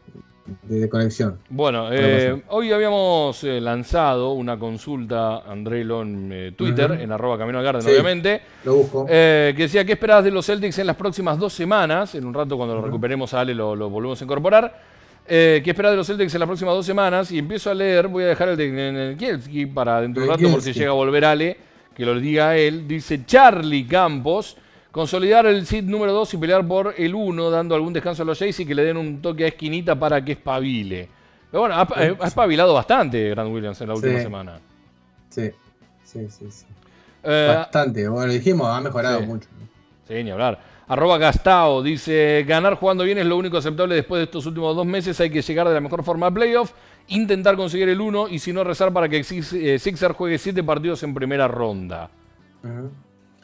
[0.63, 1.39] De, conexión.
[1.49, 7.59] Bueno, eh, hoy habíamos eh, lanzado una consulta, Andrelo, en eh, Twitter, en arroba Camino
[7.59, 7.91] al Garden, Sí.
[7.91, 9.07] obviamente, Lo busco.
[9.07, 12.15] que decía, ¿qué esperabas de los Celtics en las próximas dos semanas?
[12.15, 14.97] En un rato cuando lo recuperemos a Ale lo, lo volvemos a incorporar.
[15.27, 17.33] ¿Qué esperas de los Celtics en las próximas dos semanas?
[17.33, 20.51] Y empiezo a leer, voy a dejar el de Kielski para dentro de un rato
[20.51, 21.57] por si llega a volver Ale,
[21.97, 22.87] que lo diga él.
[22.87, 24.57] Dice Charlie Campos,
[24.97, 28.39] consolidar el sit número 2 y pelear por el 1, dando algún descanso a los
[28.39, 31.07] Jays y que le den un toque a esquinita para que espabile.
[31.51, 34.23] Pero bueno, ha, ha espabilado bastante Grant Williams en la última Sí.
[34.23, 34.59] semana.
[35.29, 35.51] Sí,
[36.03, 36.47] sí, sí.
[36.51, 36.65] sí.
[37.23, 38.09] Eh, Bastante.
[38.09, 39.27] Bueno, dijimos, ha mejorado sí.
[39.27, 39.49] mucho.
[40.09, 40.59] Sí, ni hablar.
[40.89, 44.87] Arroba Gastao dice, ganar jugando bien es lo único aceptable después de estos últimos dos
[44.87, 45.21] meses.
[45.21, 46.73] Hay que llegar de la mejor forma a playoff,
[47.09, 51.03] intentar conseguir el 1 y si no rezar para que eh, Sixer juegue 7 partidos
[51.03, 52.09] en primera ronda.
[52.65, 52.91] Ujú.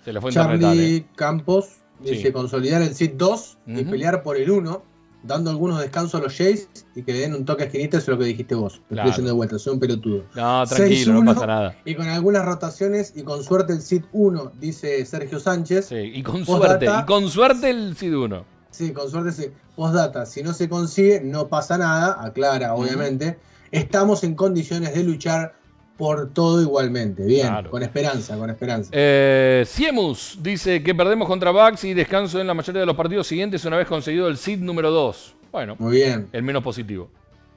[0.05, 0.33] Se le fue.
[0.33, 1.69] Charlie Campos
[2.01, 2.33] dice Sí.
[2.33, 4.83] consolidar el SID 2 y pelear por el 1,
[5.23, 8.11] dando algunos descansos a los Jays y que le den un toque a esquinita, eso
[8.11, 8.81] es lo que dijiste vos.
[8.89, 9.09] Claro.
[9.09, 10.25] Estoy de vuelta, soy un pelotudo.
[10.35, 11.35] No, tranquilo, no 6-1.
[11.35, 11.77] pasa nada.
[11.85, 15.87] Y con algunas rotaciones y con suerte el SID 1, dice Sergio Sánchez.
[15.87, 16.79] Sí, y con Postdata.
[16.81, 18.45] suerte, y con suerte el SID 1.
[18.73, 19.47] Sí, con suerte sí.
[19.77, 23.39] Postdata, si no se consigue, no pasa nada, aclara, obviamente.
[23.71, 25.55] Estamos en condiciones de luchar
[25.97, 27.25] por todo igualmente.
[27.25, 27.71] Bien, Claro.
[27.71, 28.91] con esperanza, con esperanza.
[28.93, 33.27] Eh, Siemus dice que perdemos contra Bucks y descanso en la mayoría de los partidos
[33.27, 35.35] siguientes una vez conseguido el SID número 2.
[35.53, 36.29] Bueno, Muy bien.
[36.33, 37.11] el menos positivo.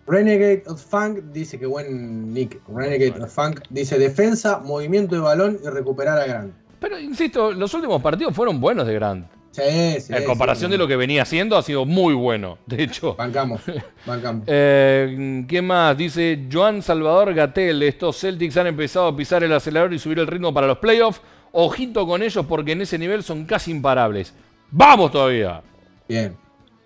[0.07, 2.61] Renegade of Funk dice que buen nick.
[2.67, 6.53] Renegade of Funk dice defensa, movimiento de balón y recuperar a Grant.
[6.79, 9.25] Pero insisto, los últimos partidos fueron buenos de Grant.
[9.56, 10.14] Sí, sí.
[10.14, 12.58] En comparación de lo que venía haciendo, ha sido muy bueno.
[12.66, 13.62] De hecho, Bancamos,
[14.06, 14.43] bancamos.
[14.47, 15.97] Eh, ¿Qué más?
[15.97, 17.82] Dice Joan Salvador Gatel.
[17.84, 21.22] Estos Celtics han empezado a pisar el acelerador y subir el ritmo para los playoffs.
[21.53, 24.34] Ojito con ellos porque en ese nivel son casi imparables.
[24.72, 25.62] ¡Vamos todavía!
[26.10, 26.36] Bien.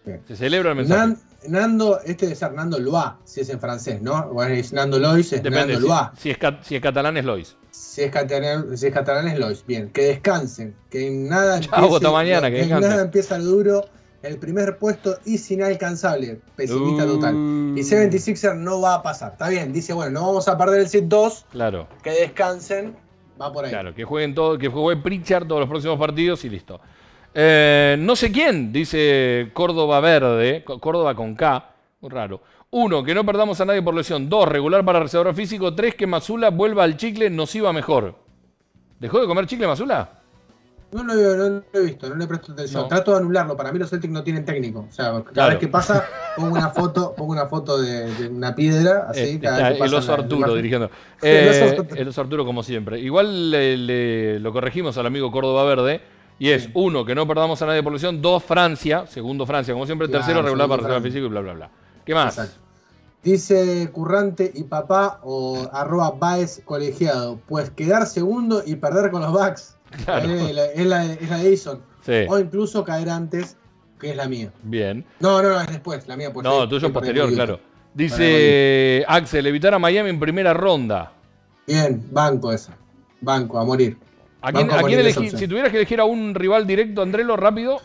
[0.06, 0.22] bien.
[0.28, 1.00] Se celebra el mensaje.
[1.08, 1.18] Nan-
[1.48, 4.28] Nando, este debe ser Nando Loa, si es en francés, ¿no?
[4.30, 5.74] Bueno, es Nando Lois, es Depende.
[5.74, 6.14] Nando Si, Loa.
[6.18, 7.56] si es, cat- si es catalán es Lois.
[7.72, 9.64] Si es, catalán, si es catalán es Lois.
[9.66, 12.90] Bien, que descansen, que nada Chau, empiece, hasta mañana, que que descansen.
[12.90, 13.86] nada empieza duro.
[14.22, 17.08] El primer puesto es inalcanzable, pesimista Uh.
[17.16, 17.34] total.
[17.78, 19.32] Y 76er no va a pasar.
[19.32, 22.98] Está bien, dice, bueno, no vamos a perder el set 2, Claro, que descansen,
[23.42, 23.72] va por ahí.
[23.72, 23.96] claro.
[23.96, 26.82] Que jueguen todo, que juegue Pritchard todos los próximos partidos y listo.
[27.34, 31.70] Eh, no sé quién, dice Córdoba Verde, Córdoba con K,
[32.02, 32.42] muy raro.
[32.72, 34.30] Uno, que no perdamos a nadie por lesión.
[34.30, 35.74] Dos, regular para reservador físico.
[35.74, 38.16] Tres, que Mazula vuelva al chicle, nos iba mejor.
[39.00, 40.10] ¿Dejó de comer chicle Mazula?
[40.92, 42.88] No lo, he- no lo he visto, no le presto atención.
[42.90, 43.56] Trato de anularlo.
[43.56, 44.88] Para mí los Celtics no tienen técnico.
[44.90, 45.50] O sea, cada Claro.
[45.52, 46.04] vez que pasa,
[46.36, 49.86] pongo una foto, pongo una foto de, de una piedra, así, Eh, cada vez que
[49.86, 50.90] el oso la Arturo dirigiendo.
[51.22, 51.96] El Eh, oso Arturo.
[52.02, 53.00] el oso Arturo como siempre.
[53.00, 56.02] Igual le- le- lo corregimos al amigo Córdoba Verde.
[56.40, 56.72] Y es, Sí.
[56.74, 58.22] uno, que no perdamos a nadie por lesión.
[58.22, 59.06] Dos, Francia.
[59.08, 60.08] Segundo, Francia, como siempre.
[60.08, 61.70] Claro, Tercero, regular para reserva físico y bla, bla, bla.
[62.06, 62.38] ¿Qué más?
[62.38, 62.62] Exacto.
[63.22, 67.38] Dice Currante y papá o arroba Baez colegiado.
[67.48, 69.76] Pues quedar segundo y perder con los Bucks.
[70.06, 70.30] Claro.
[70.30, 71.82] Es la, es la- es la de Edison.
[72.06, 73.58] Sí, O incluso caer antes,
[74.00, 74.52] que es la mía.
[74.64, 75.04] bien.
[75.20, 76.32] No, no, no, es después, la mía.
[76.32, 77.60] Pues No, sí, tuyo posterior, claro.
[77.94, 81.12] Dice Axel, evitar a Miami en primera ronda.
[81.68, 82.78] Bien, banco esa.
[83.22, 83.98] Banco, a morir.
[84.42, 85.30] ¿A quién, a quién elegí-.
[85.32, 87.80] Si tuvieras que elegir a un rival directo, Andrelo, rápido.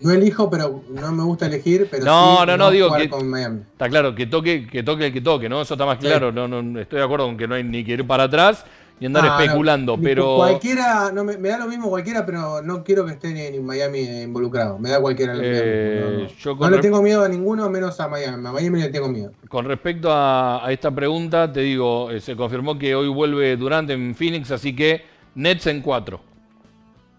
[0.00, 3.04] No elijo, pero no me gusta elegir, pero No, sí no, no, digo que-.
[3.04, 5.62] Está claro, que toque, que toque el que toque, ¿no?
[5.62, 6.06] Eso está más Sí.
[6.06, 6.32] claro.
[6.32, 8.64] No, no, estoy de acuerdo con que no hay ni que ir para atrás
[8.98, 10.36] ni andar Ah, especulando, pero.
[10.36, 13.64] Cualquiera, no, me, me da lo mismo cualquiera, pero no quiero que esté ni en
[13.64, 14.78] Miami involucrado.
[14.78, 15.34] Me da cualquiera.
[15.40, 16.28] Eh, no, no.
[16.28, 18.46] yo No con le tengo miedo a ninguno, menos a Miami.
[18.46, 19.32] A Miami le tengo miedo.
[19.48, 23.92] Con respecto a, a esta pregunta, te digo, eh, se confirmó que hoy vuelve Durante
[23.92, 26.20] en Phoenix, así que Nets en 4.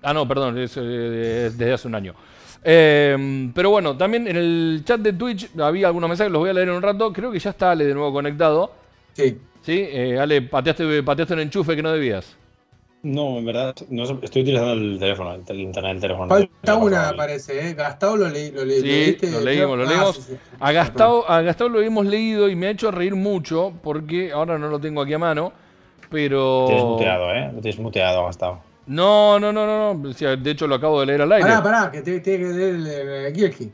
[0.03, 2.13] Ah, no, perdón, es, eh, es desde hace un año.
[2.63, 6.53] Eh, pero bueno, también en el chat de Twitch había algunos mensajes, los voy a
[6.53, 7.11] leer en un rato.
[7.11, 8.71] Creo que ya está Ale de nuevo conectado.
[9.13, 9.37] Sí.
[9.61, 9.85] ¿Sí?
[9.89, 12.35] Eh, Ale, pateaste, pateaste un enchufe que no debías.
[13.03, 16.29] No, en verdad, no estoy utilizando el teléfono, el, internet del teléfono.
[16.29, 17.73] Falta una, parece, ¿eh?
[17.73, 18.49] Gastado lo leí.
[18.51, 20.15] Lo leí Sí, leíste, lo leímos, lo Ah, leímos.
[20.15, 20.37] sí, sí.
[20.57, 24.57] A Gastavo, a Gastavo lo hemos leído y me ha hecho reír mucho porque ahora
[24.57, 25.51] no lo tengo aquí a mano.
[26.13, 26.65] Pero.
[26.67, 27.51] Tienes muteado, ¿eh?
[27.53, 28.63] Lo tienes muteado, Gastavo.
[28.85, 30.13] No, no, no, no, no.
[30.37, 31.43] De hecho, lo acabo de leer al aire.
[31.49, 33.71] Pará, pará, que te- tiene que leer el, el, el Kielki.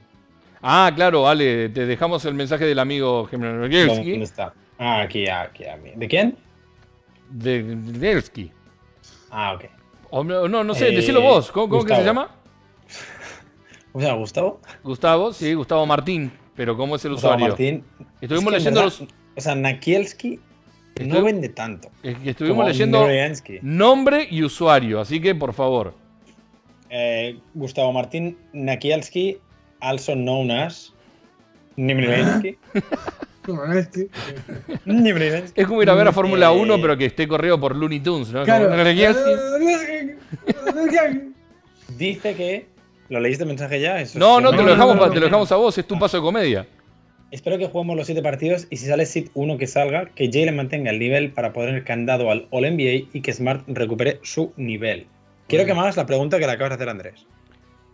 [0.62, 3.52] Ah, claro, Ale, te dejamos el mensaje del amigo Gemini
[3.86, 4.54] ¿Dónde está?
[4.78, 5.92] Ah, aquí, aquí, aquí.
[5.96, 6.38] ¿De quién?
[7.30, 7.64] De
[11.84, 12.30] ¿Cómo se llama?
[13.94, 14.60] ¿Gustavo?
[14.84, 16.32] Gustavo, sí, Gustavo Martín.
[16.56, 17.48] Pero ¿cómo es el Gustavo usuario?
[17.50, 17.84] Martín.
[18.22, 19.10] Estuvimos Es que en leyendo verdad, los.
[19.38, 20.40] O sea, Nakielski
[21.08, 21.90] no vende tanto.
[22.04, 23.00] es que Estuvimos como leyendo
[23.62, 25.94] nombre y usuario, así que por favor.
[26.90, 29.38] Eh, Gustavo Martín Nakielski,
[29.80, 30.94] also known as
[31.78, 32.58] este.
[35.56, 38.00] Es como ir a ver a Fórmula Eh, 1, pero que esté corrido por Looney
[38.00, 38.44] Tunes, ¿no?
[38.44, 38.70] Claro.
[41.98, 42.68] Dice que.
[43.10, 44.00] ¿Lo leíste el mensaje ya?
[44.00, 45.86] Eso No, no, te lo dejamos, no, pa- no, te lo dejamos a vos, es
[45.88, 46.68] tu paso de comedia.
[47.32, 50.56] Espero que juguemos los siete partidos y si sale Sid 1 que salga, que Jalen
[50.56, 54.52] mantenga el nivel para poner el candado al All NBA y que Smart recupere su
[54.58, 55.06] nivel.
[55.48, 57.26] Quiero que me hagas la pregunta que le acabas de hacer Andrés.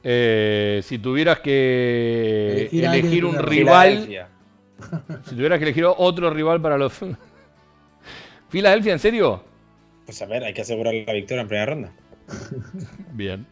[0.03, 4.29] Eh, si tuvieras que Elegir un rival, Filadelfia.
[5.25, 6.93] si tuvieras que elegir otro rival para los...
[8.49, 9.43] ¿Filadelfia, en serio?
[10.05, 11.93] Pues a ver, hay que asegurar la victoria en primera ronda.
[13.13, 13.45] Bien.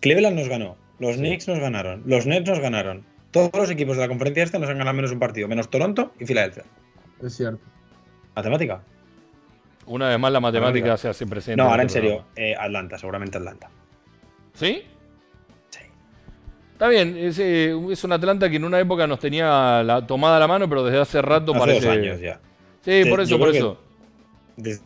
[0.00, 3.04] Cleveland nos ganó, los Knicks nos ganaron, los Nets nos ganaron.
[3.34, 6.12] Todos los equipos de la conferencia este nos han ganado menos un partido, menos Toronto
[6.20, 6.62] y Filadelfia.
[7.20, 7.58] Es cierto.
[8.36, 8.80] ¿Matemática?
[9.86, 11.60] Una vez más la matemática se hace presente.
[11.60, 13.70] No, ahora en serio, eh, Atlanta, seguramente Atlanta.
[14.52, 14.84] ¿Sí?
[15.70, 15.80] Sí.
[16.74, 20.38] Está bien, es, eh, es un Atlanta que en una época nos tenía la, tomada
[20.38, 21.86] la mano, pero desde hace rato Hace parece...
[21.86, 22.38] dos años ya.
[22.84, 23.80] Sí, por eso, por eso.
[24.56, 24.80] Desde,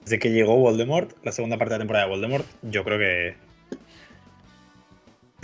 [0.00, 3.45] desde que llegó Voldemort, la segunda parte de la temporada de Voldemort, yo creo que.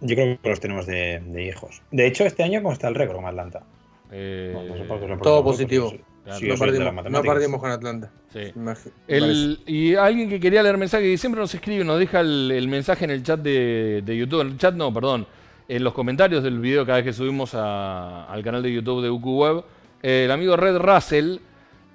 [0.02, 1.80] Yo creo que los tenemos de, de hijos.
[1.90, 3.62] De hecho, este año, ¿cómo está el récord con Atlanta?
[4.10, 5.90] Eh, No, no sé por qué os lo todo positivo.
[6.24, 6.38] Claro.
[6.46, 8.10] no, perdimos, no perdimos con Atlanta.
[8.32, 8.52] sí.
[9.08, 12.68] El- y alguien que quería leer mensaje y siempre nos escribe, nos deja el, el
[12.68, 15.26] mensaje en el chat de, de YouTube, en el chat no, perdón,
[15.68, 19.10] en los comentarios del video cada vez que subimos a- al canal de YouTube de
[19.10, 19.64] UQ Web.
[20.02, 21.38] Eh, el amigo Red Russell,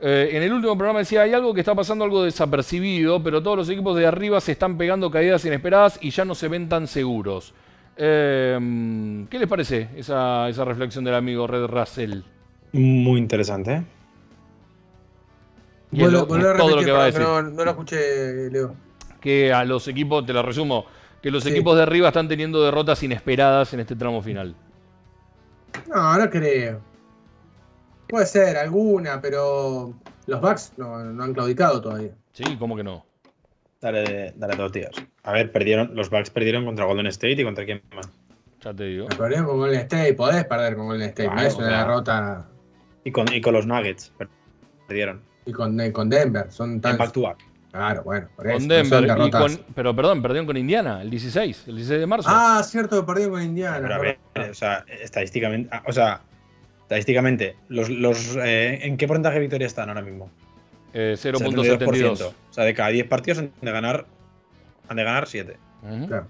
[0.01, 3.57] eh, en el último programa decía, hay algo que está pasando algo desapercibido, pero todos
[3.57, 6.87] los equipos de arriba se están pegando caídas inesperadas y ya no se ven tan
[6.87, 7.53] seguros.
[7.97, 12.21] Eh, ¿Qué les parece esa, esa reflexión del amigo Red Russell?
[12.73, 13.83] Muy interesante, ¿eh?
[15.91, 17.53] Y lo- vuelvo a todo lo repetir, que va a perdón, decir.
[17.53, 18.75] No, no lo escuché, Leo.
[19.21, 20.85] que a los equipos, te lo resumo,
[21.21, 21.49] que los Sí.
[21.49, 24.55] equipos de arriba están teniendo derrotas inesperadas en este tramo final.
[25.93, 26.79] No, no creo.
[28.07, 29.93] Puede ser alguna, pero
[30.27, 32.11] los Bucks no, no han claudicado todavía.
[32.33, 33.03] Sí, ¿cómo que no?
[33.81, 34.91] Dale, dale dos días.
[35.23, 38.09] A ver, perdieron, los Bucks perdieron contra Golden State y contra quién más.
[38.63, 39.07] Ya te digo.
[39.09, 42.49] El problema con Golden State, podés perder con Golden State, no es una derrota.
[43.03, 44.11] Y con, y con los Nuggets.
[44.17, 44.29] per-
[44.87, 45.21] Perdieron.
[45.45, 46.93] Y con, con Denver, son tan.
[46.93, 47.37] En back to back.
[47.71, 48.57] Claro, bueno, por eso.
[48.57, 49.41] Con no Denver, y derrotas.
[49.57, 52.29] con, pero perdón, perdieron con Indiana, el 16, el 16 de marzo.
[52.31, 53.79] Ah, cierto, perdieron con Indiana.
[53.81, 54.17] Pero a ver,
[54.49, 56.21] o sea, estadísticamente, ah, o sea,
[56.83, 60.31] estadísticamente, los, los, eh, ¿en qué porcentaje de victoria están ahora mismo?
[60.93, 61.77] Eh, 72%.
[61.79, 62.21] 0.72.
[62.49, 64.05] O sea, de cada 10 partidos han de ganar,
[64.87, 65.57] han de ganar 7.
[65.83, 66.07] Ujú.
[66.07, 66.27] Claro,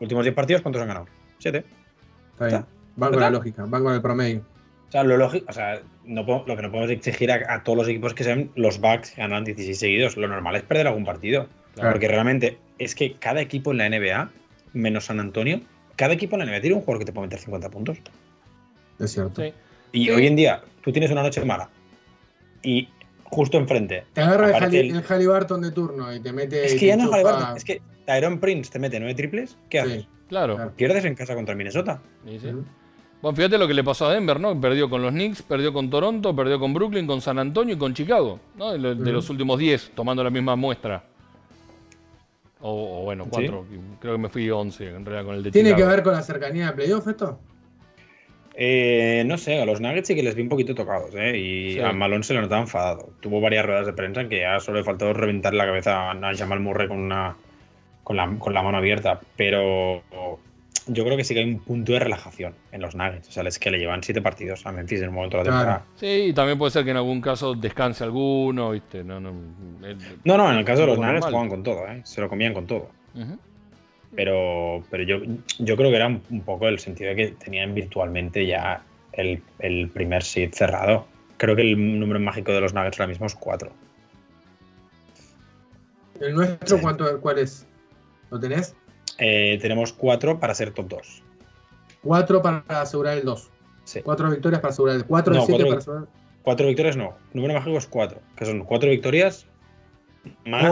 [0.00, 1.06] Últimos 10 partidos, ¿cuántos han ganado?
[1.38, 1.64] 7.
[2.32, 2.64] está bien.
[2.96, 4.42] Van con la lógica, van con el promedio.
[4.88, 7.76] O sea, lo lógico, o sea, no lo que no podemos exigir a, a todos
[7.78, 10.16] los equipos que sean los Bucks que ganan 16 seguidos.
[10.16, 11.48] Lo normal es perder algún partido.
[11.74, 11.90] Claro.
[11.92, 14.30] Porque realmente es que cada equipo en la NBA,
[14.72, 15.60] menos San Antonio,
[15.96, 17.98] cada equipo en la NBA tiene un jugador que te puede meter 50 puntos.
[18.98, 19.42] Es cierto.
[19.42, 19.52] Sí.
[19.92, 20.10] Y Sí.
[20.10, 21.68] hoy en día, tú tienes una noche mala
[22.62, 22.88] y
[23.30, 24.04] justo enfrente.
[24.12, 26.64] Te agarra el, Halliburton de turno y te mete.
[26.64, 29.56] Es que ya no es Halliburton, es que Tyron Prince te mete 9 triples.
[29.68, 29.86] ¿Qué Sí.
[29.92, 30.08] haces?
[30.28, 30.56] Claro.
[30.56, 30.72] Claro.
[30.76, 32.00] Pierdes en casa contra Minnesota.
[32.24, 32.48] Sí, sí.
[32.48, 32.64] Ujú.
[33.22, 34.60] Bueno, fíjate lo que le pasó a Denver, ¿no?
[34.60, 37.94] Perdió con los Knicks, perdió con Toronto, perdió con Brooklyn, con San Antonio y con
[37.94, 38.72] Chicago, ¿no?
[38.72, 41.02] De, los últimos 10, tomando la misma muestra.
[42.60, 43.30] O, o bueno, Sí.
[43.32, 43.66] 4,
[44.00, 45.90] creo que me fui 11 en realidad con el de ¿Tiene que Chicago.
[45.90, 47.38] ver con la cercanía de playoff esto?
[48.58, 51.36] Eh, no sé, a los Nuggets sí que les vi un poquito tocados, ¿eh?
[51.36, 51.80] Y Sí.
[51.80, 53.10] a Malone se le notaba enfadado.
[53.20, 56.34] Tuvo varias ruedas de prensa en que ya solo le faltó reventar la cabeza a
[56.34, 57.36] Jamal Murray con una
[58.02, 59.20] con la, con la mano abierta.
[59.36, 60.02] Pero
[60.86, 63.28] yo creo que sí que hay un punto de relajación en los Nuggets.
[63.28, 65.50] O sea, es que le llevan siete partidos a Memphis en un momento de la
[65.50, 65.58] Claro.
[65.66, 65.86] temporada.
[65.96, 69.02] Sí, y también puede ser que en algún caso descanse alguno, ¿viste?
[69.04, 69.30] No, no,
[69.84, 71.30] el- No, no, en el caso de los Nuggets normal.
[71.32, 72.00] jugaban con todo, ¿eh?
[72.04, 72.88] Se lo comían con todo.
[73.14, 73.38] Ujú.
[74.14, 75.18] Pero, pero yo,
[75.58, 79.88] yo creo que era un, poco el sentido de que tenían virtualmente ya el, el
[79.88, 81.06] primer seed cerrado.
[81.36, 83.70] Creo que el número mágico de los Nuggets ahora mismo es 4.
[86.20, 87.66] ¿El nuestro cuánto, cuál es?
[88.30, 88.74] ¿Lo tenés?
[89.18, 91.22] Eh, tenemos 4 para ser top 2.
[92.02, 93.50] Cuatro para asegurar el 2.
[93.84, 94.00] Sí.
[94.02, 96.08] Cuatro victorias para asegurar el 4 de No, 7 cuatro- para asegurar.
[96.42, 97.14] 4 victorias no.
[97.32, 98.20] Número mágico es 4.
[98.36, 99.46] Que son 4 victorias
[100.44, 100.70] más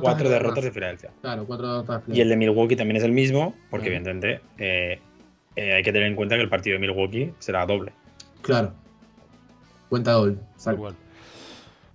[0.00, 1.10] cuatro derrotas de Filadelfia.
[1.20, 2.18] Claro, cuatro derrotas de Filadelfia.
[2.18, 4.00] Y el de Milwaukee también es el mismo, porque claro.
[4.00, 5.00] evidentemente eh,
[5.56, 7.92] eh, hay que tener en cuenta que el partido de Milwaukee será doble.
[8.42, 8.72] Claro.
[9.88, 10.36] Cuenta doble.
[10.72, 10.94] Igual.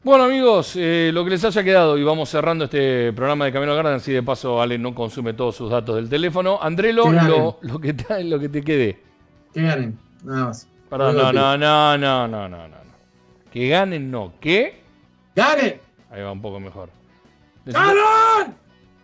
[0.04, 3.76] Bueno amigos, eh, lo que les haya quedado y vamos cerrando este programa de Camino
[3.76, 6.60] Garden, así de paso Ale no consume todos sus datos del teléfono.
[6.62, 9.00] Andrelo, lo, lo, que te, lo que te quede.
[9.52, 10.68] Que ganen, nada más.
[10.92, 12.76] Perdón, no, no, no, no, no, no, no.
[13.52, 14.34] Que ganen, no.
[14.40, 14.82] ¿Qué?
[15.36, 15.80] ¡Ganen!
[16.16, 16.90] Ahí va un poco mejor.
[17.66, 18.56] ¡Ganan!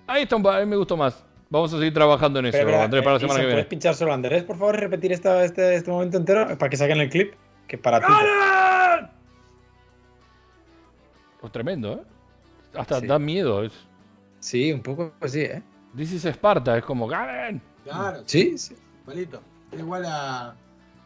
[0.07, 1.23] Ahí está, un pa- ahí me gustó más.
[1.49, 3.45] Vamos a seguir trabajando en eso, Pero, pero, Andrés, para la eh, semana Isa, que
[3.47, 3.55] viene.
[3.61, 6.69] ¿Puedes pinchar solo a Andrés, por favor, y repetir esta- este, este momento entero para
[6.69, 7.33] que saquen el clip?
[7.67, 8.05] Que para ti.
[11.39, 12.01] Pues tremendo, ¿eh?
[12.77, 13.07] Hasta Sí.
[13.07, 13.63] da miedo.
[13.63, 13.73] Es,
[14.39, 15.61] Sí, un poco así, ¿eh?
[15.95, 17.61] This is Esparta, es como ¡Ganen!
[17.83, 18.75] Claro, Sí, sí.
[19.03, 19.41] igualito.
[19.71, 20.55] Es igual a.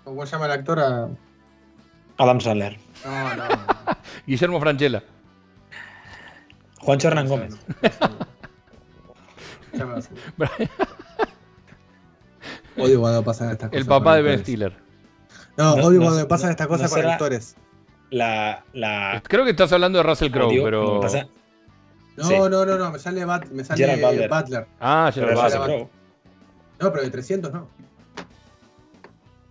[0.03, 0.80] ¿Cómo se llama el actor?
[0.80, 1.10] A...
[2.18, 2.77] Adam Sandler.
[3.03, 3.44] No, no.
[4.27, 5.03] Guillermo Franchella.
[6.85, 7.55] Juancho Hernán Gómez.
[12.77, 13.81] Odio cuando pasan estas cosas.
[13.81, 14.39] El papá de Ben.
[14.39, 14.73] Stiller.
[15.57, 17.55] No, No, odio no cuando pasan no- estas no cosas con actores.
[18.11, 18.63] La.
[18.73, 20.99] la Creo que estás hablando de Russell Crowe, pero.
[21.01, 21.27] pasa-
[22.17, 22.33] No, Sí.
[22.37, 24.29] no, no, no, me sale, Bat- me sale Gerard Butler.
[24.29, 24.67] Butler.
[24.79, 25.11] Ah.
[25.13, 25.89] Russell Crowe.
[26.79, 27.67] No, pero de 300 no.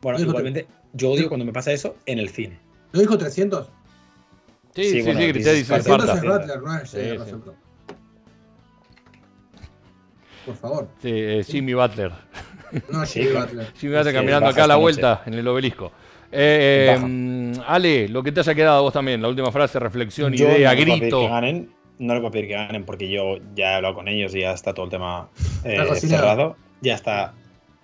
[0.03, 2.59] Bueno, igualmente, yo odio cuando me pasa eso en el cine.
[2.93, 3.71] ¿No dijo 300?
[4.75, 6.05] Sí, Sí, sí, bueno, sí, grité, dice Esparta.
[6.07, 6.45] 300 Esparta.
[6.45, 7.17] es Butler, no es Sí, eh, sí.
[7.19, 7.57] Russell Crowe.
[10.47, 10.89] Por favor.
[11.01, 12.13] Sí, eh, Jimmy Butler.
[12.91, 13.35] No, Sí, Jimmy.
[13.35, 13.67] Butler.
[13.79, 15.93] Jimmy Butler caminando acá a la vuelta en el obelisco.
[16.33, 20.47] Eh, mm, Ale, lo que te haya quedado vos también, la última frase, reflexión, Yo
[20.49, 21.21] idea, no les voy a pedir grito.
[21.21, 21.71] que ganen.
[21.97, 24.51] No voy a pedir que ganen porque yo ya he hablado con ellos y ya
[24.53, 25.29] está todo el tema
[25.63, 26.57] eh, cerrado.
[26.81, 27.35] Ya está.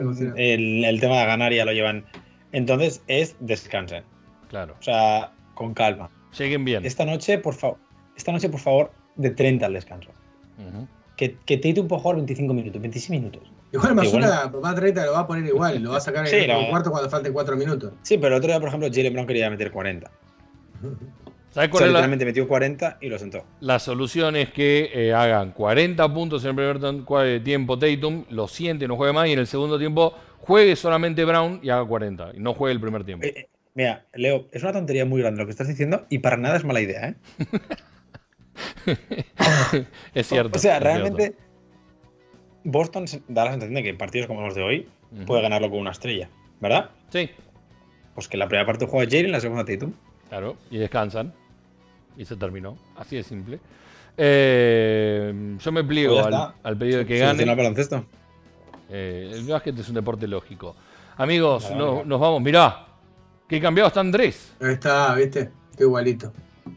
[0.00, 2.04] El, el tema de ganar ya lo llevan.
[2.50, 4.02] Entonces es descansen.
[4.48, 4.74] Claro.
[4.80, 6.10] O sea, con calma.
[6.38, 6.84] Lleguen bien.
[6.84, 7.78] Esta noche, por favor,
[8.16, 10.10] esta noche, por favor, de 30 al descanso.
[10.58, 10.86] Ujú.
[11.16, 13.42] Que, que Tatum puede jugar 25 minutos, 26 minutos.
[13.72, 14.62] Igual Masura, Igual.
[14.62, 16.54] más 30 lo va a poner igual, lo va a sacar en Sí, el lo-
[16.54, 17.92] último cuarto cuando falten 4 minutos.
[18.02, 20.10] Sí, pero el otro día, por ejemplo, Jalen Brown quería meter 40.
[21.50, 23.44] ¿Sabes O cuál sea, es la, literalmente metió 40 y lo sentó.
[23.60, 24.36] la solución?
[24.36, 28.96] Es que eh, hagan 40 puntos en el primer cua- tiempo Tatum, lo siente, no
[28.96, 32.30] juegue más, y en el segundo tiempo juegue solamente Brown y haga 40.
[32.34, 33.26] Y no juegue el primer tiempo.
[33.26, 36.36] Eh, eh, mira, Leo, es una tontería muy grande lo que estás diciendo y para
[36.36, 37.14] nada es mala idea, ¿eh?
[40.14, 40.58] es cierto.
[40.58, 41.34] O sea, realmente
[42.64, 44.88] Boston da la sensación de que partidos como los de hoy
[45.26, 46.28] puede ganarlo con una estrella,
[46.60, 46.90] ¿verdad?
[47.10, 47.30] Sí,
[48.14, 49.92] Pues que la primera parte juega Jalen, la segunda Tatum.
[50.28, 50.56] claro.
[50.70, 51.32] Y descansan.
[52.16, 52.76] Y se terminó.
[52.96, 53.58] Así de simple.
[54.16, 58.04] Eh, yo me pliego Pues al, pedido de que Soluciona el baloncesto.
[58.90, 60.76] Eh, el básquet es un deporte lógico.
[61.16, 62.42] Amigos, no- nos vamos.
[62.42, 62.88] Mirá,
[63.50, 64.52] qué cambiado está Andrés.
[64.60, 65.50] Ahí está, ¿viste?
[65.72, 66.32] Está igualito.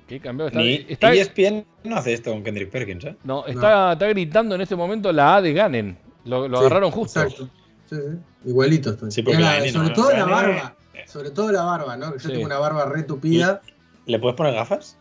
[0.07, 0.59] Qué cambiado está.
[0.59, 3.15] Ni está- ESPN no hace esto con Kendrick Perkins, ¿eh?
[3.23, 5.97] no, está, está gritando en este momento la A de Ganen.
[6.25, 7.21] Lo, lo Sí, agarraron justo.
[7.21, 7.49] Exacto.
[7.89, 8.17] Sí, sí.
[8.49, 9.23] Igualito estoy.
[9.33, 9.93] Gané, sobre ¿no?
[9.93, 10.75] todo la barba.
[11.05, 12.13] Sobre todo la barba, ¿no?
[12.13, 12.27] Yo Sí.
[12.29, 13.61] tengo una barba retupida.
[14.05, 14.97] ¿Le puedes poner gafas?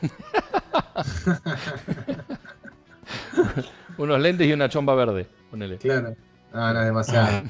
[3.98, 5.26] Unos lentes y una chomba verde.
[5.50, 5.78] Ponele.
[5.78, 6.14] Claro.
[6.54, 7.26] No, no, es demasiado.
[7.28, 7.42] Ah,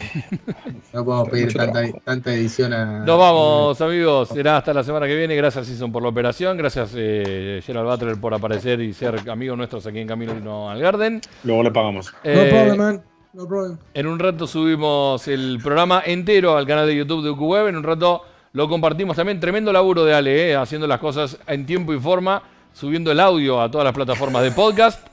[0.94, 3.04] No podemos pedir tanta, tanta edición a.
[3.04, 4.28] Nos vamos, amigos.
[4.30, 5.36] Será hasta la semana que viene.
[5.36, 6.56] Gracias, Season, por la operación.
[6.56, 11.20] Gracias, eh, Gerald Butler, por aparecer y ser amigos nuestros aquí en Camino al Garden.
[11.44, 12.14] Luego le pagamos.
[12.24, 13.02] No Eh, problem, man.
[13.34, 13.76] No problem.
[13.92, 17.66] En un rato subimos el programa entero al canal de YouTube de UQWeb.
[17.68, 18.22] En un rato
[18.52, 19.38] lo compartimos también.
[19.38, 23.60] Tremendo laburo de Ale, eh, haciendo las cosas en tiempo y forma, subiendo el audio
[23.60, 25.08] a todas las plataformas de podcast.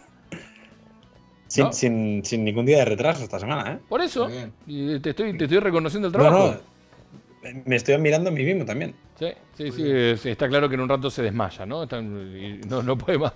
[1.52, 1.74] Sin, ¿No?
[1.74, 3.80] sin, sin ningún día de retraso esta semana, ¿eh?
[3.90, 4.30] Por eso,
[4.66, 6.56] te estoy, te estoy reconociendo el No, trabajo.
[7.44, 7.62] no.
[7.66, 8.96] Me estoy admirando a mí mismo también.
[9.20, 11.84] Sí, sí, sí, es- está claro que en un rato se desmaya, ¿no?
[11.84, 13.34] Está- y no, no puede más.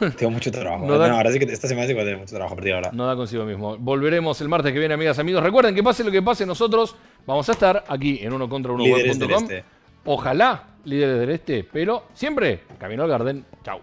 [0.16, 0.86] Tengo mucho trabajo.
[0.86, 0.98] No ¿eh?
[0.98, 2.76] da- No, ahora sí que esta semana sí que tengo mucho trabajo a partir de
[2.76, 2.90] ahora.
[2.92, 3.76] No da consigo mismo.
[3.76, 5.42] Volveremos el martes que viene, amigas, amigos.
[5.42, 6.96] Recuerden que pase lo que pase, nosotros
[7.26, 9.44] vamos a estar aquí en uno contra uno Líderes del web.com.
[9.44, 9.64] este.
[10.06, 13.44] Ojalá líderes del este, pero siempre Camino al Garden.
[13.62, 13.80] Chau.